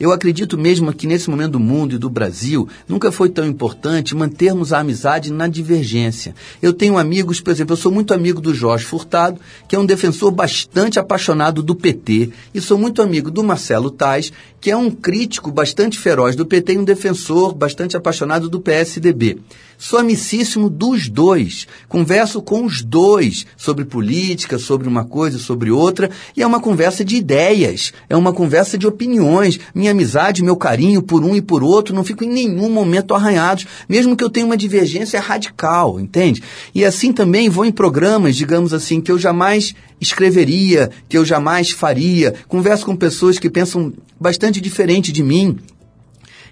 Eu 0.00 0.12
acredito 0.12 0.56
mesmo 0.56 0.94
que 0.94 1.06
nesse 1.06 1.28
momento 1.28 1.52
do 1.52 1.60
mundo 1.60 1.94
e 1.94 1.98
do 1.98 2.08
Brasil, 2.08 2.66
nunca 2.88 3.12
foi 3.12 3.28
tão 3.28 3.46
importante 3.46 4.14
mantermos 4.14 4.72
a 4.72 4.78
amizade 4.78 5.30
na 5.30 5.46
divergência. 5.46 6.34
Eu 6.62 6.72
tenho 6.72 6.96
amigos, 6.96 7.38
por 7.38 7.50
exemplo, 7.50 7.74
eu 7.74 7.76
sou 7.76 7.92
muito 7.92 8.14
amigo 8.14 8.40
do 8.40 8.54
Jorge 8.54 8.86
Furtado, 8.86 9.38
que 9.68 9.76
é 9.76 9.78
um 9.78 9.84
defensor 9.84 10.30
bastante 10.30 10.98
apaixonado 10.98 11.62
do 11.62 11.74
PT, 11.74 12.30
e 12.54 12.62
sou 12.62 12.78
muito 12.78 13.02
amigo 13.02 13.30
do 13.30 13.44
Marcelo 13.44 13.90
Tais, 13.90 14.32
que 14.58 14.70
é 14.70 14.76
um 14.76 14.90
crítico 14.90 15.52
bastante 15.52 15.98
feroz 15.98 16.34
do 16.34 16.46
PT 16.46 16.72
e 16.72 16.78
um 16.78 16.84
defensor 16.84 17.54
bastante 17.54 17.94
apaixonado 17.94 18.48
do 18.48 18.58
PSDB. 18.58 19.38
Sou 19.82 19.98
amicíssimo 19.98 20.68
dos 20.68 21.08
dois. 21.08 21.66
Converso 21.88 22.42
com 22.42 22.66
os 22.66 22.82
dois 22.82 23.46
sobre 23.56 23.86
política, 23.86 24.58
sobre 24.58 24.86
uma 24.86 25.06
coisa, 25.06 25.38
sobre 25.38 25.70
outra, 25.70 26.10
e 26.36 26.42
é 26.42 26.46
uma 26.46 26.60
conversa 26.60 27.02
de 27.02 27.16
ideias, 27.16 27.90
é 28.06 28.14
uma 28.14 28.30
conversa 28.30 28.76
de 28.76 28.86
opiniões. 28.86 29.58
Minha 29.74 29.92
amizade, 29.92 30.44
meu 30.44 30.54
carinho 30.54 31.00
por 31.00 31.24
um 31.24 31.34
e 31.34 31.40
por 31.40 31.62
outro 31.62 31.94
não 31.94 32.04
ficam 32.04 32.28
em 32.28 32.30
nenhum 32.30 32.68
momento 32.68 33.14
arranhados, 33.14 33.66
mesmo 33.88 34.14
que 34.14 34.22
eu 34.22 34.28
tenha 34.28 34.44
uma 34.44 34.56
divergência 34.56 35.18
radical, 35.18 35.98
entende? 35.98 36.42
E 36.74 36.84
assim 36.84 37.10
também 37.10 37.48
vou 37.48 37.64
em 37.64 37.72
programas, 37.72 38.36
digamos 38.36 38.74
assim, 38.74 39.00
que 39.00 39.10
eu 39.10 39.18
jamais 39.18 39.74
escreveria, 39.98 40.90
que 41.08 41.16
eu 41.16 41.24
jamais 41.24 41.70
faria. 41.70 42.34
Converso 42.48 42.84
com 42.84 42.94
pessoas 42.94 43.38
que 43.38 43.48
pensam 43.48 43.94
bastante 44.20 44.60
diferente 44.60 45.10
de 45.10 45.22
mim, 45.22 45.58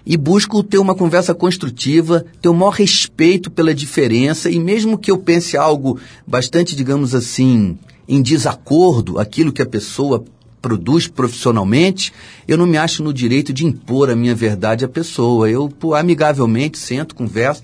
e 0.05 0.17
busco 0.17 0.63
ter 0.63 0.77
uma 0.77 0.95
conversa 0.95 1.33
construtiva, 1.33 2.25
ter 2.41 2.49
o 2.49 2.53
maior 2.53 2.71
respeito 2.71 3.51
pela 3.51 3.73
diferença 3.73 4.49
e 4.49 4.59
mesmo 4.59 4.97
que 4.97 5.11
eu 5.11 5.17
pense 5.17 5.57
algo 5.57 5.99
bastante, 6.25 6.75
digamos 6.75 7.13
assim, 7.13 7.77
em 8.07 8.21
desacordo, 8.21 9.19
aquilo 9.19 9.53
que 9.53 9.61
a 9.61 9.65
pessoa 9.65 10.23
produz 10.61 11.07
profissionalmente, 11.07 12.11
eu 12.47 12.57
não 12.57 12.65
me 12.65 12.77
acho 12.77 13.03
no 13.03 13.13
direito 13.13 13.53
de 13.53 13.65
impor 13.65 14.09
a 14.09 14.15
minha 14.15 14.35
verdade 14.35 14.83
à 14.83 14.89
pessoa. 14.89 15.49
Eu, 15.49 15.71
amigavelmente, 15.95 16.77
sento, 16.77 17.15
converso 17.15 17.61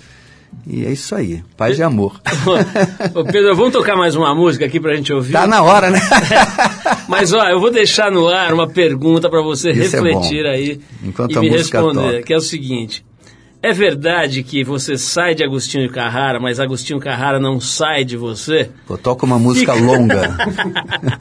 e 0.68 0.86
é 0.86 0.92
isso 0.92 1.14
aí. 1.16 1.44
Paz 1.56 1.78
e 1.78 1.84
amor. 1.84 2.20
Ô 3.14 3.24
Pedro, 3.24 3.56
vamos 3.56 3.72
tocar 3.74 3.96
mais 3.96 4.16
uma 4.16 4.34
música 4.34 4.66
aqui 4.66 4.80
pra 4.80 4.96
gente 4.96 5.14
ouvir? 5.14 5.34
Tá 5.34 5.46
na 5.46 5.62
hora, 5.62 5.90
né? 5.92 6.00
Mas 7.08 7.34
ó, 7.34 7.48
eu 7.50 7.60
vou 7.60 7.72
deixar 7.72 8.12
no 8.12 8.28
ar 8.28 8.54
uma 8.54 8.68
pergunta 8.68 9.30
pra 9.30 9.42
você 9.42 9.72
Isso 9.72 9.96
é 9.96 10.00
refletir 10.02 10.44
bom. 10.44 10.50
aí 10.50 10.80
Enquanto 11.04 11.32
e 11.34 11.38
a 11.38 11.42
me 11.42 11.50
responder, 11.50 12.12
toca. 12.14 12.22
que 12.24 12.34
é 12.34 12.38
o 12.38 12.42
seguinte: 12.42 13.06
é 13.62 13.72
verdade 13.74 14.42
que 14.44 14.64
você 14.64 14.98
sai 14.98 15.36
de 15.36 15.44
Agostinho 15.44 15.90
Carrara, 15.92 16.40
mas 16.40 16.60
Agostinho 16.60 17.00
Carrara 17.00 17.40
não 17.40 17.60
sai 17.60 18.04
de 18.04 18.18
você? 18.18 18.70
Pô, 18.88 18.98
toca 18.98 19.26
uma 19.26 19.38
música 19.38 19.74
longa. 19.74 20.36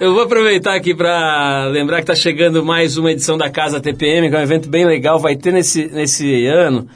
Eu 0.00 0.14
vou 0.14 0.22
aproveitar 0.22 0.74
aqui 0.74 0.94
para 0.94 1.66
lembrar 1.70 1.96
que 1.96 2.02
está 2.02 2.14
chegando 2.14 2.64
mais 2.64 2.96
uma 2.96 3.12
edição 3.12 3.36
da 3.36 3.50
Casa 3.50 3.80
TPM, 3.80 4.28
que 4.30 4.34
é 4.36 4.38
um 4.38 4.42
evento 4.42 4.68
bem 4.68 4.86
legal. 4.86 5.18
Vai 5.18 5.36
ter 5.36 5.52
nesse, 5.52 5.86
nesse 5.86 6.46
ano, 6.46 6.88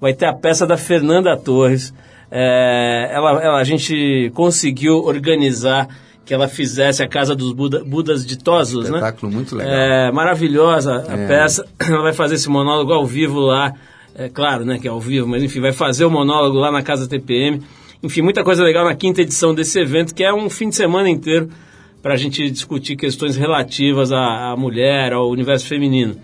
vai 0.00 0.12
ter 0.14 0.26
a 0.26 0.32
peça 0.32 0.66
da 0.66 0.76
Fernanda 0.76 1.36
Torres. 1.36 1.92
É, 2.30 3.10
ela, 3.12 3.42
ela- 3.42 3.58
a 3.58 3.64
gente 3.64 4.30
conseguiu 4.34 4.94
organizar 5.04 5.88
que 6.24 6.32
ela 6.32 6.46
fizesse 6.46 7.02
a 7.02 7.08
Casa 7.08 7.34
dos 7.34 7.52
Buda- 7.52 7.82
Budas 7.84 8.24
Ditosos, 8.24 8.84
né? 8.88 8.96
Espetáculo 8.98 9.32
muito 9.32 9.56
legal. 9.56 9.72
É, 9.74 10.12
maravilhosa 10.12 11.04
a 11.08 11.14
É. 11.16 11.26
peça. 11.26 11.66
Ela 11.88 12.02
vai 12.02 12.12
fazer 12.12 12.36
esse 12.36 12.48
monólogo 12.48 12.92
ao 12.92 13.04
vivo 13.04 13.40
lá. 13.40 13.72
É 14.14 14.28
claro, 14.28 14.64
né, 14.64 14.78
que 14.78 14.86
é 14.86 14.90
ao 14.90 15.00
vivo, 15.00 15.26
mas 15.26 15.42
enfim, 15.42 15.60
vai 15.60 15.72
fazer 15.72 16.04
o 16.04 16.10
monólogo 16.10 16.56
lá 16.58 16.70
na 16.70 16.82
Casa 16.82 17.08
TPM. 17.08 17.62
Enfim, 18.02 18.22
muita 18.22 18.44
coisa 18.44 18.62
legal 18.62 18.84
na 18.84 18.94
quinta 18.94 19.22
edição 19.22 19.52
desse 19.54 19.80
evento, 19.80 20.14
que 20.14 20.22
é 20.22 20.32
um 20.32 20.48
fim 20.50 20.68
de 20.68 20.76
semana 20.76 21.08
inteiro 21.08 21.48
para 22.02 22.14
a 22.14 22.16
gente 22.16 22.48
discutir 22.50 22.96
questões 22.96 23.36
relativas 23.36 24.12
à, 24.12 24.52
à 24.52 24.56
mulher, 24.56 25.12
ao 25.12 25.28
universo 25.30 25.66
feminino. 25.66 26.16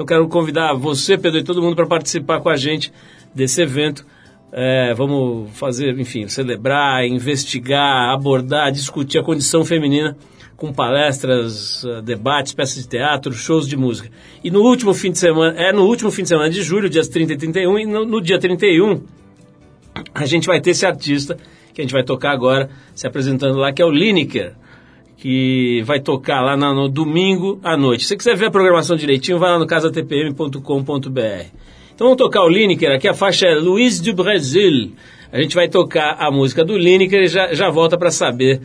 Então, 0.00 0.06
quero 0.06 0.26
convidar 0.28 0.72
você, 0.72 1.18
Pedro, 1.18 1.40
e 1.40 1.44
todo 1.44 1.60
mundo 1.60 1.76
para 1.76 1.84
participar 1.84 2.40
com 2.40 2.48
a 2.48 2.56
gente 2.56 2.90
desse 3.34 3.60
evento. 3.60 4.06
É, 4.50 4.94
vamos 4.94 5.50
fazer, 5.50 5.98
enfim, 5.98 6.26
celebrar, 6.26 7.04
investigar, 7.04 8.08
abordar, 8.08 8.72
discutir 8.72 9.18
a 9.18 9.22
condição 9.22 9.62
feminina 9.62 10.16
com 10.56 10.72
palestras, 10.72 11.84
eh, 11.84 12.00
debates, 12.00 12.54
peças 12.54 12.82
de 12.82 12.88
teatro, 12.88 13.30
shows 13.34 13.68
de 13.68 13.76
música. 13.76 14.10
E 14.42 14.50
no 14.50 14.62
último 14.62 14.94
fim 14.94 15.10
de 15.10 15.18
semana, 15.18 15.54
é 15.60 15.70
no 15.70 15.84
último 15.84 16.10
fim 16.10 16.22
de 16.22 16.30
semana 16.30 16.48
de 16.48 16.62
julho, 16.62 16.88
dias 16.88 17.06
30 17.06 17.34
e 17.34 17.36
31, 17.36 17.78
e 17.78 17.84
no, 17.84 18.06
no 18.06 18.22
dia 18.22 18.38
31, 18.38 19.02
a 20.14 20.24
gente 20.24 20.46
vai 20.46 20.62
ter 20.62 20.70
esse 20.70 20.86
artista 20.86 21.36
que 21.74 21.82
a 21.82 21.84
gente 21.84 21.92
vai 21.92 22.04
tocar 22.04 22.30
agora, 22.30 22.70
se 22.94 23.06
apresentando 23.06 23.58
lá, 23.58 23.70
que 23.70 23.82
é 23.82 23.84
o 23.84 23.90
Lineker, 23.90 24.54
que 25.20 25.82
vai 25.84 26.00
tocar 26.00 26.40
lá 26.40 26.56
no, 26.56 26.88
domingo 26.88 27.60
à 27.62 27.76
noite. 27.76 28.04
Se 28.04 28.08
você 28.08 28.16
quiser 28.16 28.36
ver 28.36 28.46
a 28.46 28.50
programação 28.50 28.96
direitinho, 28.96 29.38
vai 29.38 29.50
lá 29.50 29.58
no 29.58 29.66
casatpm.com.br. 29.66 31.46
Então 31.94 32.06
vamos 32.06 32.16
tocar 32.16 32.42
o 32.42 32.48
Lineker, 32.48 32.92
aqui 32.92 33.06
a 33.06 33.12
faixa 33.12 33.46
é 33.46 33.54
Luiz 33.54 34.00
do 34.00 34.14
Brasil. 34.14 34.92
A 35.30 35.40
gente 35.40 35.54
vai 35.54 35.68
tocar 35.68 36.16
a 36.18 36.30
música 36.30 36.64
do 36.64 36.76
Lineker 36.76 37.24
e 37.24 37.26
já, 37.26 37.52
já 37.52 37.68
volta 37.68 37.98
para 37.98 38.10
saber. 38.10 38.62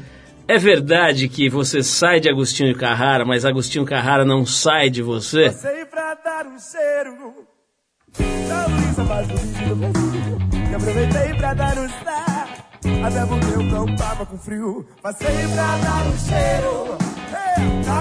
É 0.48 0.58
verdade 0.58 1.28
que 1.28 1.50
você 1.50 1.84
sai 1.84 2.22
de 2.22 2.30
Agostinho 2.30 2.74
Carrara, 2.74 3.26
mas 3.26 3.44
Agostinho 3.44 3.84
Carrara 3.84 4.24
não 4.24 4.46
sai 4.46 4.90
de 4.90 5.02
você? 5.02 5.48
Passei 5.48 5.84
pra 5.86 6.14
dar 6.14 6.46
um 6.46 6.58
cheiro 6.58 7.34
da 8.48 8.66
Luísa 8.68 9.04
mais 9.04 9.28
do 9.28 9.76
Brasil. 9.76 10.38
E 10.72 10.76
aproveitei 10.76 11.34
pra 11.36 11.54
dar 11.54 11.78
um 11.78 11.90
star, 11.90 12.65
até 13.06 13.26
porque 13.26 13.54
eu 13.54 13.64
não 13.64 13.96
tava 13.96 14.26
com 14.26 14.38
frio. 14.38 14.86
Passei 15.02 15.48
pra 15.54 15.78
dar 15.78 16.08
um 16.08 16.18
cheiro 16.18 16.98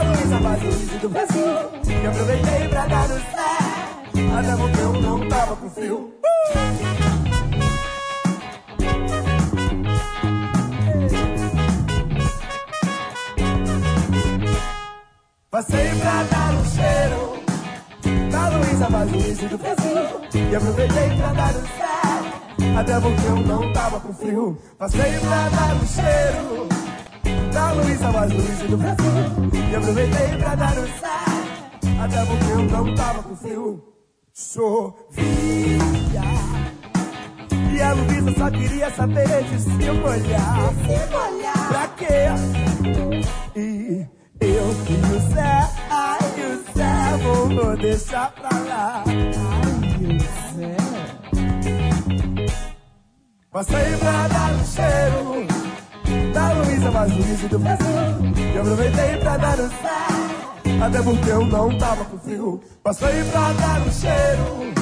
Luísa 0.04 0.40
mais 0.40 0.60
bonita 0.60 0.98
do 0.98 1.08
Brasil. 1.08 1.46
E 2.02 2.06
aproveitei 2.06 2.68
pra 2.68 2.86
dar 2.86 3.10
um 3.10 3.18
star, 3.18 4.02
até 4.38 4.56
porque 4.56 4.80
eu 4.80 4.92
não 5.00 5.28
tava 5.28 5.56
com 5.56 5.70
frio. 5.70 6.14
Passei 15.50 15.94
pra 16.00 16.22
dar 16.24 16.54
um 16.54 16.64
cheiro 16.64 17.44
Luísa 18.58 18.90
mais 18.90 19.10
Luísa 19.10 19.48
do 19.48 19.58
Brasil. 19.58 20.50
E 20.50 20.56
aproveitei 20.56 21.16
pra 21.16 21.32
dar 21.32 21.54
um 21.54 21.66
sal, 21.78 21.83
até 22.76 23.00
porque 23.00 23.26
eu 23.26 23.37
não 23.37 23.72
tava 23.72 24.00
com 24.00 24.12
frio. 24.12 24.58
Passei 24.78 25.18
pra 25.20 25.48
dar 25.48 25.74
um 25.74 25.87
cheiro 25.87 26.68
da 27.52 27.72
Luísa 27.72 28.12
mais 28.12 28.32
Luísa 28.32 28.68
do 28.68 28.76
Brasil. 28.76 29.70
E 29.70 29.76
aproveitei 29.76 30.38
pra 30.38 30.54
dar 30.54 30.78
um 30.78 30.87
sal, 30.98 32.04
até 32.04 32.24
porque 32.24 32.52
eu 32.52 32.62
não 32.64 32.94
tava 32.94 33.22
com 33.22 33.37
frio. 33.37 33.82
Chovia. 34.32 35.24
E 37.72 37.82
a 37.82 37.92
Luísa 37.92 38.38
só 38.38 38.50
queria 38.50 38.90
saber 38.90 39.44
de 39.44 39.58
se 39.60 39.70
molhar. 39.70 40.72
Se 40.84 41.12
molhar. 41.12 41.68
Pra 41.68 41.88
quê? 41.96 42.28
E 43.56 44.06
eu 44.40 44.48
e 44.48 45.16
o 45.16 45.32
Zé, 45.32 45.70
ai 45.90 46.18
o 46.40 46.76
Zé, 46.76 47.16
vou, 47.22 47.48
vou 47.48 47.76
deixar 47.76 48.32
pra 48.32 48.50
lá. 48.50 49.04
Ai 49.06 50.04
o 50.04 50.56
Zé. 50.58 51.23
Passei 53.54 53.96
pra 54.00 54.26
dar 54.26 54.50
um 54.52 54.64
cheiro 54.64 55.46
da 56.32 56.52
Luísa 56.54 56.90
mais 56.90 57.12
Luísa 57.12 57.46
do 57.46 57.58
Brasil. 57.60 57.86
E 58.52 58.58
aproveitei 58.58 59.16
pra 59.18 59.38
Zé, 59.38 60.84
até 60.84 61.00
porque 61.00 61.30
eu 61.30 61.46
não 61.46 61.78
tava 61.78 62.04
com 62.04 62.18
frio. 62.18 62.60
Passei 62.82 63.22
pra 63.30 63.52
dar 63.52 63.80
um 63.80 63.92
cheiro 63.92 64.74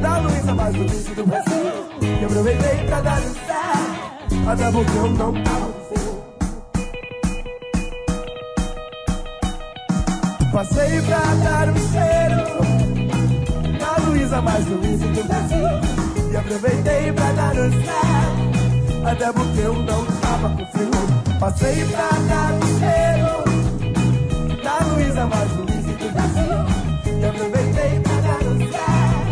da 0.00 0.18
Luísa 0.20 0.54
mais 0.54 0.74
Luísa 0.74 1.14
do 1.14 1.26
Brasil. 1.26 1.66
E 2.00 2.24
aproveitei 2.24 2.78
pra 2.86 3.00
dar 3.02 3.20
um 3.20 3.34
Zé, 3.34 4.50
Até 4.50 4.72
porque 4.72 4.96
eu 4.96 5.10
não 5.10 5.42
tava 5.44 5.66
com 5.66 5.94
frio. 5.94 6.24
Passei 10.50 11.02
pra 11.02 11.18
dar 11.44 11.68
um 11.68 11.76
cheiro 11.92 12.40
na 13.78 14.06
Luísa 14.06 14.40
mais 14.40 14.66
Luísa 14.66 15.06
do 15.08 15.24
Brasil. 15.24 16.01
E 16.42 16.54
aproveitei 16.54 17.12
pra 17.12 17.30
dançar, 17.52 18.34
até 19.06 19.32
porque 19.32 19.60
eu 19.60 19.74
não 19.74 20.04
tava 20.04 20.48
com 20.50 20.66
frio. 20.66 20.90
Passei 21.38 21.84
pra 21.84 22.08
dar 22.28 22.58
cheiro 22.80 23.44
na 24.64 24.78
Luísa 24.86 25.26
mais 25.26 25.52
Luísa 25.52 25.92
do 25.92 26.12
Brasil. 26.12 27.20
E 27.20 27.24
aproveitei 27.24 28.00
pra 28.00 28.38
dançar, 28.38 29.24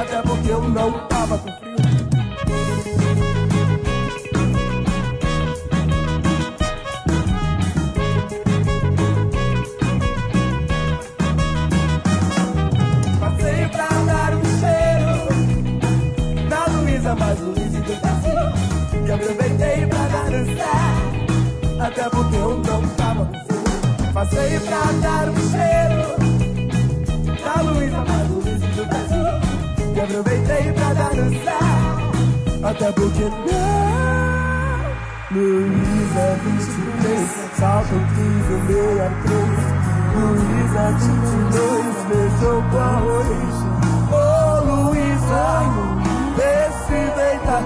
até 0.00 0.22
porque 0.22 0.50
eu 0.50 0.68
não 0.68 1.06
tava 1.06 1.38
com 1.38 1.52
frio. 1.52 1.81
Até 21.82 22.08
porque 22.08 22.36
eu 22.36 22.58
não 22.58 22.88
tava 22.90 23.24
com 23.24 23.32
frio. 23.32 24.12
Passei 24.14 24.60
pra 24.60 24.82
dar 25.02 25.28
um 25.28 25.34
cheiro 25.50 26.06
na 27.44 27.62
Luísa 27.62 28.04
mais 28.04 28.28
Luísa 28.30 28.66
do 28.66 28.86
Brasil. 28.86 29.26
E 29.94 30.00
aproveitei 30.00 30.72
pra 30.72 30.94
dançar, 30.94 31.96
até 32.62 32.92
porque 32.92 33.24
não. 33.24 33.82
Luísa 35.32 36.38
23, 36.44 37.30
salto 37.58 37.94
15, 38.14 38.52
63. 38.66 39.82
Luísa 40.14 40.84
22, 41.00 41.94
beijou 42.08 42.62
com 42.70 42.78
arroz. 42.78 43.54
Ô 44.12 44.16
Luísa, 44.66 45.44
esse 46.38 46.98
deita 47.16 47.56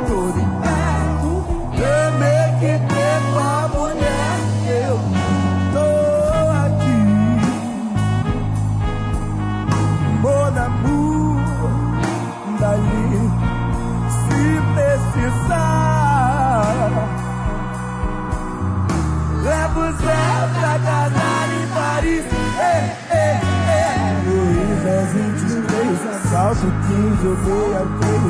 Pra 20.77 20.85
casar 20.85 21.49
em 21.55 21.67
Paris. 21.69 22.25
Ei, 22.59 22.85
ei, 23.11 23.41
ei. 23.73 23.97
Luísa 24.27 24.97
23, 25.15 26.31
salto 26.31 26.69
15, 26.87 27.25
eu 27.25 27.37
dei 27.37 27.71
a 27.75 27.85
3. 27.99 28.21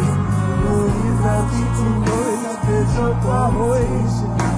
Luísa 0.70 1.35
22, 1.50 2.46
feijão 2.66 3.12
com 3.20 3.30
arroz. 3.32 4.56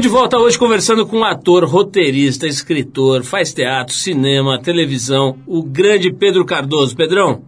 Estamos 0.00 0.16
de 0.16 0.18
volta 0.18 0.38
hoje 0.38 0.58
conversando 0.58 1.06
com 1.06 1.18
um 1.18 1.24
ator, 1.24 1.62
roteirista, 1.66 2.46
escritor, 2.46 3.22
faz 3.22 3.52
teatro, 3.52 3.94
cinema, 3.94 4.58
televisão, 4.58 5.36
o 5.46 5.62
grande 5.62 6.10
Pedro 6.10 6.42
Cardoso. 6.42 6.96
Pedrão, 6.96 7.42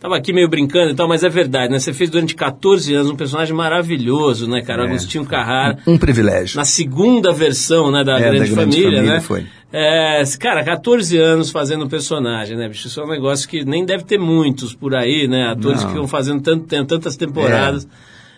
tava 0.00 0.16
aqui 0.16 0.32
meio 0.32 0.48
brincando 0.48 0.90
e 0.90 0.94
tal, 0.96 1.06
mas 1.06 1.22
é 1.22 1.28
verdade, 1.28 1.70
né? 1.70 1.78
Você 1.78 1.92
fez 1.92 2.10
durante 2.10 2.34
14 2.34 2.92
anos 2.92 3.12
um 3.12 3.14
personagem 3.14 3.54
maravilhoso, 3.54 4.48
né, 4.48 4.60
cara? 4.60 4.82
É. 4.82 4.86
Agostinho 4.86 5.24
Carrara. 5.24 5.78
Um 5.86 5.96
privilégio. 5.96 6.56
Na 6.56 6.64
segunda 6.64 7.32
versão, 7.32 7.92
né, 7.92 8.02
da, 8.02 8.18
É, 8.18 8.22
grande, 8.22 8.38
da 8.38 8.44
Grande 8.46 8.54
Família, 8.54 8.96
Família, 8.96 9.14
né? 9.14 9.20
foi. 9.20 9.46
É, 9.72 10.24
cara, 10.40 10.64
14 10.64 11.16
anos 11.16 11.52
fazendo 11.52 11.84
um 11.84 11.88
personagem, 11.88 12.56
né, 12.56 12.66
bicho? 12.66 12.88
Isso 12.88 13.00
é 13.00 13.04
um 13.04 13.08
negócio 13.08 13.48
que 13.48 13.64
nem 13.64 13.84
deve 13.84 14.02
ter 14.02 14.18
muitos 14.18 14.74
por 14.74 14.96
aí, 14.96 15.28
né? 15.28 15.46
Atores 15.52 15.78
Não. 15.82 15.86
que 15.86 15.92
ficam 15.92 16.08
fazendo 16.08 16.42
tanto 16.42 16.64
tempo, 16.66 16.86
tantas 16.86 17.16
temporadas 17.16 17.86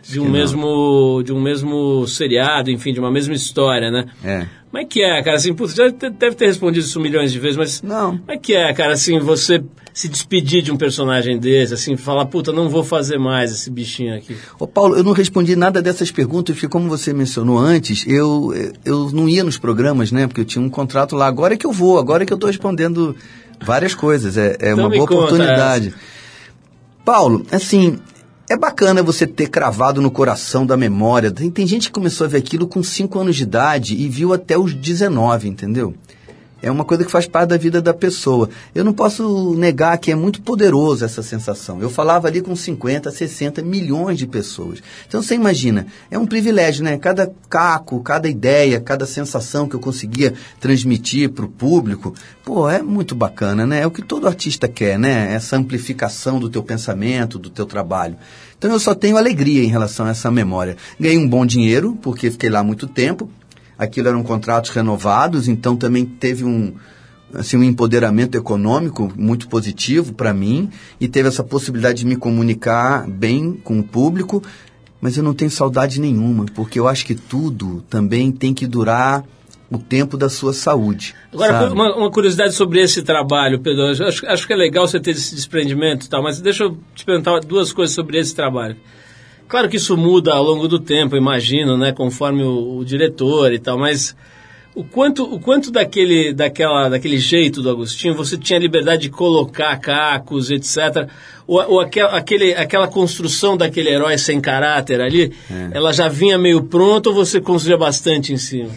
de 0.09 0.21
um 0.21 0.25
não. 0.25 0.31
mesmo 0.31 1.23
de 1.25 1.33
um 1.33 1.41
mesmo 1.41 2.07
seriado, 2.07 2.71
enfim, 2.71 2.93
de 2.93 3.01
uma 3.01 3.11
mesma 3.11 3.35
história, 3.35 3.91
né? 3.91 4.07
É. 4.25 4.47
Como 4.71 4.83
é 4.83 4.85
que 4.85 5.03
é, 5.03 5.23
cara? 5.23 5.37
Assim, 5.37 5.55
putz, 5.55 5.75
já 5.75 5.89
deve 5.89 6.37
ter 6.37 6.47
respondido 6.47 6.85
isso 6.85 7.01
milhões 7.01 7.33
de 7.33 7.39
vezes, 7.39 7.57
mas 7.57 7.83
Não. 7.83 8.19
como 8.19 8.31
é 8.31 8.37
que 8.37 8.55
é, 8.55 8.73
cara, 8.75 8.93
assim, 8.93 9.19
você 9.19 9.63
se 9.95 10.09
despedir 10.09 10.61
de 10.61 10.71
um 10.71 10.77
personagem 10.77 11.39
desse, 11.39 11.73
assim, 11.73 11.97
falar, 11.97 12.27
puta, 12.27 12.53
não 12.53 12.69
vou 12.69 12.85
fazer 12.85 13.17
mais 13.17 13.51
esse 13.51 13.71
bichinho 13.71 14.15
aqui. 14.15 14.37
Ô 14.59 14.67
Paulo, 14.67 14.95
eu 14.95 15.03
não 15.03 15.13
respondi 15.13 15.57
nada 15.57 15.81
dessas 15.81 16.11
perguntas, 16.11 16.55
porque 16.55 16.69
como 16.69 16.91
você 16.91 17.15
mencionou 17.15 17.59
antes, 17.59 18.05
eu, 18.07 18.53
eu 18.85 19.11
não 19.11 19.27
ia 19.27 19.43
nos 19.43 19.57
programas, 19.57 20.13
né? 20.13 20.27
Porque 20.27 20.43
eu 20.43 20.45
tinha 20.45 20.63
um 20.63 20.69
contrato 20.69 21.17
lá. 21.17 21.27
Agora 21.27 21.55
é 21.55 21.57
que 21.57 21.67
eu 21.67 21.73
vou, 21.73 21.99
agora 21.99 22.25
é 22.25 22.27
que 22.27 22.33
eu 22.33 22.37
estou 22.37 22.49
respondendo 22.49 23.17
várias 23.65 23.95
coisas. 23.95 24.37
É, 24.37 24.59
é 24.61 24.73
Então 24.73 24.85
uma 24.85 24.91
boa 24.91 25.05
oportunidade. 25.05 25.95
Paulo, 27.03 27.47
assim, 27.51 27.99
é 28.49 28.57
bacana 28.57 29.03
você 29.03 29.27
ter 29.27 29.49
cravado 29.49 30.01
no 30.01 30.11
coração 30.11 30.65
da 30.65 30.77
memória. 30.77 31.31
Tem, 31.31 31.51
tem 31.51 31.67
gente 31.67 31.89
que 31.89 31.93
começou 31.93 32.25
a 32.25 32.29
ver 32.29 32.39
aquilo 32.39 32.67
com 32.67 32.83
5 32.83 33.19
anos 33.19 33.37
de 33.37 33.43
idade 33.43 33.95
e 33.95 34.09
viu 34.09 34.33
até 34.33 34.57
os 34.57 34.73
19, 34.73 35.49
entendeu? 35.49 35.95
É 36.63 36.71
uma 36.71 36.85
coisa 36.85 37.05
que 37.05 37.11
faz 37.11 37.27
parte 37.27 37.51
da 37.51 37.59
vida 37.59 37.83
da 37.83 37.93
pessoa. 37.93 38.49
Eu 38.75 38.83
não 38.83 38.93
posso 38.93 39.55
negar 39.55 39.99
que 39.99 40.11
é 40.11 40.15
muito 40.15 40.41
poderoso 40.41 41.05
essa 41.05 41.23
sensação. 41.23 41.83
Eu 41.83 41.91
falava 41.91 42.29
ali 42.29 42.41
com 42.41 42.57
50, 42.57 43.11
60 43.11 43.63
milhões 43.63 44.17
de 44.17 44.27
pessoas. 44.27 44.83
Então 45.07 45.23
você 45.23 45.35
imagina, 45.35 45.87
é 46.11 46.19
um 46.19 46.27
privilégio, 46.27 46.83
né? 46.83 46.97
Cada 46.97 47.31
caco, 47.51 48.01
cada 48.01 48.27
ideia, 48.27 48.81
cada 48.81 49.05
sensação 49.05 49.69
que 49.69 49.77
eu 49.77 49.81
conseguia 49.81 50.33
transmitir 50.59 51.31
para 51.31 51.45
o 51.45 51.49
público, 51.49 52.15
pô, 52.43 52.69
é 52.71 52.81
muito 52.81 53.15
bacana, 53.15 53.67
né? 53.67 53.83
É 53.83 53.87
o 53.87 53.91
que 53.91 54.03
todo 54.03 54.27
artista 54.27 54.67
quer, 54.67 54.99
né? 54.99 55.35
Essa 55.35 55.57
amplificação 55.57 56.41
do 56.41 56.49
teu 56.49 56.63
pensamento, 56.63 57.39
do 57.39 57.51
teu 57.51 57.67
trabalho. 57.67 58.17
Então 58.57 58.73
eu 58.73 58.81
só 58.81 58.95
tenho 58.95 59.19
alegria 59.19 59.63
em 59.63 59.69
relação 59.69 60.07
a 60.07 60.11
essa 60.11 60.31
memória. 60.31 60.79
Ganhei 60.99 61.19
um 61.19 61.29
bom 61.29 61.45
dinheiro, 61.45 61.99
porque 62.01 62.31
fiquei 62.31 62.49
lá 62.49 62.63
muito 62.63 62.87
tempo 62.87 63.31
aquilo 63.79 64.09
eram 64.09 64.23
contratos 64.23 64.71
renovados, 64.71 65.49
então 65.49 65.77
também 65.77 66.05
teve 66.05 66.45
um 66.45 66.75
assim 67.35 67.57
um 67.57 67.63
empoderamento 67.63 68.37
econômico 68.37 69.13
muito 69.17 69.49
positivo 69.49 70.15
para 70.15 70.33
mim 70.33 70.71
e 71.01 71.09
teve 71.09 71.29
essa 71.29 71.43
possibilidade 71.43 71.99
de 71.99 72.07
me 72.07 72.17
comunicar 72.17 73.07
bem 73.09 73.53
com 73.53 73.81
o 73.81 73.83
público, 73.83 74.43
mas 75.01 75.17
eu 75.17 75.25
não 75.25 75.35
tenho 75.35 75.51
saudade 75.51 76.01
nenhuma, 76.01 76.47
porque 76.55 76.79
eu 76.79 76.89
acho 76.89 77.05
que 77.05 77.15
tudo 77.15 77.85
também 77.91 78.31
tem 78.31 78.55
que 78.55 78.67
durar 78.67 79.25
o 79.71 79.79
tempo 79.79 80.17
da 80.17 80.29
sua 80.29 80.53
saúde. 80.53 81.15
Agora, 81.33 81.73
uma, 81.73 81.97
uma 81.97 82.11
curiosidade 82.11 82.55
sobre 82.55 82.81
esse 82.81 83.03
trabalho, 83.03 83.59
Pedro. 83.59 83.87
Acho, 83.87 84.27
acho 84.27 84.47
que 84.47 84.53
é 84.53 84.57
legal 84.57 84.87
você 84.87 85.01
ter 85.01 85.11
esse 85.11 85.35
desprendimento 85.35 86.07
e 86.07 86.09
tal, 86.09 86.23
mas 86.23 86.41
deixa 86.41 86.65
eu 86.65 86.79
te 86.95 87.05
perguntar 87.05 87.41
duas 87.41 87.73
coisas 87.73 87.95
sobre 87.95 88.19
esse 88.19 88.35
trabalho. 88.35 88.77
Claro 89.49 89.69
que 89.69 89.77
isso 89.77 89.97
muda 89.97 90.35
ao 90.35 90.43
longo 90.43 90.67
do 90.67 90.79
tempo, 90.79 91.17
imagino, 91.17 91.77
né, 91.77 91.93
conforme 91.93 92.43
o, 92.43 92.79
o 92.79 92.85
diretor 92.85 93.53
e 93.53 93.59
tal, 93.59 93.79
mas 93.79 94.17
o 94.75 94.85
quanto, 94.85 95.23
o 95.25 95.41
quanto 95.41 95.71
daquele, 95.71 96.35
daquela, 96.35 96.91
daquele 96.91 97.17
jeito 97.17 97.63
do 97.63 97.71
Agostinho 97.71 98.15
você 98.15 98.37
tinha 98.37 98.59
liberdade 98.59 99.03
de 99.03 99.09
colocar 99.09 99.75
cacos, 99.79 100.51
etc. 100.51 101.09
Ou, 101.47 101.65
ou 101.71 101.81
aquel, 101.81 102.09
aquele, 102.09 102.55
aquela 102.55 102.87
construção 102.87 103.57
daquele 103.57 103.89
herói 103.89 104.19
sem 104.19 104.39
caráter 104.39 105.01
ali, 105.01 105.33
ela 105.73 105.93
já 105.93 106.09
vinha 106.09 106.37
meio 106.37 106.65
pronta 106.65 107.09
ou 107.09 107.15
você 107.15 107.41
construía 107.41 107.79
bastante 107.79 108.35
em 108.35 108.37
cima? 108.37 108.71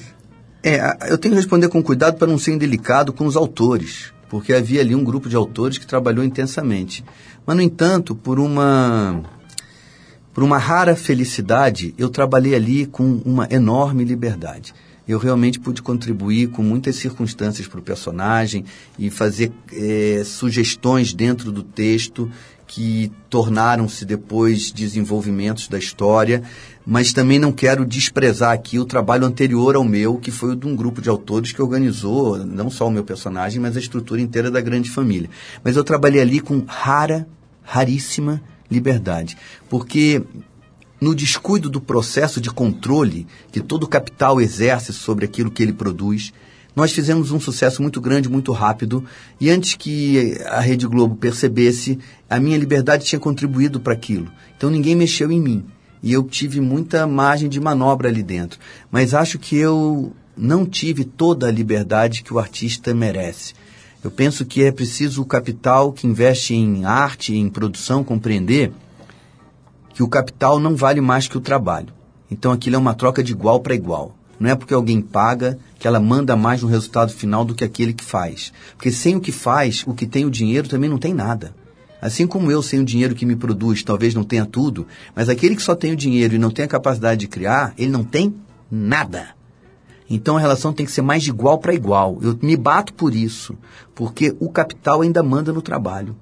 É, 0.64 0.80
eu 1.10 1.18
tenho 1.18 1.34
que 1.34 1.42
responder 1.42 1.68
com 1.68 1.84
cuidado 1.84 2.18
para 2.18 2.28
não 2.28 2.38
ser 2.38 2.52
indelicado 2.52 3.12
com 3.12 3.26
os 3.26 3.36
autores, 3.36 4.14
porque 4.30 4.54
havia 4.54 4.80
ali 4.80 4.96
um 4.96 5.04
grupo 5.04 5.28
de 5.28 5.36
autores 5.36 5.78
que 5.78 5.88
trabalhou 5.88 6.24
intensamente. 6.24 7.04
Mas, 7.46 7.56
no 7.58 7.62
entanto, 7.62 8.16
por 8.16 8.40
uma 8.40 9.22
por 10.40 10.44
uma 10.46 10.58
rara 10.58 10.96
felicidade, 10.96 11.94
eu 11.98 12.08
trabalhei 12.08 12.56
ali 12.56 12.86
com 12.86 13.22
uma 13.26 13.46
enorme 13.52 14.06
liberdade. 14.06 14.74
Eu 15.06 15.20
realmente 15.20 15.60
pude 15.60 15.82
contribuir 15.82 16.48
com 16.48 16.64
muitas 16.64 16.96
circunstâncias 16.96 17.68
para 17.68 17.82
o 17.82 17.84
personagem 17.84 18.64
e 18.98 19.10
fazer 19.10 19.52
eh, 19.74 20.22
sugestões 20.24 21.14
dentro 21.14 21.52
do 21.52 21.62
texto 21.62 22.32
que 22.66 23.12
tornaram-se 23.30 24.06
depois 24.06 24.72
desenvolvimentos 24.72 25.68
da 25.68 25.78
história, 25.78 26.42
mas 26.86 27.12
também 27.12 27.38
não 27.38 27.52
quero 27.52 27.86
desprezar 27.86 28.54
aqui 28.54 28.80
o 28.80 28.86
trabalho 28.86 29.26
anterior 29.26 29.76
ao 29.76 29.84
meu, 29.84 30.16
que 30.16 30.32
foi 30.32 30.52
o 30.52 30.56
de 30.56 30.66
um 30.66 30.74
grupo 30.74 31.02
de 31.02 31.10
autores 31.10 31.52
que 31.52 31.62
organizou 31.62 32.38
não 32.46 32.70
só 32.70 32.88
o 32.88 32.92
meu 32.92 33.04
personagem, 33.04 33.60
mas 33.60 33.76
a 33.76 33.80
estrutura 33.82 34.22
inteira 34.22 34.50
da 34.50 34.62
grande 34.62 34.90
família. 34.90 35.30
Mas 35.66 35.76
eu 35.76 35.84
trabalhei 35.84 36.22
ali 36.22 36.40
com 36.40 36.64
rara, 36.66 37.28
raríssima 37.62 38.42
liberdade, 38.70 39.38
porque 39.70 40.22
no 41.00 41.16
descuido 41.16 41.70
do 41.70 41.80
processo 41.80 42.42
de 42.42 42.50
controle 42.50 43.26
que 43.52 43.62
todo 43.62 43.88
capital 43.88 44.42
exerce 44.42 44.92
sobre 44.92 45.26
aquilo 45.26 45.52
que 45.52 45.64
ele 45.64 45.74
produz, 45.74 46.34
nós 46.76 46.92
fizemos 46.92 47.32
um 47.32 47.40
sucesso 47.40 47.82
muito 47.82 48.00
grande, 48.00 48.30
muito 48.30 48.52
rápido, 48.52 49.04
e 49.40 49.50
antes 49.50 49.74
que 49.74 50.38
a 50.46 50.60
Rede 50.60 50.88
Globo 50.88 51.16
percebesse, 51.16 52.00
a 52.30 52.40
minha 52.40 52.58
liberdade 52.58 53.06
tinha 53.06 53.20
contribuído 53.20 53.80
para 53.80 53.94
aquilo. 53.94 54.32
Então 54.56 54.70
ninguém 54.70 54.96
mexeu 54.96 55.32
em 55.32 55.42
mim. 55.42 55.66
E 56.02 56.14
eu 56.14 56.24
tive 56.24 56.62
muita 56.62 57.06
margem 57.06 57.50
de 57.50 57.60
manobra 57.60 58.08
ali 58.08 58.24
dentro. 58.24 58.60
Mas 58.90 59.14
acho 59.14 59.38
que 59.38 59.58
eu 59.58 60.14
não 60.38 60.66
tive 60.66 61.04
toda 61.04 61.48
a 61.48 61.52
liberdade 61.52 62.24
que 62.24 62.34
o 62.34 62.40
artista 62.40 62.94
merece. 62.94 63.54
Eu 64.04 64.10
penso 64.10 64.46
que 64.46 64.64
é 64.64 64.72
preciso 64.72 65.22
o 65.22 65.26
capital 65.26 65.92
que 65.92 66.08
investe 66.08 66.54
em 66.54 66.86
arte, 66.86 67.36
em 67.36 67.50
produção, 67.50 68.04
compreender 68.04 68.72
que 69.94 70.02
o 70.02 70.08
capital 70.08 70.60
não 70.60 70.76
vale 70.76 71.02
mais 71.02 71.28
que 71.28 71.38
o 71.38 71.42
trabalho. 71.42 71.94
Então 72.32 72.52
aquilo 72.52 72.78
é 72.78 72.80
uma 72.80 72.94
troca 72.94 73.22
de 73.22 73.34
igual 73.34 73.60
para 73.60 73.76
igual. 73.76 74.16
Não 74.40 74.50
é 74.50 74.56
porque 74.56 74.74
alguém 74.74 75.02
paga 75.02 75.60
que 75.78 75.86
ela 75.86 76.00
manda 76.00 76.36
mais 76.36 76.62
no 76.62 76.70
resultado 76.70 77.12
final 77.12 77.44
do 77.44 77.54
que 77.54 77.66
aquele 77.66 77.92
que 77.92 78.04
faz. 78.04 78.54
Porque 78.78 78.90
sem 78.90 79.18
o 79.18 79.20
que 79.20 79.34
faz, 79.34 79.84
o 79.86 79.94
que 79.94 80.08
tem 80.08 80.26
o 80.26 80.32
dinheiro 80.32 80.70
também 80.70 80.90
não 80.90 80.98
tem 80.98 81.14
nada. 81.14 81.54
Assim 82.02 82.26
como 82.26 82.50
eu, 82.50 82.64
sem 82.64 82.80
o 82.80 82.86
dinheiro 82.86 83.14
que 83.14 83.26
me 83.26 83.36
produz, 83.36 83.84
talvez 83.84 84.16
não 84.16 84.24
tenha 84.24 84.46
tudo, 84.46 84.88
mas 85.14 85.28
aquele 85.28 85.58
que 85.58 85.62
só 85.62 85.76
tem 85.76 85.92
o 85.92 85.98
dinheiro 85.98 86.36
e 86.36 86.40
não 86.40 86.50
tem 86.50 86.64
a 86.64 86.70
capacidade 86.70 87.20
de 87.20 87.28
criar, 87.28 87.74
ele 87.78 87.92
não 87.92 88.06
tem 88.06 88.34
nada. 88.72 89.39
Então 90.10 90.38
a 90.38 90.40
relação 90.40 90.74
tem 90.74 90.86
que 90.86 90.92
ser 90.92 91.02
mais 91.02 91.24
de 91.24 91.30
igual 91.30 91.60
para 91.60 91.74
igual. 91.74 92.18
Eu 92.22 92.38
me 92.42 92.58
bato 92.58 92.94
por 92.94 93.14
isso, 93.14 93.56
porque 93.94 94.36
o 94.40 94.50
capital 94.50 95.02
ainda 95.02 95.22
manda 95.22 95.54
no 95.54 95.62
trabalho 95.62 96.16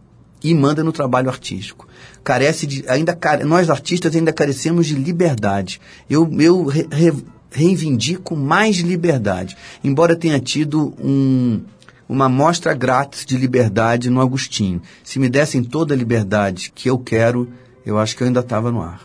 e 0.43 0.53
manda 0.53 0.83
no 0.83 0.91
trabalho 0.91 1.29
artístico. 1.29 1.87
Carece 2.23 2.67
de 2.67 2.83
ainda 2.87 3.17
nós 3.45 3.69
artistas 3.69 4.15
ainda 4.15 4.33
carecemos 4.33 4.85
de 4.85 4.95
liberdade. 4.95 5.79
Eu 6.09 6.29
eu 6.39 6.65
re, 6.65 6.87
re, 6.91 7.13
reivindico 7.49 8.35
mais 8.35 8.77
liberdade, 8.77 9.55
embora 9.83 10.15
tenha 10.15 10.39
tido 10.39 10.93
um 10.99 11.61
uma 12.09 12.29
mostra 12.29 12.73
grátis 12.73 13.25
de 13.25 13.37
liberdade 13.37 14.09
no 14.09 14.21
Agostinho. 14.21 14.81
Se 15.03 15.19
me 15.19 15.27
dessem 15.27 15.61
toda 15.61 15.93
a 15.93 15.97
liberdade 15.97 16.71
que 16.73 16.89
eu 16.89 16.97
quero, 16.97 17.49
eu 17.85 17.97
acho 17.97 18.15
que 18.15 18.23
eu 18.23 18.27
ainda 18.27 18.39
estava 18.39 18.71
no 18.71 18.81
ar. 18.81 19.01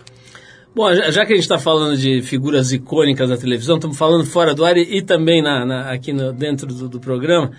Bom, 0.74 0.94
já 0.94 1.26
que 1.26 1.32
a 1.32 1.36
gente 1.36 1.44
está 1.44 1.58
falando 1.58 1.96
de 1.96 2.22
figuras 2.22 2.72
icônicas 2.72 3.28
da 3.28 3.36
televisão, 3.36 3.76
estamos 3.76 3.96
falando 3.96 4.24
fora 4.24 4.54
do 4.54 4.64
ar 4.64 4.76
e, 4.76 4.98
e 4.98 5.02
também 5.02 5.42
na, 5.42 5.66
na, 5.66 5.90
aqui 5.90 6.12
no, 6.12 6.32
dentro 6.32 6.66
do, 6.66 6.88
do 6.88 6.98
programa. 6.98 7.52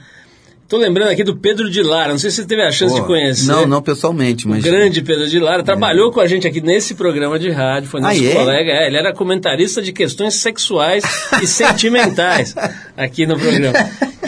Estou 0.63 0.79
lembrando 0.79 1.09
aqui 1.09 1.23
do 1.23 1.35
Pedro 1.35 1.69
de 1.69 1.83
Lara, 1.83 2.13
não 2.13 2.17
sei 2.17 2.31
se 2.31 2.37
você 2.37 2.47
teve 2.47 2.63
a 2.63 2.71
chance 2.71 2.95
Pô, 2.95 3.01
de 3.01 3.05
conhecer. 3.05 3.45
Não, 3.45 3.67
não 3.67 3.79
pessoalmente, 3.79 4.47
mas. 4.47 4.59
O 4.59 4.63
grande 4.63 5.03
Pedro 5.03 5.27
de 5.27 5.37
Lara 5.37 5.61
trabalhou 5.61 6.09
é. 6.09 6.13
com 6.13 6.19
a 6.19 6.25
gente 6.25 6.47
aqui 6.47 6.61
nesse 6.61 6.95
programa 6.95 7.37
de 7.37 7.51
rádio, 7.51 7.89
foi 7.89 8.01
nosso 8.01 8.19
ah, 8.19 8.25
é? 8.25 8.33
colega. 8.33 8.71
É, 8.71 8.87
ele 8.87 8.97
era 8.97 9.13
comentarista 9.13 9.83
de 9.83 9.93
questões 9.93 10.33
sexuais 10.33 11.03
e 11.39 11.45
sentimentais 11.45 12.55
aqui 12.97 13.27
no 13.27 13.37
programa. 13.37 13.77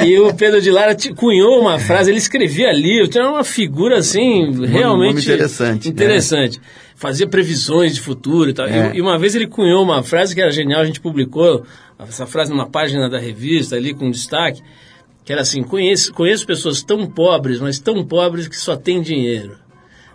E 0.06 0.20
o 0.20 0.32
Pedro 0.36 0.62
de 0.62 0.70
Lara 0.70 0.96
cunhou 1.16 1.60
uma 1.62 1.80
frase, 1.80 2.12
ele 2.12 2.20
escrevia 2.20 2.72
livro, 2.72 3.08
tinha 3.08 3.28
uma 3.28 3.44
figura 3.44 3.98
assim, 3.98 4.52
realmente. 4.68 5.24
interessante. 5.24 5.90
Interessante. 5.90 6.60
É. 6.82 6.85
Fazia 6.96 7.28
previsões 7.28 7.94
de 7.94 8.02
futuro 8.02 8.50
e 8.50 8.54
tal. 8.54 8.66
É. 8.66 8.94
E, 8.94 8.98
e 8.98 9.02
uma 9.02 9.20
vez 9.20 9.36
ele 9.36 9.48
cunhou 9.48 9.84
uma 9.84 10.02
frase 10.02 10.34
que 10.34 10.42
era 10.42 10.50
genial, 10.50 10.82
a 10.82 10.86
gente 10.86 11.02
publicou 11.02 11.66
essa 12.00 12.26
frase 12.26 12.52
numa 12.52 12.68
página 12.68 13.10
da 13.10 13.20
revista 13.20 13.76
ali 13.76 13.94
com 13.94 14.10
destaque 14.10 14.62
que 15.26 15.34
era 15.34 15.42
assim, 15.42 15.64
conheço, 15.64 16.14
conheço 16.14 16.46
pessoas 16.46 16.84
tão 16.84 17.08
pobres, 17.08 17.60
mas 17.60 17.80
tão 17.80 18.06
pobres 18.06 18.48
que 18.48 18.56
só 18.56 18.76
têm 18.76 19.02
dinheiro. 19.02 19.58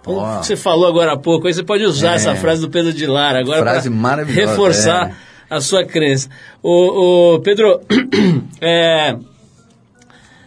Então, 0.00 0.14
oh. 0.14 0.42
você 0.42 0.56
falou 0.56 0.86
agora 0.86 1.12
há 1.12 1.18
pouco, 1.18 1.48
aí 1.48 1.52
você 1.52 1.64
pode 1.64 1.84
usar 1.84 2.12
é. 2.12 2.14
essa 2.14 2.34
frase 2.36 2.60
do 2.60 2.70
Pedro 2.70 2.92
de 2.92 3.06
Lara 3.06 3.40
agora 3.40 3.60
para 3.60 4.22
reforçar 4.22 5.10
é. 5.10 5.14
a 5.54 5.60
sua 5.60 5.84
crença. 5.84 6.30
O, 6.62 7.34
o 7.34 7.40
Pedro, 7.40 7.80
é, 8.62 9.16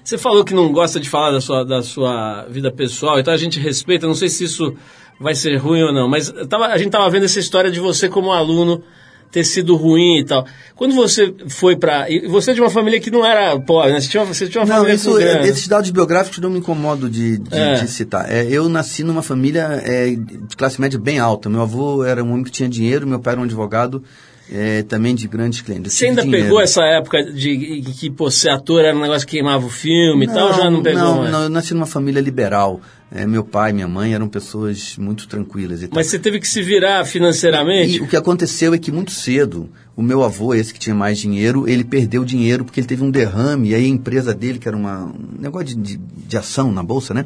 você 0.01 0.17
falou 0.17 0.45
que 0.45 0.53
não 0.53 0.71
gosta 0.71 0.97
de 0.97 1.09
falar 1.09 1.31
da 1.31 1.41
sua, 1.41 1.65
da 1.65 1.81
sua 1.81 2.45
vida 2.49 2.71
pessoal, 2.71 3.19
então 3.19 3.33
a 3.33 3.37
gente 3.37 3.59
respeita, 3.59 4.07
não 4.07 4.15
sei 4.15 4.29
se 4.29 4.45
isso 4.45 4.73
vai 5.23 5.33
ser 5.33 5.55
ruim 5.55 5.81
ou 5.81 5.93
não, 5.93 6.07
mas 6.07 6.31
tava, 6.49 6.67
a 6.67 6.77
gente 6.77 6.87
estava 6.87 7.09
vendo 7.09 7.23
essa 7.23 7.39
história 7.39 7.71
de 7.71 7.79
você 7.79 8.09
como 8.09 8.31
aluno 8.31 8.83
ter 9.31 9.43
sido 9.43 9.75
ruim 9.75 10.19
e 10.19 10.25
tal. 10.25 10.45
Quando 10.75 10.93
você 10.93 11.33
foi 11.47 11.75
para 11.75 12.05
você 12.29 12.51
é 12.51 12.53
de 12.53 12.61
uma 12.61 12.69
família 12.69 12.99
que 12.99 13.09
não 13.09 13.25
era 13.25 13.59
pobre, 13.59 13.91
né? 13.91 13.99
Você 13.99 14.07
tinha, 14.07 14.23
você 14.23 14.47
tinha 14.47 14.61
uma 14.61 14.67
não, 14.67 14.75
família 14.75 14.95
isso, 14.95 15.13
grande. 15.13 15.47
esses 15.47 15.67
dados 15.67 15.89
biográficos 15.89 16.37
não 16.37 16.51
me 16.51 16.59
incomodo 16.59 17.09
de, 17.09 17.39
de, 17.39 17.57
é. 17.57 17.73
de 17.73 17.87
citar. 17.87 18.31
É, 18.31 18.45
eu 18.45 18.69
nasci 18.69 19.03
numa 19.03 19.23
família 19.23 19.81
é, 19.83 20.11
de 20.11 20.55
classe 20.55 20.79
média 20.79 20.99
bem 20.99 21.17
alta. 21.17 21.49
Meu 21.49 21.61
avô 21.61 22.03
era 22.03 22.23
um 22.23 22.31
homem 22.31 22.43
que 22.43 22.51
tinha 22.51 22.69
dinheiro, 22.69 23.07
meu 23.07 23.19
pai 23.19 23.33
era 23.33 23.41
um 23.41 23.45
advogado. 23.45 24.03
É, 24.55 24.83
também 24.83 25.15
de 25.15 25.27
grandes 25.27 25.61
clientes. 25.61 25.93
Você 25.93 26.05
ainda 26.05 26.21
dinheiro. 26.21 26.45
pegou 26.45 26.61
essa 26.61 26.83
época 26.83 27.23
de 27.23 27.81
que 27.99 28.11
pô, 28.11 28.29
ser 28.29 28.49
ator 28.49 28.85
era 28.85 28.95
um 28.95 29.01
negócio 29.01 29.25
que 29.25 29.37
queimava 29.37 29.65
o 29.65 29.69
filme 29.69 30.27
não, 30.27 30.33
e 30.33 30.37
tal, 30.37 30.53
já 30.53 30.69
não 30.69 30.83
pegou 30.83 31.01
não, 31.01 31.17
mais? 31.17 31.31
Não, 31.31 31.43
eu 31.43 31.49
nasci 31.49 31.73
numa 31.73 31.87
família 31.87 32.21
liberal. 32.21 32.79
É, 33.11 33.25
meu 33.25 33.43
pai 33.43 33.71
e 33.71 33.73
minha 33.73 33.87
mãe 33.87 34.13
eram 34.13 34.27
pessoas 34.27 34.95
muito 34.97 35.27
tranquilas. 35.27 35.81
E 35.81 35.87
tal. 35.87 35.95
Mas 35.95 36.05
você 36.05 36.19
teve 36.19 36.39
que 36.39 36.47
se 36.47 36.61
virar 36.61 37.03
financeiramente? 37.05 37.97
E, 37.97 38.01
o 38.01 38.07
que 38.07 38.15
aconteceu 38.15 38.75
é 38.75 38.77
que 38.77 38.91
muito 38.91 39.11
cedo, 39.11 39.69
o 39.95 40.03
meu 40.03 40.23
avô, 40.23 40.53
esse 40.53 40.71
que 40.71 40.79
tinha 40.79 40.95
mais 40.95 41.17
dinheiro, 41.17 41.67
ele 41.67 41.83
perdeu 41.83 42.23
dinheiro 42.23 42.63
porque 42.63 42.79
ele 42.79 42.87
teve 42.87 43.03
um 43.03 43.09
derrame, 43.09 43.69
e 43.69 43.75
aí 43.75 43.85
a 43.85 43.87
empresa 43.87 44.35
dele, 44.35 44.59
que 44.59 44.67
era 44.67 44.77
uma, 44.77 45.05
um 45.05 45.41
negócio 45.41 45.67
de, 45.67 45.75
de, 45.75 45.97
de 45.97 46.37
ação 46.37 46.71
na 46.71 46.83
bolsa, 46.83 47.13
né? 47.13 47.25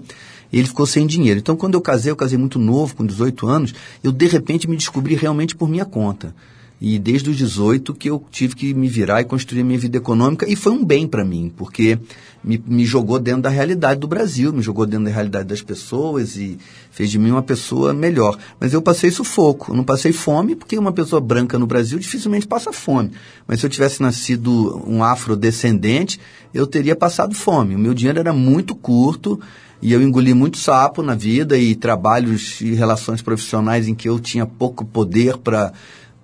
ele 0.51 0.67
ficou 0.67 0.85
sem 0.85 1.05
dinheiro. 1.05 1.39
Então, 1.39 1.55
quando 1.55 1.73
eu 1.73 1.81
casei, 1.81 2.11
eu 2.11 2.15
casei 2.15 2.37
muito 2.37 2.59
novo, 2.59 2.95
com 2.95 3.05
18 3.05 3.47
anos, 3.47 3.73
eu 4.03 4.11
de 4.11 4.27
repente 4.27 4.69
me 4.69 4.77
descobri 4.77 5.15
realmente 5.15 5.55
por 5.55 5.69
minha 5.69 5.85
conta. 5.85 6.33
E 6.79 6.99
desde 6.99 7.29
os 7.31 7.37
18 7.37 7.93
que 7.95 8.09
eu 8.09 8.23
tive 8.29 8.55
que 8.55 8.73
me 8.73 8.87
virar 8.87 9.21
e 9.21 9.25
construir 9.25 9.61
a 9.61 9.63
minha 9.63 9.79
vida 9.79 9.97
econômica, 9.97 10.47
e 10.47 10.55
foi 10.55 10.71
um 10.71 10.85
bem 10.85 11.07
para 11.07 11.25
mim, 11.25 11.51
porque 11.55 11.97
me, 12.43 12.61
me, 12.67 12.85
jogou 12.85 13.17
dentro 13.17 13.41
da 13.41 13.49
realidade 13.49 13.99
do 13.99 14.07
Brasil, 14.07 14.53
me 14.53 14.61
jogou 14.61 14.85
dentro 14.85 15.05
da 15.05 15.11
realidade 15.11 15.47
das 15.47 15.61
pessoas 15.61 16.37
e 16.37 16.57
fez 16.91 17.09
de 17.09 17.17
mim 17.17 17.31
uma 17.31 17.41
pessoa 17.41 17.93
melhor. 17.93 18.37
Mas 18.59 18.73
eu 18.73 18.81
passei 18.81 19.09
sufoco, 19.09 19.71
eu 19.71 19.75
não 19.75 19.83
passei 19.83 20.13
fome, 20.13 20.55
porque 20.55 20.77
uma 20.77 20.91
pessoa 20.91 21.19
branca 21.19 21.57
no 21.57 21.65
Brasil 21.65 21.97
dificilmente 21.97 22.47
passa 22.47 22.71
fome. 22.71 23.11
Mas 23.47 23.59
se 23.59 23.65
eu 23.65 23.69
tivesse 23.71 23.99
nascido 24.01 24.83
um 24.85 25.03
afrodescendente, 25.03 26.19
eu 26.53 26.67
teria 26.67 26.95
passado 26.95 27.33
fome. 27.33 27.73
O 27.73 27.79
meu 27.79 27.93
dinheiro 27.93 28.19
era 28.19 28.31
muito 28.31 28.75
curto, 28.75 29.39
e 29.81 29.91
eu 29.91 30.01
engoli 30.01 30.33
muito 30.33 30.57
sapo 30.57 31.03
na 31.03 31.15
vida 31.15 31.57
e 31.57 31.75
trabalhos 31.75 32.61
e 32.61 32.73
relações 32.73 33.21
profissionais 33.21 33.87
em 33.87 33.93
que 33.93 34.09
eu 34.09 34.19
tinha 34.19 34.45
pouco 34.45 34.85
poder 34.85 35.37
para 35.37 35.71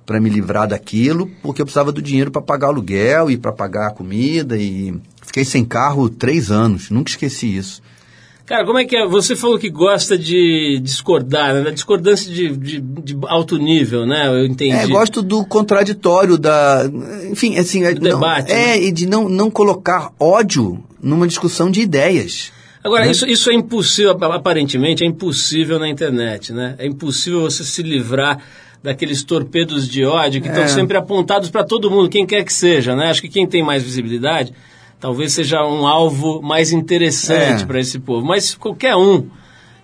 para 0.05 0.19
me 0.19 0.29
livrar 0.29 0.67
daquilo, 0.67 1.29
porque 1.41 1.61
eu 1.61 1.65
precisava 1.65 1.91
do 1.91 2.01
dinheiro 2.01 2.31
para 2.31 2.41
pagar 2.41 2.67
aluguel 2.67 3.31
e 3.31 3.37
para 3.37 3.51
pagar 3.51 3.87
a 3.87 3.91
comida 3.91 4.57
e 4.57 4.93
fiquei 5.21 5.45
sem 5.45 5.63
carro 5.63 6.09
três 6.09 6.51
anos, 6.51 6.89
nunca 6.89 7.09
esqueci 7.09 7.55
isso. 7.55 7.81
Cara, 8.45 8.65
como 8.65 8.77
é 8.77 8.83
que 8.83 8.95
é? 8.95 9.07
Você 9.07 9.37
falou 9.37 9.57
que 9.57 9.69
gosta 9.69 10.17
de 10.17 10.77
discordar, 10.83 11.53
né? 11.53 11.61
Da 11.61 11.71
discordância 11.71 12.29
de, 12.29 12.55
de, 12.57 12.81
de, 12.81 13.17
alto 13.27 13.57
nível, 13.57 14.05
né? 14.05 14.27
Eu 14.27 14.45
entendi. 14.45 14.75
É, 14.75 14.85
gosto 14.85 15.21
do 15.21 15.45
contraditório, 15.45 16.37
da. 16.37 16.83
Enfim, 17.31 17.57
assim. 17.57 17.85
É, 17.85 17.93
do 17.93 18.01
não, 18.01 18.19
debate. 18.19 18.51
É, 18.51 18.55
né? 18.55 18.83
e 18.83 18.91
de 18.91 19.07
não, 19.07 19.29
não 19.29 19.49
colocar 19.49 20.11
ódio 20.19 20.83
numa 21.01 21.25
discussão 21.25 21.71
de 21.71 21.79
ideias. 21.79 22.51
Agora, 22.83 23.05
né? 23.05 23.11
isso, 23.11 23.25
isso 23.25 23.49
é 23.49 23.53
impossível, 23.53 24.11
aparentemente, 24.11 25.05
é 25.05 25.07
impossível 25.07 25.79
na 25.79 25.87
internet, 25.87 26.51
né? 26.51 26.75
É 26.77 26.85
impossível 26.85 27.41
você 27.41 27.63
se 27.63 27.81
livrar 27.81 28.43
daqueles 28.83 29.23
torpedos 29.23 29.87
de 29.87 30.03
ódio 30.03 30.41
que 30.41 30.49
estão 30.49 30.65
é. 30.65 30.67
sempre 30.67 30.97
apontados 30.97 31.49
para 31.49 31.63
todo 31.63 31.89
mundo, 31.89 32.09
quem 32.09 32.25
quer 32.25 32.43
que 32.43 32.51
seja, 32.51 32.95
né? 32.95 33.09
Acho 33.09 33.21
que 33.21 33.29
quem 33.29 33.47
tem 33.47 33.63
mais 33.63 33.81
visibilidade 33.81 34.53
talvez 34.99 35.33
seja 35.33 35.65
um 35.65 35.85
alvo 35.85 36.41
mais 36.41 36.71
interessante 36.71 37.63
é. 37.63 37.65
para 37.65 37.79
esse 37.79 37.99
povo. 37.99 38.25
Mas 38.25 38.55
qualquer 38.55 38.95
um 38.95 39.27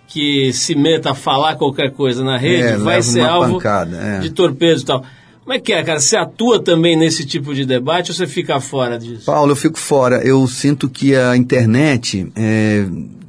que 0.06 0.52
se 0.52 0.74
meta 0.74 1.10
a 1.10 1.14
falar 1.14 1.56
qualquer 1.56 1.92
coisa 1.92 2.24
na 2.24 2.38
rede 2.38 2.68
é, 2.68 2.76
vai 2.76 3.02
ser 3.02 3.20
alvo 3.20 3.54
pancada, 3.54 3.96
é. 3.96 4.18
de 4.20 4.30
torpedos 4.30 4.82
e 4.82 4.86
tal. 4.86 5.04
Como 5.44 5.52
é 5.52 5.58
que 5.58 5.72
é, 5.72 5.82
cara? 5.82 6.00
Você 6.00 6.16
atua 6.16 6.62
também 6.62 6.96
nesse 6.96 7.26
tipo 7.26 7.54
de 7.54 7.66
debate 7.66 8.10
ou 8.10 8.16
você 8.16 8.26
fica 8.26 8.60
fora 8.60 8.98
disso? 8.98 9.26
Paulo, 9.26 9.52
eu 9.52 9.56
fico 9.56 9.78
fora. 9.78 10.16
Eu 10.24 10.46
sinto 10.46 10.88
que 10.88 11.14
a 11.14 11.36
internet 11.36 12.30
é, 12.34 12.86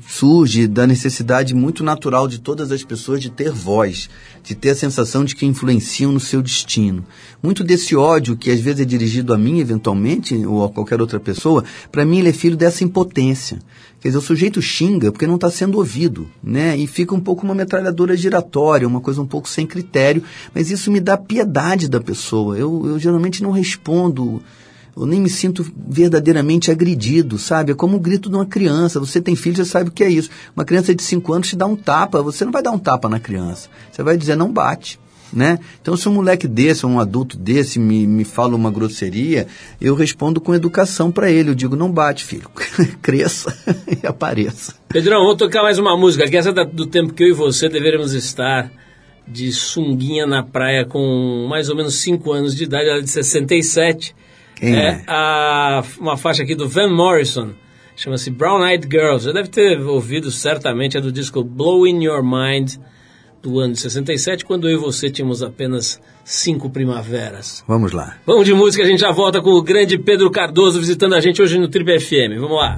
surge 0.08 0.68
da 0.68 0.88
necessidade 0.88 1.54
muito 1.54 1.84
natural 1.84 2.28
de 2.28 2.40
todas 2.40 2.72
as 2.72 2.84
pessoas 2.84 3.22
de 3.22 3.30
ter 3.30 3.52
voz, 3.52 4.10
de 4.44 4.56
ter 4.56 4.70
a 4.72 4.76
sensação 4.76 5.24
de 5.24 5.36
que 5.36 5.46
influenciam 5.46 6.12
no 6.12 6.20
seu 6.20 6.42
destino. 6.42 7.06
Muito 7.42 7.64
desse 7.64 7.96
ódio, 7.96 8.38
que 8.38 8.52
às 8.52 8.60
vezes 8.60 8.82
é 8.82 8.86
dirigido 8.86 9.34
a 9.34 9.38
mim, 9.38 9.60
eventualmente, 9.60 10.36
ou 10.46 10.64
a 10.64 10.70
qualquer 10.70 11.02
outra 11.02 11.20
pessoa, 11.20 11.64
para 11.92 12.06
mim 12.06 12.20
ele 12.20 12.30
é 12.30 12.34
filho 12.34 12.58
dessa 12.58 12.84
impotência. 12.84 13.60
Quer 14.00 14.08
dizer, 14.08 14.18
o 14.18 14.22
sujeito 14.22 14.62
xinga 14.62 15.12
porque 15.12 15.28
não 15.28 15.36
está 15.36 15.52
sendo 15.52 15.78
ouvido, 15.78 16.28
né? 16.44 16.76
E 16.76 16.88
fica 16.88 17.14
um 17.14 17.20
pouco 17.20 17.46
uma 17.46 17.54
metralhadora 17.54 18.18
giratória, 18.18 18.88
uma 18.88 19.00
coisa 19.00 19.22
um 19.22 19.28
pouco 19.28 19.48
sem 19.48 19.68
critério, 19.68 20.24
mas 20.56 20.72
isso 20.72 20.92
me 20.92 21.00
dá 21.00 21.16
piedade 21.16 21.88
da 21.88 22.02
pessoa. 22.02 22.58
Eu, 22.58 22.84
eu 22.88 23.00
geralmente 23.00 23.44
não 23.44 23.52
respondo 23.52 24.42
eu 24.96 25.06
nem 25.06 25.22
me 25.22 25.30
sinto 25.30 25.66
verdadeiramente 25.88 26.70
agredido, 26.70 27.38
sabe? 27.38 27.72
É 27.72 27.76
como 27.76 27.98
o 27.98 28.00
grito 28.00 28.30
de 28.30 28.36
uma 28.36 28.46
criança. 28.46 29.00
Você 29.00 29.22
tem 29.22 29.36
filho, 29.36 29.56
você 29.56 29.66
sabe 29.66 29.90
o 29.90 29.92
que 29.92 30.04
é 30.04 30.10
isso. 30.10 30.30
Uma 30.56 30.66
criança 30.66 30.94
de 30.94 31.02
5 31.02 31.34
anos 31.34 31.48
te 31.48 31.56
dá 31.56 31.66
um 31.66 31.76
tapa, 31.76 32.22
você 32.22 32.44
não 32.44 32.52
vai 32.52 32.62
dar 32.62 32.72
um 32.72 32.80
tapa 32.80 33.08
na 33.08 33.20
criança. 33.20 33.70
Você 33.92 34.04
vai 34.04 34.18
dizer, 34.18 34.36
não 34.36 34.52
bate. 34.52 35.00
Né? 35.34 35.60
Então, 35.82 35.96
se 35.96 36.10
um 36.10 36.14
moleque 36.14 36.46
desse, 36.46 36.86
um 36.86 37.00
adulto 37.00 37.38
desse, 37.38 37.80
me, 37.80 38.06
me 38.06 38.26
fala 38.26 38.54
uma 38.54 38.70
grosseria, 38.70 39.48
eu 39.80 39.96
respondo 39.96 40.42
com 40.42 40.54
educação 40.54 41.10
para 41.10 41.32
ele. 41.32 41.52
Eu 41.52 41.56
digo, 41.56 41.76
não 41.78 41.90
bate, 41.90 42.26
filho. 42.26 42.50
Cresça 43.02 43.58
e 44.04 44.06
apareça. 44.06 44.76
Pedrão, 44.90 45.22
vamos 45.22 45.38
tocar 45.38 45.64
mais 45.64 45.80
uma 45.80 45.96
música, 45.96 46.30
que 46.30 46.36
essa 46.36 46.50
é 46.50 46.66
do 46.66 46.86
tempo 46.86 47.14
que 47.14 47.24
eu 47.24 47.30
e 47.30 47.34
você 47.34 47.70
deveríamos 47.70 48.14
estar 48.14 48.70
de 49.26 49.54
sunguinha 49.54 50.28
na 50.28 50.44
praia 50.44 50.86
com 50.86 51.48
mais 51.50 51.70
ou 51.70 51.78
menos 51.78 51.96
5 51.96 52.30
anos 52.34 52.54
de 52.54 52.66
idade, 52.66 52.90
ela 52.90 53.00
é 53.00 53.02
de 53.02 53.10
67. 53.10 54.14
Quem 54.62 54.76
é, 54.76 54.86
é? 54.86 55.04
A, 55.08 55.84
uma 56.00 56.16
faixa 56.16 56.44
aqui 56.44 56.54
do 56.54 56.70
Van 56.70 56.88
Morrison, 56.88 57.50
chama-se 57.96 58.30
Brown 58.30 58.64
Eyed 58.64 58.88
Girls. 58.90 59.26
Já 59.26 59.32
deve 59.32 59.50
ter 59.50 59.82
ouvido 59.82 60.30
certamente, 60.30 60.96
é 60.96 61.02
do 61.02 61.12
disco 61.12 61.44
Blowing 61.44 62.04
Your 62.04 62.24
Mind, 62.24 62.76
do 63.42 63.60
ano 63.60 63.74
de 63.74 63.80
67, 63.80 64.46
quando 64.46 64.70
eu 64.70 64.78
e 64.78 64.80
você 64.80 65.10
tínhamos 65.10 65.42
apenas 65.42 66.00
cinco 66.24 66.70
primaveras. 66.70 67.64
Vamos 67.68 67.92
lá. 67.92 68.18
Vamos 68.24 68.46
de 68.46 68.54
música, 68.54 68.84
a 68.84 68.88
gente 68.88 69.00
já 69.00 69.12
volta 69.12 69.42
com 69.42 69.50
o 69.50 69.64
grande 69.64 69.98
Pedro 69.98 70.30
Cardoso 70.30 70.80
visitando 70.80 71.16
a 71.16 71.20
gente 71.20 71.42
hoje 71.42 71.58
no 71.58 71.68
Trip 71.68 72.00
FM. 72.00 72.40
Vamos 72.40 72.58
lá. 72.58 72.78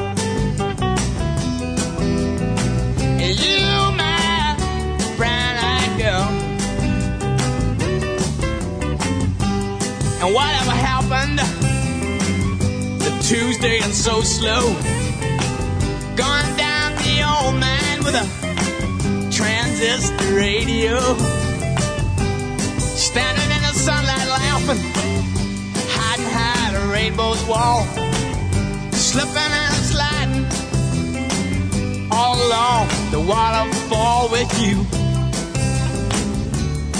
And 10.23 10.35
whatever 10.35 10.69
happened 10.69 11.39
to 13.01 13.27
Tuesday 13.27 13.79
and 13.81 13.91
so 13.91 14.21
slow? 14.21 14.71
Gone 16.15 16.55
down 16.57 16.95
the 16.97 17.23
old 17.25 17.55
man 17.55 18.03
with 18.03 18.13
a 18.13 19.31
transistor 19.31 20.35
radio. 20.35 20.99
Standing 22.77 23.49
in 23.49 23.61
the 23.63 23.73
sunlight 23.73 24.27
laughing, 24.27 24.77
hiding 25.89 26.25
behind 26.25 26.75
a 26.75 26.85
rainbow's 26.93 27.43
wall. 27.45 27.83
Slipping 28.91 29.35
and 29.35 29.75
sliding 29.75 30.45
all 32.11 32.35
along 32.45 32.87
the 33.09 33.19
waterfall 33.19 34.29
with 34.29 34.53
you, 34.61 34.85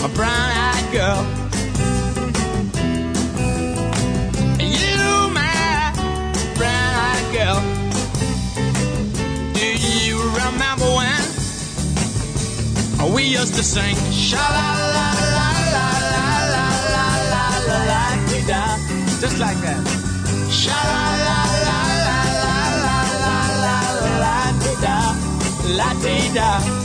my 0.02 0.08
brown-eyed 0.16 0.92
girl. 0.92 1.41
We 13.10 13.24
used 13.24 13.56
to 13.56 13.64
sing 13.64 13.96
sha 14.12 14.38
la 14.38 14.68
la 14.96 15.08
la 15.38 15.48
la 15.76 15.88
la 16.14 16.26
la 16.54 16.66
la 16.94 17.06
la 17.34 17.46
la 17.70 17.82
la 17.90 18.04
da 18.48 18.62
just 19.22 19.38
like 19.40 19.60
that. 19.62 19.82
Sha 20.50 20.78
la 20.92 21.04
la 21.28 21.40
la 21.68 21.80
la 22.08 22.20
la 22.44 22.58
la 22.84 22.98
la 23.24 23.38
la 23.64 23.78
la 24.24 24.38
da 24.84 24.98
la 25.78 25.90
dee 26.02 26.34
da. 26.34 26.81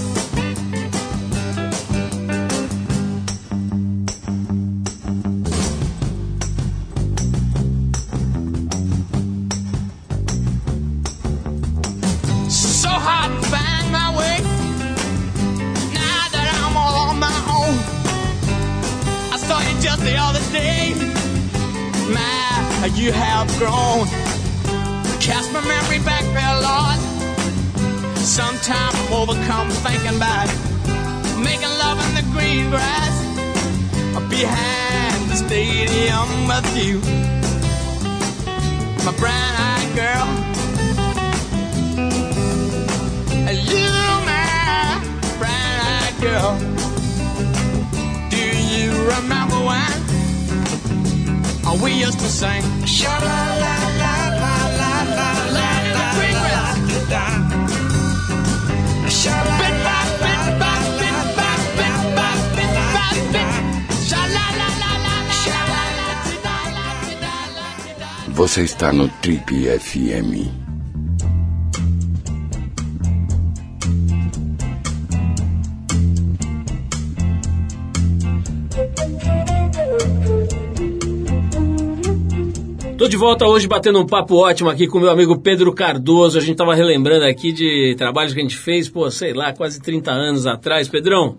Just 19.86 20.02
the 20.02 20.16
other 20.16 20.40
day. 20.50 20.94
My, 22.12 22.90
you 22.96 23.12
have 23.12 23.46
grown. 23.56 24.08
Cast 25.20 25.52
my 25.52 25.60
memory 25.60 26.00
back 26.00 26.24
there, 26.34 26.56
Lord. 26.68 26.98
Sometimes 28.18 28.96
I'm 28.98 29.12
overcome 29.12 29.68
thinking 29.86 30.16
about 30.16 30.48
making 31.38 31.70
love 31.84 31.98
in 32.04 32.12
the 32.18 32.24
green 32.32 32.68
grass 32.68 33.14
behind 34.28 35.30
the 35.30 35.36
stadium 35.36 36.28
with 36.50 36.68
you, 36.76 36.98
my 39.04 39.14
brown-eyed 39.22 39.90
girl. 39.94 40.26
You, 43.70 43.86
my 44.26 44.98
brown-eyed 45.38 46.16
girl. 46.20 46.75
Remember 49.06 49.58
when 49.70 49.92
we 51.82 51.92
used 51.92 52.18
to 52.18 52.28
sing? 52.28 52.62
Sha 52.84 53.14
la 53.18 53.40
la 53.62 53.76
la 54.02 54.14
la 54.42 54.56
la 54.78 54.92
la 55.16 55.30
la 55.56 55.70
la 55.94 56.08
la 56.16 56.46
la. 57.10 57.26
Você 68.34 68.62
está 68.64 68.92
no 68.92 69.08
Trip 69.22 69.50
FM. 69.50 70.65
De 83.16 83.20
volta 83.20 83.46
hoje 83.46 83.66
batendo 83.66 83.98
um 83.98 84.04
papo 84.04 84.34
ótimo 84.34 84.68
aqui 84.68 84.86
com 84.86 85.00
meu 85.00 85.08
amigo 85.08 85.38
Pedro 85.38 85.72
Cardoso. 85.72 86.36
A 86.36 86.40
gente 86.42 86.54
tava 86.54 86.74
relembrando 86.74 87.24
aqui 87.24 87.50
de 87.50 87.94
trabalhos 87.96 88.34
que 88.34 88.40
a 88.40 88.42
gente 88.42 88.58
fez, 88.58 88.90
pô, 88.90 89.10
sei 89.10 89.32
lá, 89.32 89.54
quase 89.54 89.80
30 89.80 90.10
anos 90.10 90.46
atrás. 90.46 90.86
Pedrão, 90.86 91.38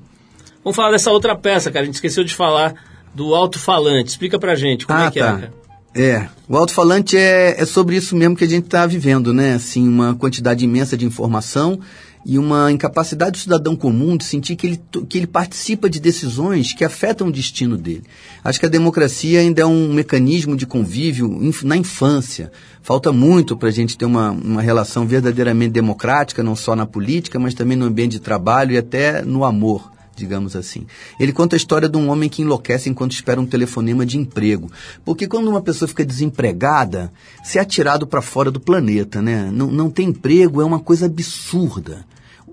vamos 0.63 0.75
falar 0.75 0.89
dessa 0.89 1.11
outra 1.11 1.36
peça, 1.36 1.69
cara. 1.69 1.84
A 1.84 1.86
gente 1.86 1.93
esqueceu 1.93 2.23
de 2.23 2.34
falar 2.34 2.73
do 3.13 3.36
alto-falante. 3.36 4.09
Explica 4.09 4.39
pra 4.39 4.55
gente 4.55 4.88
como 4.88 4.99
é 4.99 5.11
que 5.11 5.19
é, 5.19 5.21
cara. 5.21 5.53
É, 5.93 6.28
o 6.49 6.57
alto-falante 6.57 7.15
é, 7.15 7.61
é 7.61 7.65
sobre 7.65 7.95
isso 7.95 8.15
mesmo 8.15 8.36
que 8.36 8.43
a 8.43 8.49
gente 8.49 8.65
está 8.65 8.88
vivendo, 8.88 9.32
né? 9.32 9.53
Assim, 9.53 9.88
uma 9.88 10.15
quantidade 10.15 10.65
imensa 10.65 10.97
de 10.97 11.05
informação 11.05 11.80
e 12.28 12.38
uma 12.38 12.69
incapacidade 12.69 13.32
do 13.32 13.38
cidadão 13.38 13.73
comum 13.73 14.17
de 14.17 14.25
sentir 14.25 14.57
que 14.57 14.67
ele, 14.67 14.82
que 15.07 15.17
ele 15.17 15.25
participa 15.25 15.89
de 15.89 15.97
decisões 15.97 16.73
que 16.73 16.84
afetam 16.84 17.30
o 17.30 17.32
destino 17.32 17.78
dele. 17.78 18.03
Acho 18.43 18.59
que 18.59 18.65
a 18.65 18.69
democracia 18.69 19.39
ainda 19.39 19.61
é 19.61 19.65
um 19.65 19.93
mecanismo 19.93 20.53
de 20.57 20.65
convívio 20.65 21.39
na 21.63 21.78
infância. 21.78 22.51
Falta 22.82 23.13
muito 23.13 23.55
para 23.55 23.69
a 23.69 23.71
gente 23.71 23.97
ter 23.97 24.03
uma, 24.03 24.32
uma 24.32 24.61
relação 24.61 25.07
verdadeiramente 25.07 25.71
democrática, 25.71 26.43
não 26.43 26.53
só 26.53 26.75
na 26.75 26.86
política, 26.86 27.39
mas 27.39 27.53
também 27.53 27.78
no 27.78 27.86
ambiente 27.86 28.11
de 28.11 28.19
trabalho 28.19 28.73
e 28.73 28.78
até 28.78 29.21
no 29.21 29.45
amor 29.45 29.89
digamos 30.17 30.55
assim. 30.55 30.88
Ele 31.19 31.32
conta 31.32 31.55
a 31.55 31.57
história 31.57 31.88
de 31.88 31.95
um 31.95 32.09
homem 32.09 32.28
que 32.28 32.41
enlouquece 32.41 32.89
enquanto 32.89 33.11
espera 33.11 33.39
um 33.39 33.45
telefonema 33.45 34.03
de 34.03 34.17
emprego. 34.17 34.69
Porque 35.05 35.28
quando 35.28 35.47
uma 35.47 35.61
pessoa 35.61 35.88
fica 35.88 36.03
desempregada, 36.03 37.13
se 37.43 37.59
é 37.59 37.61
atirado 37.61 38.07
para 38.07 38.19
fora 38.19 38.49
do 38.49 38.59
planeta, 38.59 39.21
né? 39.21 39.47
Não, 39.53 39.67
não 39.67 39.91
tem 39.91 40.07
emprego 40.07 40.59
é 40.59 40.65
uma 40.65 40.80
coisa 40.80 41.05
absurda. 41.05 42.03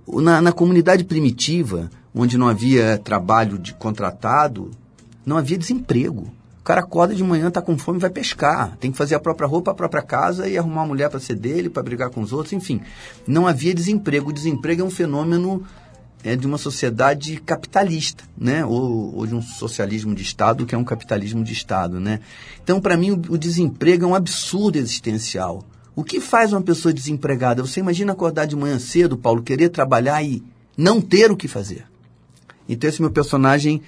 Na, 0.06 0.40
na 0.40 0.52
comunidade 0.52 1.04
primitiva, 1.04 1.90
onde 2.14 2.36
não 2.36 2.48
havia 2.48 2.98
trabalho 2.98 3.58
de 3.58 3.74
contratado, 3.74 4.70
não 5.24 5.36
havia 5.36 5.58
desemprego. 5.58 6.32
O 6.60 6.64
cara 6.64 6.80
acorda 6.80 7.14
de 7.14 7.22
manhã, 7.22 7.50
tá 7.50 7.60
com 7.60 7.76
fome, 7.76 7.98
vai 7.98 8.08
pescar. 8.08 8.76
Tem 8.78 8.90
que 8.90 8.96
fazer 8.96 9.14
a 9.14 9.20
própria 9.20 9.46
roupa, 9.46 9.70
a 9.70 9.74
própria 9.74 10.02
casa 10.02 10.48
e 10.48 10.56
arrumar 10.56 10.82
uma 10.82 10.88
mulher 10.88 11.10
para 11.10 11.20
ser 11.20 11.34
dele, 11.34 11.68
para 11.68 11.82
brigar 11.82 12.08
com 12.08 12.22
os 12.22 12.32
outros, 12.32 12.54
enfim. 12.54 12.80
Não 13.26 13.46
havia 13.46 13.74
desemprego. 13.74 14.30
O 14.30 14.32
desemprego 14.32 14.80
é 14.80 14.84
um 14.84 14.90
fenômeno 14.90 15.62
é 16.24 16.34
de 16.34 16.46
uma 16.46 16.56
sociedade 16.56 17.38
capitalista, 17.44 18.24
né? 18.36 18.64
Ou, 18.64 19.14
ou 19.14 19.26
de 19.26 19.34
um 19.34 19.42
socialismo 19.42 20.14
de 20.14 20.22
Estado 20.22 20.64
que 20.64 20.74
é 20.74 20.78
um 20.78 20.84
capitalismo 20.84 21.44
de 21.44 21.52
Estado, 21.52 22.00
né? 22.00 22.20
Então, 22.62 22.80
para 22.80 22.96
mim, 22.96 23.10
o, 23.10 23.34
o 23.34 23.38
desemprego 23.38 24.06
é 24.06 24.08
um 24.08 24.14
absurdo 24.14 24.78
existencial. 24.78 25.62
O 25.96 26.02
que 26.02 26.20
faz 26.20 26.52
uma 26.52 26.62
pessoa 26.62 26.92
desempregada? 26.92 27.62
Você 27.62 27.80
imagina 27.80 28.12
acordar 28.12 28.46
de 28.46 28.56
manhã 28.56 28.78
cedo, 28.78 29.16
Paulo, 29.16 29.42
querer 29.42 29.68
trabalhar 29.68 30.22
e 30.22 30.42
não 30.76 31.00
ter 31.00 31.30
o 31.30 31.36
que 31.36 31.46
fazer. 31.46 31.84
Então, 32.68 32.88
esse 32.88 33.00
meu 33.00 33.10
personagem 33.10 33.80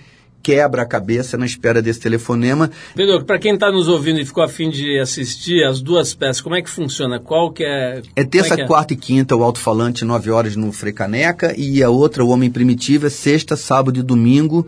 quebra 0.47 0.83
a 0.83 0.87
cabeça 0.87 1.37
na 1.37 1.45
espera 1.45 1.83
desse 1.83 1.99
telefonema. 1.99 2.71
Pedro, 2.95 3.25
para 3.25 3.37
quem 3.37 3.55
está 3.55 3.73
nos 3.73 3.89
ouvindo 3.89 4.21
e 4.21 4.25
ficou 4.25 4.45
afim 4.45 4.71
de 4.71 5.01
assistir 5.01 5.65
as 5.65 5.81
duas 5.81 6.15
peças, 6.15 6.41
como 6.41 6.55
é 6.55 6.63
que 6.63 6.71
funciona? 6.71 7.19
Qual 7.19 7.51
que 7.51 7.65
é... 7.65 8.01
É 8.15 8.23
terça, 8.23 8.51
como 8.51 8.61
é 8.61 8.65
é? 8.65 8.67
quarta 8.69 8.95
e 8.95 8.97
quinta 8.97 9.35
o 9.35 9.43
alto-falante, 9.43 10.05
9 10.05 10.31
horas 10.31 10.55
no 10.55 10.71
Frecaneca, 10.71 11.53
e 11.59 11.83
a 11.83 11.91
outra, 11.91 12.25
o 12.25 12.29
Homem 12.29 12.49
Primitivo, 12.49 13.09
é 13.09 13.11
sexta, 13.11 13.57
sábado 13.57 13.99
e 13.99 14.03
domingo, 14.05 14.65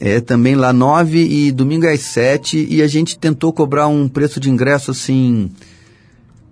é 0.00 0.18
também 0.18 0.54
lá 0.54 0.72
9 0.72 1.18
e 1.18 1.52
domingo 1.52 1.84
é 1.84 1.92
às 1.92 2.00
7, 2.00 2.66
e 2.70 2.80
a 2.80 2.86
gente 2.86 3.18
tentou 3.18 3.52
cobrar 3.52 3.88
um 3.88 4.08
preço 4.08 4.40
de 4.40 4.48
ingresso 4.48 4.92
assim. 4.92 5.50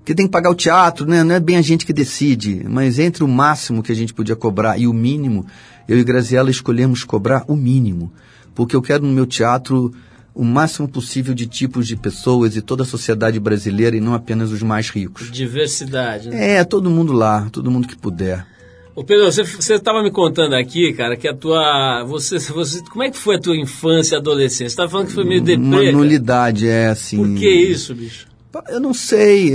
Que 0.04 0.14
tem 0.14 0.26
que 0.26 0.32
pagar 0.32 0.50
o 0.50 0.54
teatro, 0.54 1.06
né? 1.06 1.22
Não 1.22 1.34
é 1.34 1.40
bem 1.40 1.56
a 1.56 1.62
gente 1.62 1.84
que 1.84 1.92
decide, 1.92 2.64
mas 2.68 2.98
entre 2.98 3.22
o 3.22 3.28
máximo 3.28 3.82
que 3.82 3.92
a 3.92 3.94
gente 3.94 4.14
podia 4.14 4.34
cobrar 4.34 4.78
e 4.78 4.86
o 4.86 4.92
mínimo, 4.92 5.46
eu 5.88 5.98
e 5.98 6.04
Graziella 6.04 6.50
escolhemos 6.50 7.04
cobrar 7.04 7.44
o 7.46 7.56
mínimo, 7.56 8.12
porque 8.54 8.74
eu 8.74 8.82
quero 8.82 9.04
no 9.04 9.12
meu 9.12 9.26
teatro 9.26 9.92
o 10.34 10.44
máximo 10.44 10.88
possível 10.88 11.34
de 11.34 11.46
tipos 11.46 11.86
de 11.86 11.96
pessoas 11.96 12.56
e 12.56 12.62
toda 12.62 12.82
a 12.82 12.86
sociedade 12.86 13.38
brasileira 13.38 13.96
e 13.96 14.00
não 14.00 14.14
apenas 14.14 14.52
os 14.52 14.62
mais 14.62 14.88
ricos. 14.88 15.30
Diversidade, 15.30 16.30
né? 16.30 16.56
É, 16.56 16.64
todo 16.64 16.88
mundo 16.88 17.12
lá, 17.12 17.48
todo 17.50 17.70
mundo 17.70 17.86
que 17.86 17.96
puder. 17.96 18.46
Ô 18.94 19.04
Pedro, 19.04 19.30
você, 19.30 19.74
estava 19.74 20.02
me 20.02 20.10
contando 20.10 20.54
aqui, 20.54 20.92
cara, 20.92 21.16
que 21.16 21.28
a 21.28 21.34
tua... 21.34 22.04
Você, 22.04 22.38
você, 22.38 22.82
como 22.84 23.02
é 23.02 23.10
que 23.10 23.16
foi 23.16 23.36
a 23.36 23.38
tua 23.38 23.56
infância 23.56 24.14
e 24.14 24.18
adolescência? 24.18 24.68
Você 24.68 24.72
estava 24.72 24.88
falando 24.88 25.08
que 25.08 25.14
foi 25.14 25.24
meio 25.24 25.40
deprê, 25.40 25.62
Uma 25.64 25.92
nulidade, 25.92 26.66
é 26.66 26.88
assim. 26.88 27.16
Por 27.16 27.34
que 27.38 27.48
isso, 27.48 27.94
bicho? 27.94 28.29
Eu 28.68 28.80
não 28.80 28.92
sei. 28.92 29.52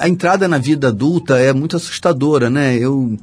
A 0.00 0.08
entrada 0.08 0.48
na 0.48 0.58
vida 0.58 0.88
adulta 0.88 1.38
é 1.38 1.52
muito 1.52 1.76
assustadora, 1.76 2.48
né? 2.48 2.76
Eu, 2.76 3.18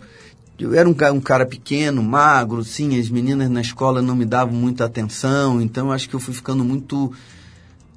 eu 0.59 0.73
era 0.75 0.87
um, 0.87 0.93
ca- 0.93 1.11
um 1.11 1.19
cara 1.21 1.45
pequeno, 1.45 2.03
magro, 2.03 2.63
sim, 2.63 2.99
as 2.99 3.09
meninas 3.09 3.49
na 3.49 3.61
escola 3.61 4.01
não 4.01 4.15
me 4.15 4.25
davam 4.25 4.53
muita 4.53 4.85
atenção, 4.85 5.59
então 5.61 5.91
acho 5.91 6.07
que 6.07 6.15
eu 6.15 6.19
fui 6.19 6.33
ficando 6.33 6.63
muito 6.63 7.11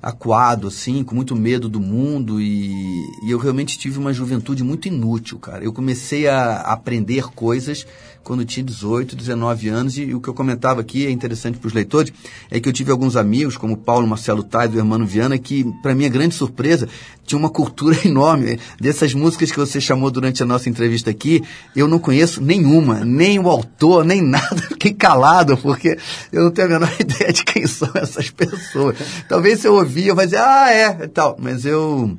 acuado, 0.01 0.69
assim, 0.69 1.03
com 1.03 1.15
muito 1.15 1.35
medo 1.35 1.69
do 1.69 1.81
mundo 1.81 2.41
e, 2.41 3.03
e 3.25 3.31
eu 3.31 3.39
realmente 3.39 3.77
tive 3.79 3.99
uma 3.99 4.13
juventude 4.13 4.63
muito 4.63 4.87
inútil, 4.89 5.39
cara. 5.39 5.65
Eu 5.65 5.73
comecei 5.73 6.29
a 6.29 6.61
aprender 6.61 7.25
coisas 7.35 7.85
quando 8.29 8.45
tinha 8.45 8.63
18, 8.63 9.17
19 9.17 9.71
anos 9.71 9.97
e, 9.97 10.13
o 10.13 10.21
que 10.21 10.29
eu 10.29 10.35
comentava 10.35 10.83
aqui 10.83 11.07
é 11.07 11.11
interessante 11.11 11.57
para 11.57 11.67
os 11.67 11.73
leitores 11.73 12.13
é 12.51 12.61
que 12.61 12.69
eu 12.69 12.73
tive 12.75 12.91
alguns 12.91 13.17
amigos 13.17 13.57
como 13.57 13.75
Paulo 13.75 14.07
Marcelo 14.07 14.43
Tais, 14.43 14.71
do 14.71 14.79
Hermano 14.79 15.07
Viana, 15.07 15.39
que 15.39 15.65
para 15.83 15.95
minha 15.95 16.11
grande 16.11 16.35
surpresa 16.35 16.87
tinha 17.25 17.39
uma 17.39 17.49
cultura 17.49 17.97
enorme 18.07 18.61
dessas 18.79 19.15
músicas 19.15 19.51
que 19.51 19.59
você 19.59 19.81
chamou 19.81 20.11
durante 20.11 20.43
a 20.43 20.47
nossa 20.47 20.69
entrevista 20.69 21.09
aqui. 21.09 21.43
Eu 21.75 21.89
não 21.89 21.99
conheço 21.99 22.43
nenhuma, 22.43 23.03
nem 23.03 23.39
o 23.39 23.49
autor, 23.49 24.05
nem 24.05 24.21
nada. 24.21 24.61
Fiquei 24.69 24.93
calado 24.93 25.57
porque 25.57 25.97
eu 26.31 26.45
não 26.45 26.51
tenho 26.51 26.69
a 26.69 26.71
menor 26.73 26.93
ideia 27.01 27.33
de 27.33 27.43
quem 27.45 27.67
são 27.67 27.89
essas 27.95 28.29
pessoas. 28.29 28.95
Talvez 29.27 29.61
se 29.61 29.69
eu 29.69 29.73
ouvir 29.73 30.09
eu 30.09 30.15
vai 30.15 30.27
dizer 30.27 30.41
ah 30.41 30.71
é 30.71 31.05
e 31.05 31.09
tal, 31.09 31.39
mas 31.41 31.65
eu 31.65 32.19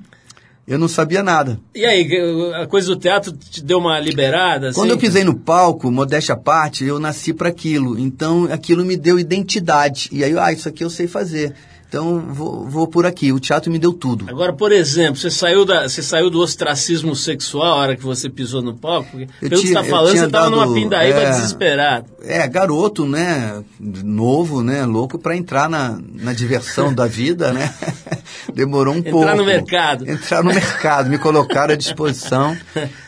eu 0.70 0.78
não 0.78 0.88
sabia 0.88 1.24
nada. 1.24 1.60
E 1.74 1.84
aí, 1.84 2.08
a 2.54 2.68
coisa 2.68 2.90
do 2.90 2.96
teatro 2.96 3.32
te 3.32 3.64
deu 3.64 3.80
uma 3.80 4.00
liberada? 4.00 4.70
Assim? 4.70 4.80
Quando 4.80 4.92
eu 4.92 5.00
pisei 5.00 5.24
no 5.24 5.34
palco, 5.34 5.90
modéstia 5.90 6.36
à 6.36 6.38
parte, 6.38 6.86
eu 6.86 7.00
nasci 7.00 7.34
para 7.34 7.50
aquilo. 7.50 7.98
Então, 7.98 8.48
aquilo 8.52 8.86
me 8.86 8.96
deu 8.96 9.20
identidade. 9.20 10.10
E 10.12 10.24
aí, 10.24 10.38
ah, 10.38 10.54
isso 10.54 10.70
aqui 10.70 10.84
eu 10.84 10.90
sei 10.92 11.08
fazer. 11.08 11.56
Então, 11.90 12.20
vou, 12.20 12.70
vou 12.70 12.88
por 12.88 13.04
aqui. 13.08 13.32
O 13.34 13.40
teatro 13.40 13.72
me 13.72 13.80
deu 13.80 13.92
tudo. 13.92 14.26
Agora, 14.30 14.54
por 14.54 14.72
exemplo, 14.72 15.16
você 15.16 15.32
saiu, 15.32 15.66
da, 15.66 15.90
você 15.90 16.04
saiu 16.04 16.30
do 16.30 16.40
ostracismo 16.40 17.16
sexual 17.16 17.66
a 17.74 17.76
hora 17.76 17.96
que 17.96 18.04
você 18.04 18.30
pisou 18.30 18.62
no 18.62 18.76
palco? 18.76 19.10
Porque, 19.10 19.24
Eu 19.42 19.50
pelo 19.50 19.50
que 19.50 19.56
você 19.58 19.74
tinha- 19.74 19.80
está 19.82 19.90
falando, 19.90 20.12
tinha 20.12 20.22
você 20.22 20.28
estava 20.28 20.50
numa 20.52 20.72
pindaíba 20.72 21.20
é. 21.20 21.30
desesperado. 21.32 22.06
É, 22.22 22.48
garoto, 22.48 23.08
né? 23.08 23.64
Novo, 23.80 24.62
né? 24.62 24.86
Louco 24.86 25.18
para 25.18 25.36
entrar 25.36 25.68
na, 25.68 26.00
na 26.14 26.32
diversão 26.32 26.94
da 26.94 27.08
vida, 27.08 27.52
né? 27.52 27.74
Demorou 28.54 28.94
um 28.94 28.98
Entrar 28.98 29.12
pouco. 29.12 29.36
no 29.38 29.46
mercado. 29.46 30.08
Entrar 30.08 30.44
no 30.44 30.50
mercado, 30.54 31.10
me 31.10 31.18
colocaram 31.18 31.74
à 31.74 31.78
disposição. 31.78 32.56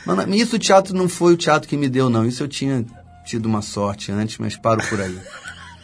Mas 0.03 0.27
isso 0.41 0.55
o 0.55 0.59
teatro 0.59 0.95
não 0.95 1.07
foi 1.07 1.33
o 1.33 1.37
teatro 1.37 1.69
que 1.69 1.77
me 1.77 1.87
deu, 1.87 2.09
não. 2.09 2.25
Isso 2.25 2.41
eu 2.41 2.47
tinha 2.47 2.83
tido 3.25 3.45
uma 3.45 3.61
sorte 3.61 4.11
antes, 4.11 4.39
mas 4.39 4.57
paro 4.57 4.81
por 4.89 4.99
aí. 4.99 5.15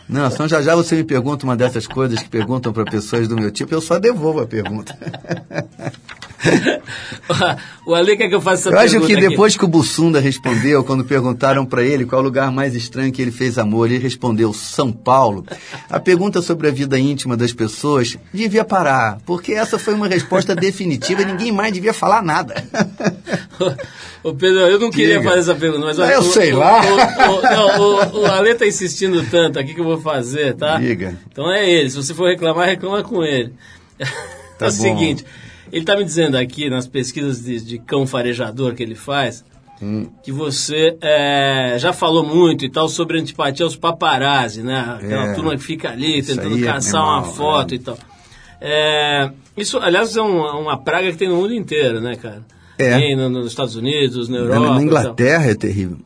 Não, 0.08 0.32
senão 0.32 0.48
já 0.48 0.62
já 0.62 0.76
você 0.76 0.96
me 0.96 1.04
pergunta 1.04 1.46
uma 1.46 1.56
dessas 1.56 1.86
coisas 1.86 2.22
que 2.22 2.30
perguntam 2.30 2.72
para 2.72 2.86
pessoas 2.86 3.28
do 3.28 3.36
meu 3.36 3.52
tipo, 3.52 3.74
eu 3.74 3.82
só 3.82 4.00
devolvo 4.00 4.42
a 4.42 4.48
pergunta. 4.48 4.98
o 7.86 7.96
Ale 7.96 8.16
quer 8.16 8.30
que 8.30 8.36
eu 8.36 8.42
faça 8.42 8.70
essa 8.70 8.70
Eu 8.70 8.80
acho 8.80 8.92
pergunta 8.92 9.08
que 9.14 9.18
aqui. 9.18 9.30
depois 9.30 9.58
que 9.58 9.66
o 9.66 9.68
Bussunda 9.68 10.20
respondeu, 10.20 10.84
quando 10.84 11.04
perguntaram 11.04 11.66
para 11.66 11.84
ele 11.84 12.06
qual 12.06 12.20
é 12.20 12.22
o 12.22 12.26
lugar 12.26 12.52
mais 12.52 12.76
estranho 12.76 13.12
que 13.12 13.22
ele 13.22 13.32
fez 13.32 13.58
amor, 13.58 13.90
ele 13.90 13.98
respondeu 13.98 14.54
São 14.54 14.92
Paulo. 14.92 15.46
A 15.90 16.00
pergunta 16.00 16.42
sobre 16.42 16.68
a 16.68 16.72
vida 16.72 16.98
íntima 17.00 17.36
das 17.36 17.52
pessoas 17.54 18.18
devia 18.34 18.64
parar, 18.64 19.18
porque 19.26 19.54
essa 19.54 19.80
foi 19.80 19.94
uma 19.94 20.08
resposta 20.08 20.56
definitiva 20.56 21.24
ninguém 21.24 21.52
mais 21.52 21.74
devia 21.74 21.94
falar 21.94 22.22
nada. 22.22 22.64
Ô 24.24 24.34
Pedro, 24.34 24.60
eu 24.60 24.80
não 24.80 24.90
queria 24.90 25.18
Diga. 25.18 25.30
fazer 25.30 25.40
essa 25.42 25.56
pergunta, 25.56 25.86
mas... 25.86 26.00
Ah, 26.00 26.12
eu 26.12 26.20
o, 26.20 26.24
sei 26.24 26.54
o, 26.54 26.58
lá. 26.58 26.82
O, 27.78 27.82
o, 27.82 28.22
o 28.22 28.26
Ale 28.26 28.56
tá 28.56 28.66
insistindo 28.66 29.24
tanto 29.30 29.58
aqui 29.58 29.74
que 29.74 29.80
eu 29.80 29.86
vou 29.86 30.00
fazer, 30.00 30.56
tá? 30.56 30.78
Diga. 30.78 31.18
Então 31.32 31.52
é 31.52 31.70
ele, 31.70 31.90
se 31.90 31.96
você 31.96 32.14
for 32.14 32.30
reclamar, 32.30 32.68
reclama 32.68 33.04
com 33.04 33.24
ele. 33.24 33.54
Tá 34.58 34.66
é 34.66 34.70
o 34.70 34.72
bom. 34.72 34.78
seguinte, 34.82 35.24
ele 35.72 35.86
tá 35.86 35.96
me 35.96 36.04
dizendo 36.04 36.36
aqui, 36.38 36.70
nas 36.70 36.88
pesquisas 36.88 37.44
de, 37.44 37.60
de 37.62 37.80
cão 37.80 38.06
farejador 38.08 38.74
que 38.76 38.84
ele 38.84 38.96
faz, 38.96 39.44
Hum. 39.80 40.08
que 40.24 40.32
você 40.32 40.98
é, 41.02 41.76
já 41.78 41.94
falou 41.94 42.24
muito 42.26 42.66
e 42.66 42.70
tal 42.70 42.90
sobre 42.90 43.20
antipatia 43.20 43.64
aos 43.64 43.76
paparazzi, 43.76 44.64
né? 44.64 44.98
Aquela 45.00 45.28
É. 45.28 45.34
turma 45.36 45.56
que 45.56 45.62
fica 45.62 45.92
ali 45.92 46.24
tentando 46.24 46.58
é 46.58 46.62
caçar 46.66 47.04
uma 47.04 47.18
animal, 47.18 47.34
foto 47.36 47.74
é. 47.74 47.76
e 47.76 47.80
tal. 47.80 47.98
É, 48.60 49.30
isso, 49.56 49.78
aliás, 49.78 50.18
é 50.18 50.22
uma, 50.22 50.54
uma 50.58 50.78
praga 50.78 51.12
que 51.12 51.18
tem 51.18 51.30
no 51.30 51.36
mundo 51.36 51.54
inteiro, 51.54 52.02
né, 52.02 52.16
cara? 52.16 52.44
É. 52.80 52.98
Tem 52.98 53.16
no- 53.16 53.30
nos 53.30 53.48
Estados 53.48 53.76
Unidos, 53.76 54.28
na 54.30 54.38
Europa. 54.38 54.74
na. 54.76 54.82
Inglaterra 54.82 55.46
é 55.52 55.54
terrível. 55.54 55.98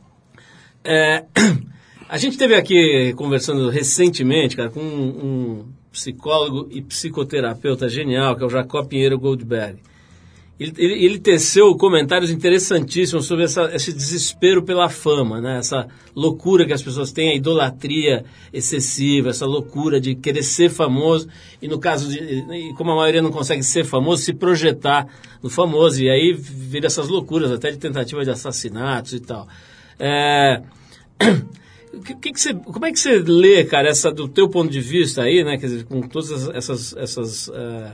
É, 0.84 1.24
a 2.10 2.18
gente 2.18 2.36
teve 2.36 2.54
aqui 2.54 3.14
conversando 3.16 3.70
recentemente, 3.70 4.54
cara, 4.54 4.68
com 4.68 4.80
um, 4.80 5.08
um 5.24 5.64
psicólogo 5.92 6.68
e 6.70 6.80
psicoterapeuta 6.80 7.88
genial, 7.88 8.34
que 8.34 8.42
é 8.42 8.46
o 8.46 8.50
Jacob 8.50 8.88
Pinheiro 8.88 9.18
Goldberg. 9.18 9.78
Ele, 10.58 10.72
ele, 10.78 11.04
ele 11.04 11.18
teceu 11.18 11.74
comentários 11.76 12.30
interessantíssimos 12.30 13.26
sobre 13.26 13.44
essa, 13.44 13.74
esse 13.74 13.92
desespero 13.92 14.62
pela 14.62 14.88
fama, 14.88 15.40
né? 15.40 15.58
essa 15.58 15.88
loucura 16.14 16.64
que 16.64 16.72
as 16.72 16.82
pessoas 16.82 17.10
têm, 17.10 17.30
a 17.30 17.34
idolatria 17.34 18.24
excessiva, 18.52 19.30
essa 19.30 19.46
loucura 19.46 20.00
de 20.00 20.14
querer 20.14 20.42
ser 20.42 20.70
famoso 20.70 21.28
e, 21.60 21.66
no 21.66 21.78
caso 21.78 22.08
de, 22.08 22.74
como 22.76 22.92
a 22.92 22.96
maioria 22.96 23.22
não 23.22 23.32
consegue 23.32 23.62
ser 23.62 23.84
famoso, 23.84 24.22
se 24.22 24.32
projetar 24.32 25.08
no 25.42 25.50
famoso. 25.50 26.02
E 26.02 26.08
aí 26.08 26.32
vira 26.32 26.86
essas 26.86 27.08
loucuras, 27.08 27.50
até 27.50 27.70
de 27.70 27.78
tentativa 27.78 28.22
de 28.22 28.30
assassinatos 28.30 29.14
e 29.14 29.20
tal. 29.20 29.48
É, 29.98 30.62
que, 32.00 32.14
que 32.14 32.32
que 32.32 32.40
você, 32.40 32.54
como 32.54 32.86
é 32.86 32.92
que 32.92 32.98
você 32.98 33.18
lê, 33.18 33.64
cara, 33.64 33.88
essa 33.88 34.10
do 34.10 34.26
teu 34.28 34.48
ponto 34.48 34.70
de 34.70 34.80
vista 34.80 35.22
aí, 35.22 35.44
né? 35.44 35.58
Quer 35.58 35.66
dizer, 35.66 35.84
com 35.84 36.00
todas 36.02 36.48
essas, 36.48 36.96
essas, 36.96 37.48
eh, 37.52 37.92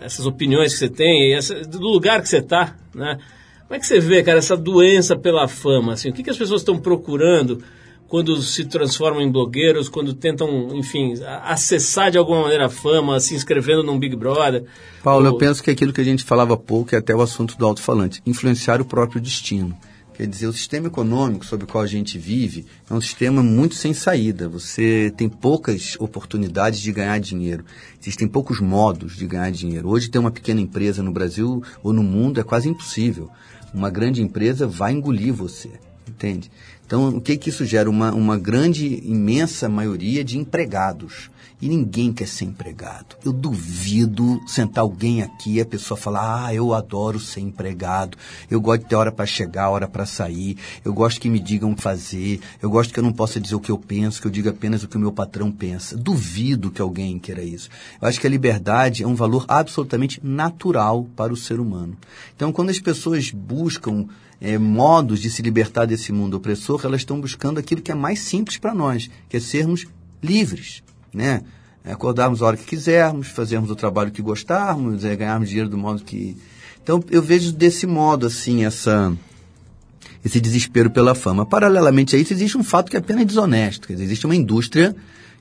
essas 0.00 0.26
opiniões 0.26 0.72
que 0.72 0.78
você 0.78 0.88
tem, 0.88 1.34
essa, 1.34 1.54
do 1.62 1.80
lugar 1.80 2.20
que 2.22 2.28
você 2.28 2.38
está, 2.38 2.76
né? 2.94 3.18
Como 3.66 3.76
é 3.76 3.78
que 3.78 3.86
você 3.86 4.00
vê, 4.00 4.22
cara, 4.22 4.38
essa 4.38 4.56
doença 4.56 5.14
pela 5.16 5.46
fama? 5.46 5.92
Assim, 5.92 6.08
o 6.08 6.12
que, 6.12 6.22
que 6.22 6.30
as 6.30 6.38
pessoas 6.38 6.62
estão 6.62 6.78
procurando 6.78 7.62
quando 8.08 8.40
se 8.40 8.64
transformam 8.64 9.20
em 9.20 9.30
blogueiros, 9.30 9.86
quando 9.90 10.14
tentam, 10.14 10.74
enfim, 10.74 11.12
acessar 11.44 12.10
de 12.10 12.16
alguma 12.16 12.40
maneira 12.42 12.64
a 12.66 12.70
fama, 12.70 13.20
se 13.20 13.34
inscrevendo 13.34 13.82
num 13.82 13.98
Big 13.98 14.16
Brother? 14.16 14.64
Paulo, 15.02 15.26
Ou- 15.26 15.32
eu 15.32 15.38
penso 15.38 15.62
que 15.62 15.70
aquilo 15.70 15.92
que 15.92 16.00
a 16.00 16.04
gente 16.04 16.24
falava 16.24 16.56
pouco 16.56 16.94
é 16.94 16.98
até 16.98 17.14
o 17.14 17.20
assunto 17.20 17.58
do 17.58 17.66
alto-falante, 17.66 18.22
influenciar 18.24 18.80
o 18.80 18.84
próprio 18.86 19.20
destino. 19.20 19.76
Quer 20.18 20.26
dizer, 20.26 20.48
o 20.48 20.52
sistema 20.52 20.88
econômico 20.88 21.46
sobre 21.46 21.64
o 21.64 21.68
qual 21.68 21.84
a 21.84 21.86
gente 21.86 22.18
vive 22.18 22.66
é 22.90 22.92
um 22.92 23.00
sistema 23.00 23.40
muito 23.40 23.76
sem 23.76 23.94
saída. 23.94 24.48
Você 24.48 25.14
tem 25.16 25.28
poucas 25.28 25.94
oportunidades 26.00 26.80
de 26.80 26.90
ganhar 26.90 27.20
dinheiro. 27.20 27.64
Existem 28.02 28.26
poucos 28.26 28.58
modos 28.58 29.14
de 29.14 29.24
ganhar 29.28 29.52
dinheiro. 29.52 29.88
Hoje 29.88 30.10
ter 30.10 30.18
uma 30.18 30.32
pequena 30.32 30.60
empresa 30.60 31.04
no 31.04 31.12
Brasil 31.12 31.62
ou 31.84 31.92
no 31.92 32.02
mundo 32.02 32.40
é 32.40 32.42
quase 32.42 32.68
impossível. 32.68 33.30
Uma 33.72 33.90
grande 33.90 34.20
empresa 34.20 34.66
vai 34.66 34.92
engolir 34.92 35.32
você, 35.32 35.70
entende? 36.10 36.50
Então, 36.86 37.08
o 37.08 37.20
que 37.20 37.36
que 37.36 37.50
isso 37.50 37.66
gera? 37.66 37.90
Uma, 37.90 38.12
uma 38.12 38.38
grande, 38.38 39.02
imensa 39.04 39.68
maioria 39.68 40.24
de 40.24 40.38
empregados. 40.38 41.30
E 41.60 41.68
ninguém 41.68 42.12
quer 42.12 42.28
ser 42.28 42.44
empregado. 42.44 43.16
Eu 43.24 43.32
duvido 43.32 44.40
sentar 44.46 44.82
alguém 44.82 45.22
aqui 45.22 45.54
e 45.54 45.60
a 45.60 45.66
pessoa 45.66 45.98
falar: 45.98 46.46
Ah, 46.46 46.54
eu 46.54 46.72
adoro 46.72 47.18
ser 47.18 47.40
empregado. 47.40 48.16
Eu 48.48 48.60
gosto 48.60 48.82
de 48.82 48.88
ter 48.88 48.94
hora 48.94 49.10
para 49.10 49.26
chegar, 49.26 49.68
hora 49.68 49.88
para 49.88 50.06
sair. 50.06 50.56
Eu 50.84 50.94
gosto 50.94 51.20
que 51.20 51.28
me 51.28 51.40
digam 51.40 51.72
o 51.72 51.76
que 51.76 51.82
fazer. 51.82 52.40
Eu 52.62 52.70
gosto 52.70 52.94
que 52.94 53.00
eu 53.00 53.04
não 53.04 53.12
possa 53.12 53.40
dizer 53.40 53.56
o 53.56 53.60
que 53.60 53.72
eu 53.72 53.78
penso, 53.78 54.20
que 54.20 54.28
eu 54.28 54.30
diga 54.30 54.50
apenas 54.50 54.84
o 54.84 54.88
que 54.88 54.96
o 54.96 55.00
meu 55.00 55.10
patrão 55.10 55.50
pensa. 55.50 55.96
Duvido 55.96 56.70
que 56.70 56.80
alguém 56.80 57.18
queira 57.18 57.42
isso. 57.42 57.68
Eu 58.00 58.06
acho 58.06 58.20
que 58.20 58.26
a 58.26 58.30
liberdade 58.30 59.02
é 59.02 59.06
um 59.06 59.16
valor 59.16 59.44
absolutamente 59.48 60.20
natural 60.22 61.08
para 61.16 61.32
o 61.32 61.36
ser 61.36 61.58
humano. 61.58 61.96
Então, 62.36 62.52
quando 62.52 62.70
as 62.70 62.78
pessoas 62.78 63.32
buscam 63.32 64.06
eh, 64.40 64.58
modos 64.58 65.20
de 65.20 65.30
se 65.30 65.42
libertar 65.42 65.86
desse 65.86 66.12
mundo 66.12 66.36
opressor, 66.36 66.80
elas 66.84 67.00
estão 67.00 67.20
buscando 67.20 67.58
aquilo 67.58 67.82
que 67.82 67.92
é 67.92 67.94
mais 67.94 68.20
simples 68.20 68.56
para 68.56 68.74
nós, 68.74 69.10
que 69.28 69.36
é 69.36 69.40
sermos 69.40 69.86
livres, 70.22 70.82
né? 71.12 71.42
É 71.84 71.92
Acordarmos 71.92 72.42
a 72.42 72.46
hora 72.46 72.56
que 72.56 72.64
quisermos, 72.64 73.28
fazermos 73.28 73.70
o 73.70 73.76
trabalho 73.76 74.10
que 74.10 74.20
gostarmos, 74.20 75.04
é, 75.04 75.16
ganharmos 75.16 75.48
dinheiro 75.48 75.70
do 75.70 75.78
modo 75.78 76.02
que... 76.02 76.36
Então, 76.82 77.02
eu 77.10 77.22
vejo 77.22 77.52
desse 77.52 77.86
modo, 77.86 78.26
assim, 78.26 78.64
essa 78.64 79.16
esse 80.24 80.40
desespero 80.40 80.90
pela 80.90 81.14
fama. 81.14 81.46
Paralelamente 81.46 82.16
a 82.16 82.18
isso, 82.18 82.32
existe 82.32 82.58
um 82.58 82.64
fato 82.64 82.90
que 82.90 82.96
é 82.96 83.00
apenas 83.00 83.24
desonesto. 83.24 83.88
Dizer, 83.88 84.04
existe 84.04 84.26
uma 84.26 84.34
indústria 84.34 84.94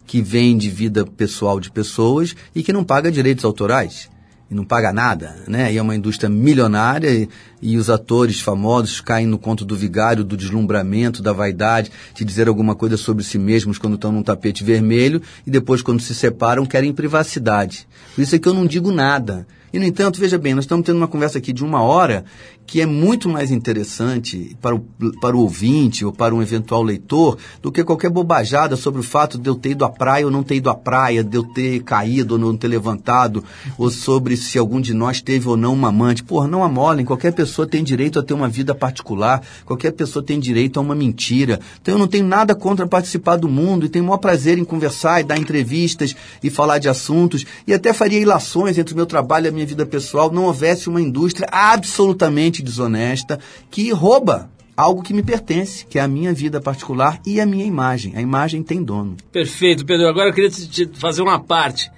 que 0.05 0.21
vende 0.21 0.69
vida 0.69 1.05
pessoal 1.05 1.59
de 1.59 1.69
pessoas 1.69 2.35
e 2.55 2.63
que 2.63 2.71
não 2.71 2.83
paga 2.83 3.11
direitos 3.11 3.43
autorais. 3.43 4.09
E 4.49 4.55
não 4.55 4.63
paga 4.63 4.93
nada, 4.93 5.35
né? 5.47 5.73
E 5.73 5.77
é 5.77 5.81
uma 5.81 5.95
indústria 5.95 6.29
milionária 6.29 7.09
e, 7.09 7.27
e 7.61 7.77
os 7.77 7.89
atores 7.89 8.39
famosos 8.39 9.01
caem 9.01 9.27
no 9.27 9.37
conto 9.37 9.65
do 9.65 9.75
vigário, 9.75 10.23
do 10.23 10.37
deslumbramento, 10.37 11.21
da 11.21 11.33
vaidade, 11.33 11.91
de 12.13 12.23
dizer 12.23 12.47
alguma 12.47 12.73
coisa 12.73 12.95
sobre 12.95 13.25
si 13.25 13.37
mesmos 13.37 13.77
quando 13.77 13.95
estão 13.95 14.11
num 14.11 14.23
tapete 14.23 14.63
vermelho 14.63 15.21
e 15.45 15.51
depois, 15.51 15.81
quando 15.81 16.01
se 16.01 16.15
separam, 16.15 16.65
querem 16.65 16.93
privacidade. 16.93 17.87
Por 18.15 18.21
isso 18.21 18.35
é 18.35 18.39
que 18.39 18.47
eu 18.47 18.53
não 18.53 18.65
digo 18.65 18.89
nada. 18.89 19.45
E, 19.73 19.79
no 19.79 19.85
entanto, 19.85 20.19
veja 20.19 20.37
bem, 20.37 20.53
nós 20.53 20.63
estamos 20.63 20.85
tendo 20.85 20.97
uma 20.97 21.07
conversa 21.07 21.37
aqui 21.37 21.51
de 21.51 21.63
uma 21.63 21.81
hora 21.81 22.23
que 22.67 22.81
é 22.81 22.85
muito 22.85 23.29
mais 23.29 23.49
interessante 23.49 24.55
para 24.61 24.75
o, 24.75 24.79
para 25.21 25.37
o 25.37 25.39
ouvinte 25.39 26.03
ou 26.03 26.11
para 26.11 26.35
um 26.35 26.41
eventual 26.41 26.83
leitor 26.83 27.37
do 27.61 27.71
que 27.71 27.81
qualquer 27.81 28.09
bobajada 28.09 28.75
sobre 28.75 28.99
o 28.99 29.03
fato 29.03 29.37
de 29.37 29.49
eu 29.49 29.55
ter 29.55 29.69
ido 29.69 29.85
à 29.85 29.89
praia 29.89 30.25
ou 30.25 30.31
não 30.31 30.43
ter 30.43 30.55
ido 30.55 30.69
à 30.69 30.75
praia, 30.75 31.23
de 31.23 31.37
eu 31.37 31.43
ter 31.43 31.81
caído 31.83 32.33
ou 32.33 32.39
não 32.39 32.57
ter 32.57 32.67
levantado, 32.67 33.41
ou 33.77 33.89
sobre 33.89 34.35
se 34.35 34.59
algum 34.59 34.81
de 34.81 34.93
nós 34.93 35.21
teve 35.21 35.47
ou 35.47 35.55
não 35.55 35.73
uma 35.73 35.87
amante. 35.87 36.23
Porra, 36.23 36.45
não 36.45 36.61
amolem, 36.61 37.05
qualquer 37.05 37.31
pessoa 37.31 37.65
tem 37.65 37.81
direito 37.85 38.19
a 38.19 38.23
ter 38.23 38.33
uma 38.33 38.49
vida 38.49 38.75
particular, 38.75 39.41
qualquer 39.65 39.91
pessoa 39.91 40.23
tem 40.23 40.37
direito 40.37 40.77
a 40.77 40.81
uma 40.81 40.93
mentira. 40.93 41.61
Então 41.81 41.95
eu 41.95 41.99
não 41.99 42.07
tenho 42.07 42.27
nada 42.27 42.53
contra 42.53 42.85
participar 42.85 43.37
do 43.37 43.47
mundo 43.47 43.85
e 43.85 43.89
tenho 43.89 44.03
o 44.03 44.07
maior 44.09 44.17
prazer 44.17 44.57
em 44.57 44.65
conversar 44.65 45.21
e 45.21 45.23
dar 45.23 45.39
entrevistas 45.39 46.13
e 46.43 46.49
falar 46.49 46.79
de 46.79 46.89
assuntos 46.89 47.45
e 47.65 47.73
até 47.73 47.93
faria 47.93 48.19
ilações 48.19 48.77
entre 48.77 48.93
o 48.93 48.97
meu 48.97 49.05
trabalho 49.05 49.45
e 49.45 49.49
a 49.49 49.51
minha 49.53 49.65
vida 49.65 49.85
pessoal 49.85 50.29
não 50.29 50.43
houvesse 50.43 50.89
uma 50.89 51.01
indústria 51.01 51.47
absolutamente 51.49 52.56
desonesta 52.61 53.39
que 53.69 53.91
rouba 53.91 54.49
algo 54.75 55.01
que 55.01 55.13
me 55.13 55.23
pertence, 55.23 55.85
que 55.85 55.97
é 55.97 56.01
a 56.01 56.07
minha 56.07 56.31
vida 56.31 56.61
particular 56.61 57.19
e 57.25 57.41
a 57.41 57.45
minha 57.45 57.65
imagem. 57.65 58.13
A 58.15 58.21
imagem 58.21 58.61
tem 58.61 58.83
dono. 58.83 59.17
Perfeito, 59.31 59.83
Pedro. 59.85 60.07
Agora 60.07 60.29
eu 60.29 60.33
queria 60.33 60.51
te 60.51 60.87
fazer 60.99 61.23
uma 61.23 61.39
parte. 61.39 61.91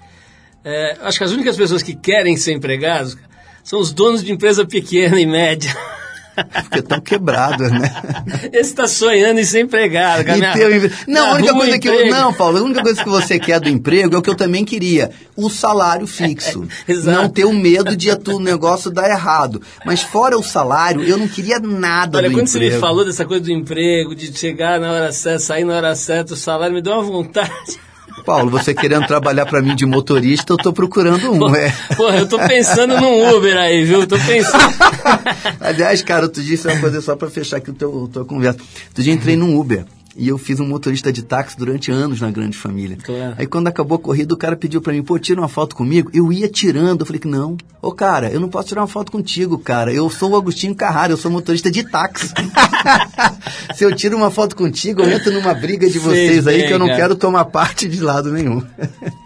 É, 0.64 0.98
acho 1.02 1.18
que 1.18 1.24
as 1.24 1.32
únicas 1.32 1.56
pessoas 1.56 1.82
que 1.82 1.94
querem 1.94 2.36
ser 2.36 2.52
empregados 2.52 3.16
são 3.62 3.78
os 3.78 3.92
donos 3.92 4.24
de 4.24 4.32
empresa 4.32 4.66
pequena 4.66 5.20
e 5.20 5.26
média. 5.26 5.76
Porque 6.62 6.82
tão 6.82 7.00
quebrado, 7.00 7.68
né? 7.68 7.90
Esse 8.52 8.70
está 8.70 8.86
sonhando 8.86 9.40
em 9.40 9.44
ser 9.44 9.60
empregado. 9.60 10.24
com 10.24 10.32
a 10.32 10.36
E 10.36 10.40
minha- 10.40 10.52
ter 10.52 10.72
empre- 10.76 10.92
Não, 11.06 11.32
a 11.32 11.34
única 11.34 11.54
coisa 11.54 11.78
que 11.78 11.88
eu. 11.88 12.10
Não, 12.10 12.32
Paulo, 12.32 12.58
a 12.58 12.62
única 12.62 12.82
coisa 12.82 13.02
que 13.02 13.08
você 13.08 13.38
quer 13.38 13.60
do 13.60 13.68
emprego 13.68 14.14
é 14.14 14.18
o 14.18 14.22
que 14.22 14.30
eu 14.30 14.34
também 14.34 14.64
queria: 14.64 15.10
o 15.36 15.48
salário 15.48 16.06
fixo. 16.06 16.66
Exato. 16.86 17.16
Não 17.22 17.28
ter 17.28 17.44
o 17.44 17.52
medo 17.52 17.96
de 17.96 18.10
o 18.10 18.38
negócio 18.40 18.90
dar 18.90 19.08
errado. 19.08 19.62
Mas 19.86 20.02
fora 20.02 20.38
o 20.38 20.42
salário, 20.42 21.02
eu 21.02 21.16
não 21.16 21.28
queria 21.28 21.58
nada 21.58 22.18
Olha, 22.18 22.28
do 22.28 22.34
quando 22.34 22.46
você 22.48 22.58
me 22.58 22.70
falou 22.72 23.04
dessa 23.04 23.24
coisa 23.24 23.44
do 23.44 23.52
emprego, 23.52 24.14
de 24.14 24.36
chegar 24.36 24.80
na 24.80 24.90
hora 24.92 25.12
certa, 25.12 25.38
sair 25.38 25.64
na 25.64 25.74
hora 25.76 25.94
certa, 25.94 26.34
o 26.34 26.36
salário 26.36 26.74
me 26.74 26.82
deu 26.82 26.92
uma 26.94 27.02
vontade. 27.02 27.50
Paulo, 28.24 28.50
você 28.50 28.74
querendo 28.74 29.06
trabalhar 29.06 29.46
pra 29.46 29.62
mim 29.62 29.74
de 29.74 29.86
motorista, 29.86 30.52
eu 30.52 30.56
tô 30.56 30.72
procurando 30.72 31.32
um, 31.32 31.54
é. 31.54 31.72
Porra, 31.96 32.18
eu 32.18 32.28
tô 32.28 32.38
pensando 32.38 33.00
num 33.00 33.36
Uber 33.36 33.56
aí, 33.56 33.84
viu? 33.84 34.06
Tô 34.06 34.18
pensando. 34.18 34.74
Aliás, 35.60 36.02
cara, 36.02 36.24
outro 36.24 36.42
dia, 36.42 36.54
isso 36.54 36.68
é 36.68 36.72
uma 36.72 36.80
coisa 36.80 37.00
só 37.00 37.16
pra 37.16 37.30
fechar 37.30 37.58
aqui 37.58 37.70
o 37.70 37.74
teu, 37.74 38.10
tua 38.12 38.24
conversa. 38.24 38.58
Outro 38.88 39.02
dia 39.02 39.12
entrei 39.12 39.36
num 39.36 39.58
Uber. 39.58 39.84
E 40.16 40.28
eu 40.28 40.36
fiz 40.36 40.58
um 40.58 40.66
motorista 40.66 41.12
de 41.12 41.22
táxi 41.22 41.56
durante 41.56 41.90
anos 41.90 42.20
na 42.20 42.30
grande 42.30 42.56
família. 42.56 42.98
Claro. 43.02 43.34
Aí 43.38 43.46
quando 43.46 43.68
acabou 43.68 43.96
a 43.96 43.98
corrida, 43.98 44.34
o 44.34 44.36
cara 44.36 44.56
pediu 44.56 44.80
pra 44.80 44.92
mim, 44.92 45.02
pô, 45.02 45.18
tira 45.18 45.40
uma 45.40 45.48
foto 45.48 45.76
comigo. 45.76 46.10
Eu 46.12 46.32
ia 46.32 46.48
tirando, 46.48 47.00
eu 47.00 47.06
falei 47.06 47.20
que 47.20 47.28
não. 47.28 47.56
Ô 47.80 47.92
cara, 47.92 48.28
eu 48.30 48.40
não 48.40 48.48
posso 48.48 48.68
tirar 48.68 48.80
uma 48.82 48.88
foto 48.88 49.12
contigo, 49.12 49.56
cara. 49.58 49.92
Eu 49.92 50.10
sou 50.10 50.32
o 50.32 50.36
Agostinho 50.36 50.74
Carrara, 50.74 51.12
eu 51.12 51.16
sou 51.16 51.30
motorista 51.30 51.70
de 51.70 51.84
táxi. 51.84 52.32
Se 53.74 53.84
eu 53.84 53.94
tiro 53.94 54.16
uma 54.16 54.30
foto 54.30 54.56
contigo, 54.56 55.02
eu 55.02 55.10
entro 55.10 55.32
numa 55.32 55.54
briga 55.54 55.88
de 55.88 55.98
vocês 55.98 56.46
aí 56.46 56.58
bem, 56.58 56.66
que 56.66 56.72
eu 56.72 56.78
não 56.78 56.86
cara. 56.86 56.98
quero 56.98 57.16
tomar 57.16 57.44
parte 57.46 57.88
de 57.88 58.00
lado 58.00 58.30
nenhum. 58.32 58.62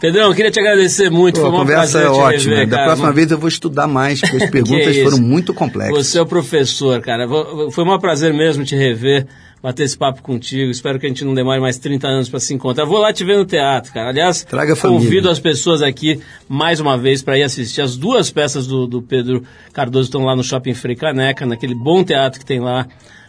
Pedrão, 0.01 0.29
eu 0.29 0.35
queria 0.35 0.51
te 0.51 0.61
agradecer 0.61 1.11
muito. 1.11 1.41
Pô, 1.41 1.49
foi 1.49 1.57
a 1.57 1.61
conversa 1.61 1.99
é 1.99 2.09
ótima. 2.09 2.55
rever, 2.55 2.69
da 2.69 2.85
próxima 2.85 3.13
vez 3.13 3.31
eu 3.31 3.39
vou 3.39 3.49
estudar 3.49 3.87
mais, 3.87 4.21
porque 4.21 4.37
as 4.37 4.51
perguntas 4.51 4.95
isso. 4.95 5.11
foram 5.11 5.19
muito 5.19 5.53
complexas. 5.53 6.07
Você 6.07 6.19
é 6.19 6.23
o 6.23 6.27
professor, 6.27 7.01
cara. 7.01 7.27
Foi 7.71 7.85
um 7.85 7.99
prazer 7.99 8.33
mesmo 8.33 8.65
te 8.65 8.77
rever, 8.77 9.27
bater 9.65 9.85
esse 9.85 9.97
papo 9.97 10.21
contigo. 10.21 10.71
Espero 10.71 10.99
que 10.99 11.07
a 11.07 11.09
gente 11.09 11.25
não 11.25 11.33
demore 11.33 11.59
mais 11.59 11.79
30 11.79 12.07
anos 12.07 12.29
para 12.29 12.39
se 12.39 12.53
encontrar. 12.53 12.85
Vou 12.85 12.99
lá 12.99 13.15
te 13.15 13.25
ver 13.25 13.39
no 13.39 13.47
teatro, 13.47 13.95
cara. 13.95 14.11
Aliás, 14.11 14.47
convido 14.79 15.31
as 15.31 15.41
pessoas 15.41 15.81
aqui 15.81 16.21
mais 16.47 16.81
uma 16.81 16.99
vez 16.99 17.23
para 17.23 17.39
ir 17.39 17.45
assistir. 17.45 17.81
As 17.81 17.97
duas 17.97 18.31
peças 18.31 18.67
do, 18.67 18.87
do 18.87 19.01
Pedro 19.01 19.43
Cardoso 19.73 20.09
estão 20.09 20.23
lá 20.23 20.37
no 20.37 20.45
Shopping 20.45 20.75
Frei 20.75 20.95
Caneca, 20.95 21.47
naquele 21.47 21.75
bom 21.75 22.05
teatro 22.05 22.39
que 22.39 22.45
tem 22.45 22.61
lá, 22.61 22.87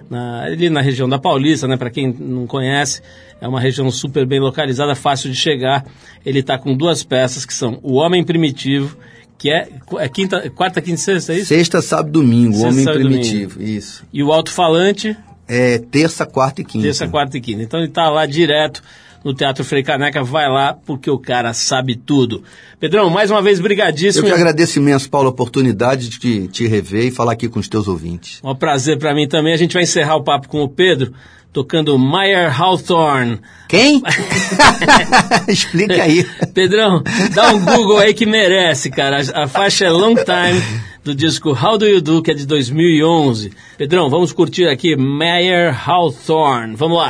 na, 0.10 0.44
ali 0.44 0.70
na 0.70 0.82
região 0.82 1.08
da 1.08 1.18
Paulista, 1.18 1.70
né? 1.70 1.78
Para 1.78 1.90
quem 1.90 2.14
não 2.20 2.46
conhece, 2.46 3.02
é 3.40 3.48
uma 3.48 3.62
região 3.62 3.90
super 3.90 4.26
bem 4.26 4.42
localizada, 4.42 4.94
fácil 4.94 5.32
de 5.32 5.38
chegar. 5.38 5.86
Ele 6.26 6.40
está 6.40 6.58
com 6.58 6.76
duas 6.76 7.02
peças 7.02 7.46
que 7.46 7.54
são 7.54 7.80
O 7.82 7.94
Homem 7.94 8.26
Primitivo, 8.26 8.98
que 9.38 9.50
é, 9.50 9.70
é 10.00 10.10
quinta, 10.10 10.50
quarta, 10.50 10.82
quinta 10.82 10.96
e 10.96 11.02
sexta, 11.02 11.32
é 11.32 11.38
isso? 11.38 11.46
Sexta, 11.46 11.82
sábado, 11.82 12.12
domingo, 12.12 12.56
Sexta, 12.56 12.68
Homem 12.68 12.84
sábado 12.84 13.00
Primitivo. 13.00 13.64
Isso. 13.64 14.04
E 14.12 14.22
o 14.22 14.34
Alto-Falante, 14.34 15.16
É 15.48 15.78
terça, 15.78 16.26
quarta 16.26 16.62
e 16.62 16.66
quinta. 16.66 16.86
terça, 16.86 17.08
quarta 17.08 17.38
e 17.38 17.42
quinta. 17.42 17.62
Então 17.62 17.80
ele 17.80 17.90
tá 17.90 18.10
lá 18.10 18.26
direto 18.26 18.82
no 19.24 19.34
Teatro 19.34 19.66
Frei 19.66 19.82
Caneca, 19.82 20.24
vai 20.24 20.48
lá 20.48 20.74
porque 20.86 21.10
o 21.10 21.18
cara 21.18 21.52
sabe 21.52 21.96
tudo. 21.96 22.44
Pedrão, 22.80 23.10
mais 23.10 23.32
uma 23.32 23.42
vez, 23.42 23.58
Eu 23.58 23.64
brigadíssimo. 23.64 24.28
que 24.28 24.32
agradeço 24.32 24.78
imenso, 24.78 25.10
Paulo, 25.10 25.28
a 25.30 25.32
oportunidade 25.32 26.10
de 26.10 26.20
te, 26.20 26.48
te 26.48 26.68
rever 26.68 27.06
e 27.06 27.12
falar 27.12 27.32
aqui 27.32 27.50
com 27.50 27.60
os 27.60 27.68
teus 27.68 27.88
ouvintes. 27.88 28.40
Um 28.44 28.54
prazer 28.54 29.00
para 29.00 29.16
mim 29.16 29.28
também. 29.28 29.52
A 29.52 29.58
gente 29.58 29.74
vai 29.74 29.82
encerrar 29.82 30.16
o 30.16 30.24
papo 30.24 30.48
com 30.48 30.62
o 30.62 30.70
Pedro, 30.70 31.12
tocando 31.52 31.98
Meyer 31.98 32.62
Hawthorne. 32.62 33.40
Quem? 33.68 34.00
Explica 35.50 36.04
aí. 36.04 36.24
Pedrão, 36.54 37.02
dá 37.34 37.52
um 37.52 37.66
Google 37.66 37.98
aí 37.98 38.14
que 38.14 38.28
merece, 38.28 38.92
cara. 38.92 39.22
A, 39.34 39.46
a 39.46 39.48
faixa 39.48 39.86
é 39.86 39.90
Long 39.90 40.14
Time, 40.16 40.62
do 41.06 41.14
disco 41.14 41.52
How 41.52 41.78
Do 41.78 41.86
You 41.86 42.02
Do, 42.02 42.20
que 42.24 42.32
é 42.32 42.34
de 42.34 42.48
2011. 42.48 43.54
Pedrão, 43.78 44.10
vamos 44.10 44.34
curtir 44.34 44.66
aqui 44.66 44.96
Meyer 44.96 45.88
Hawthorne. 45.88 46.76
Vamos 46.76 46.98
lá. 46.98 47.10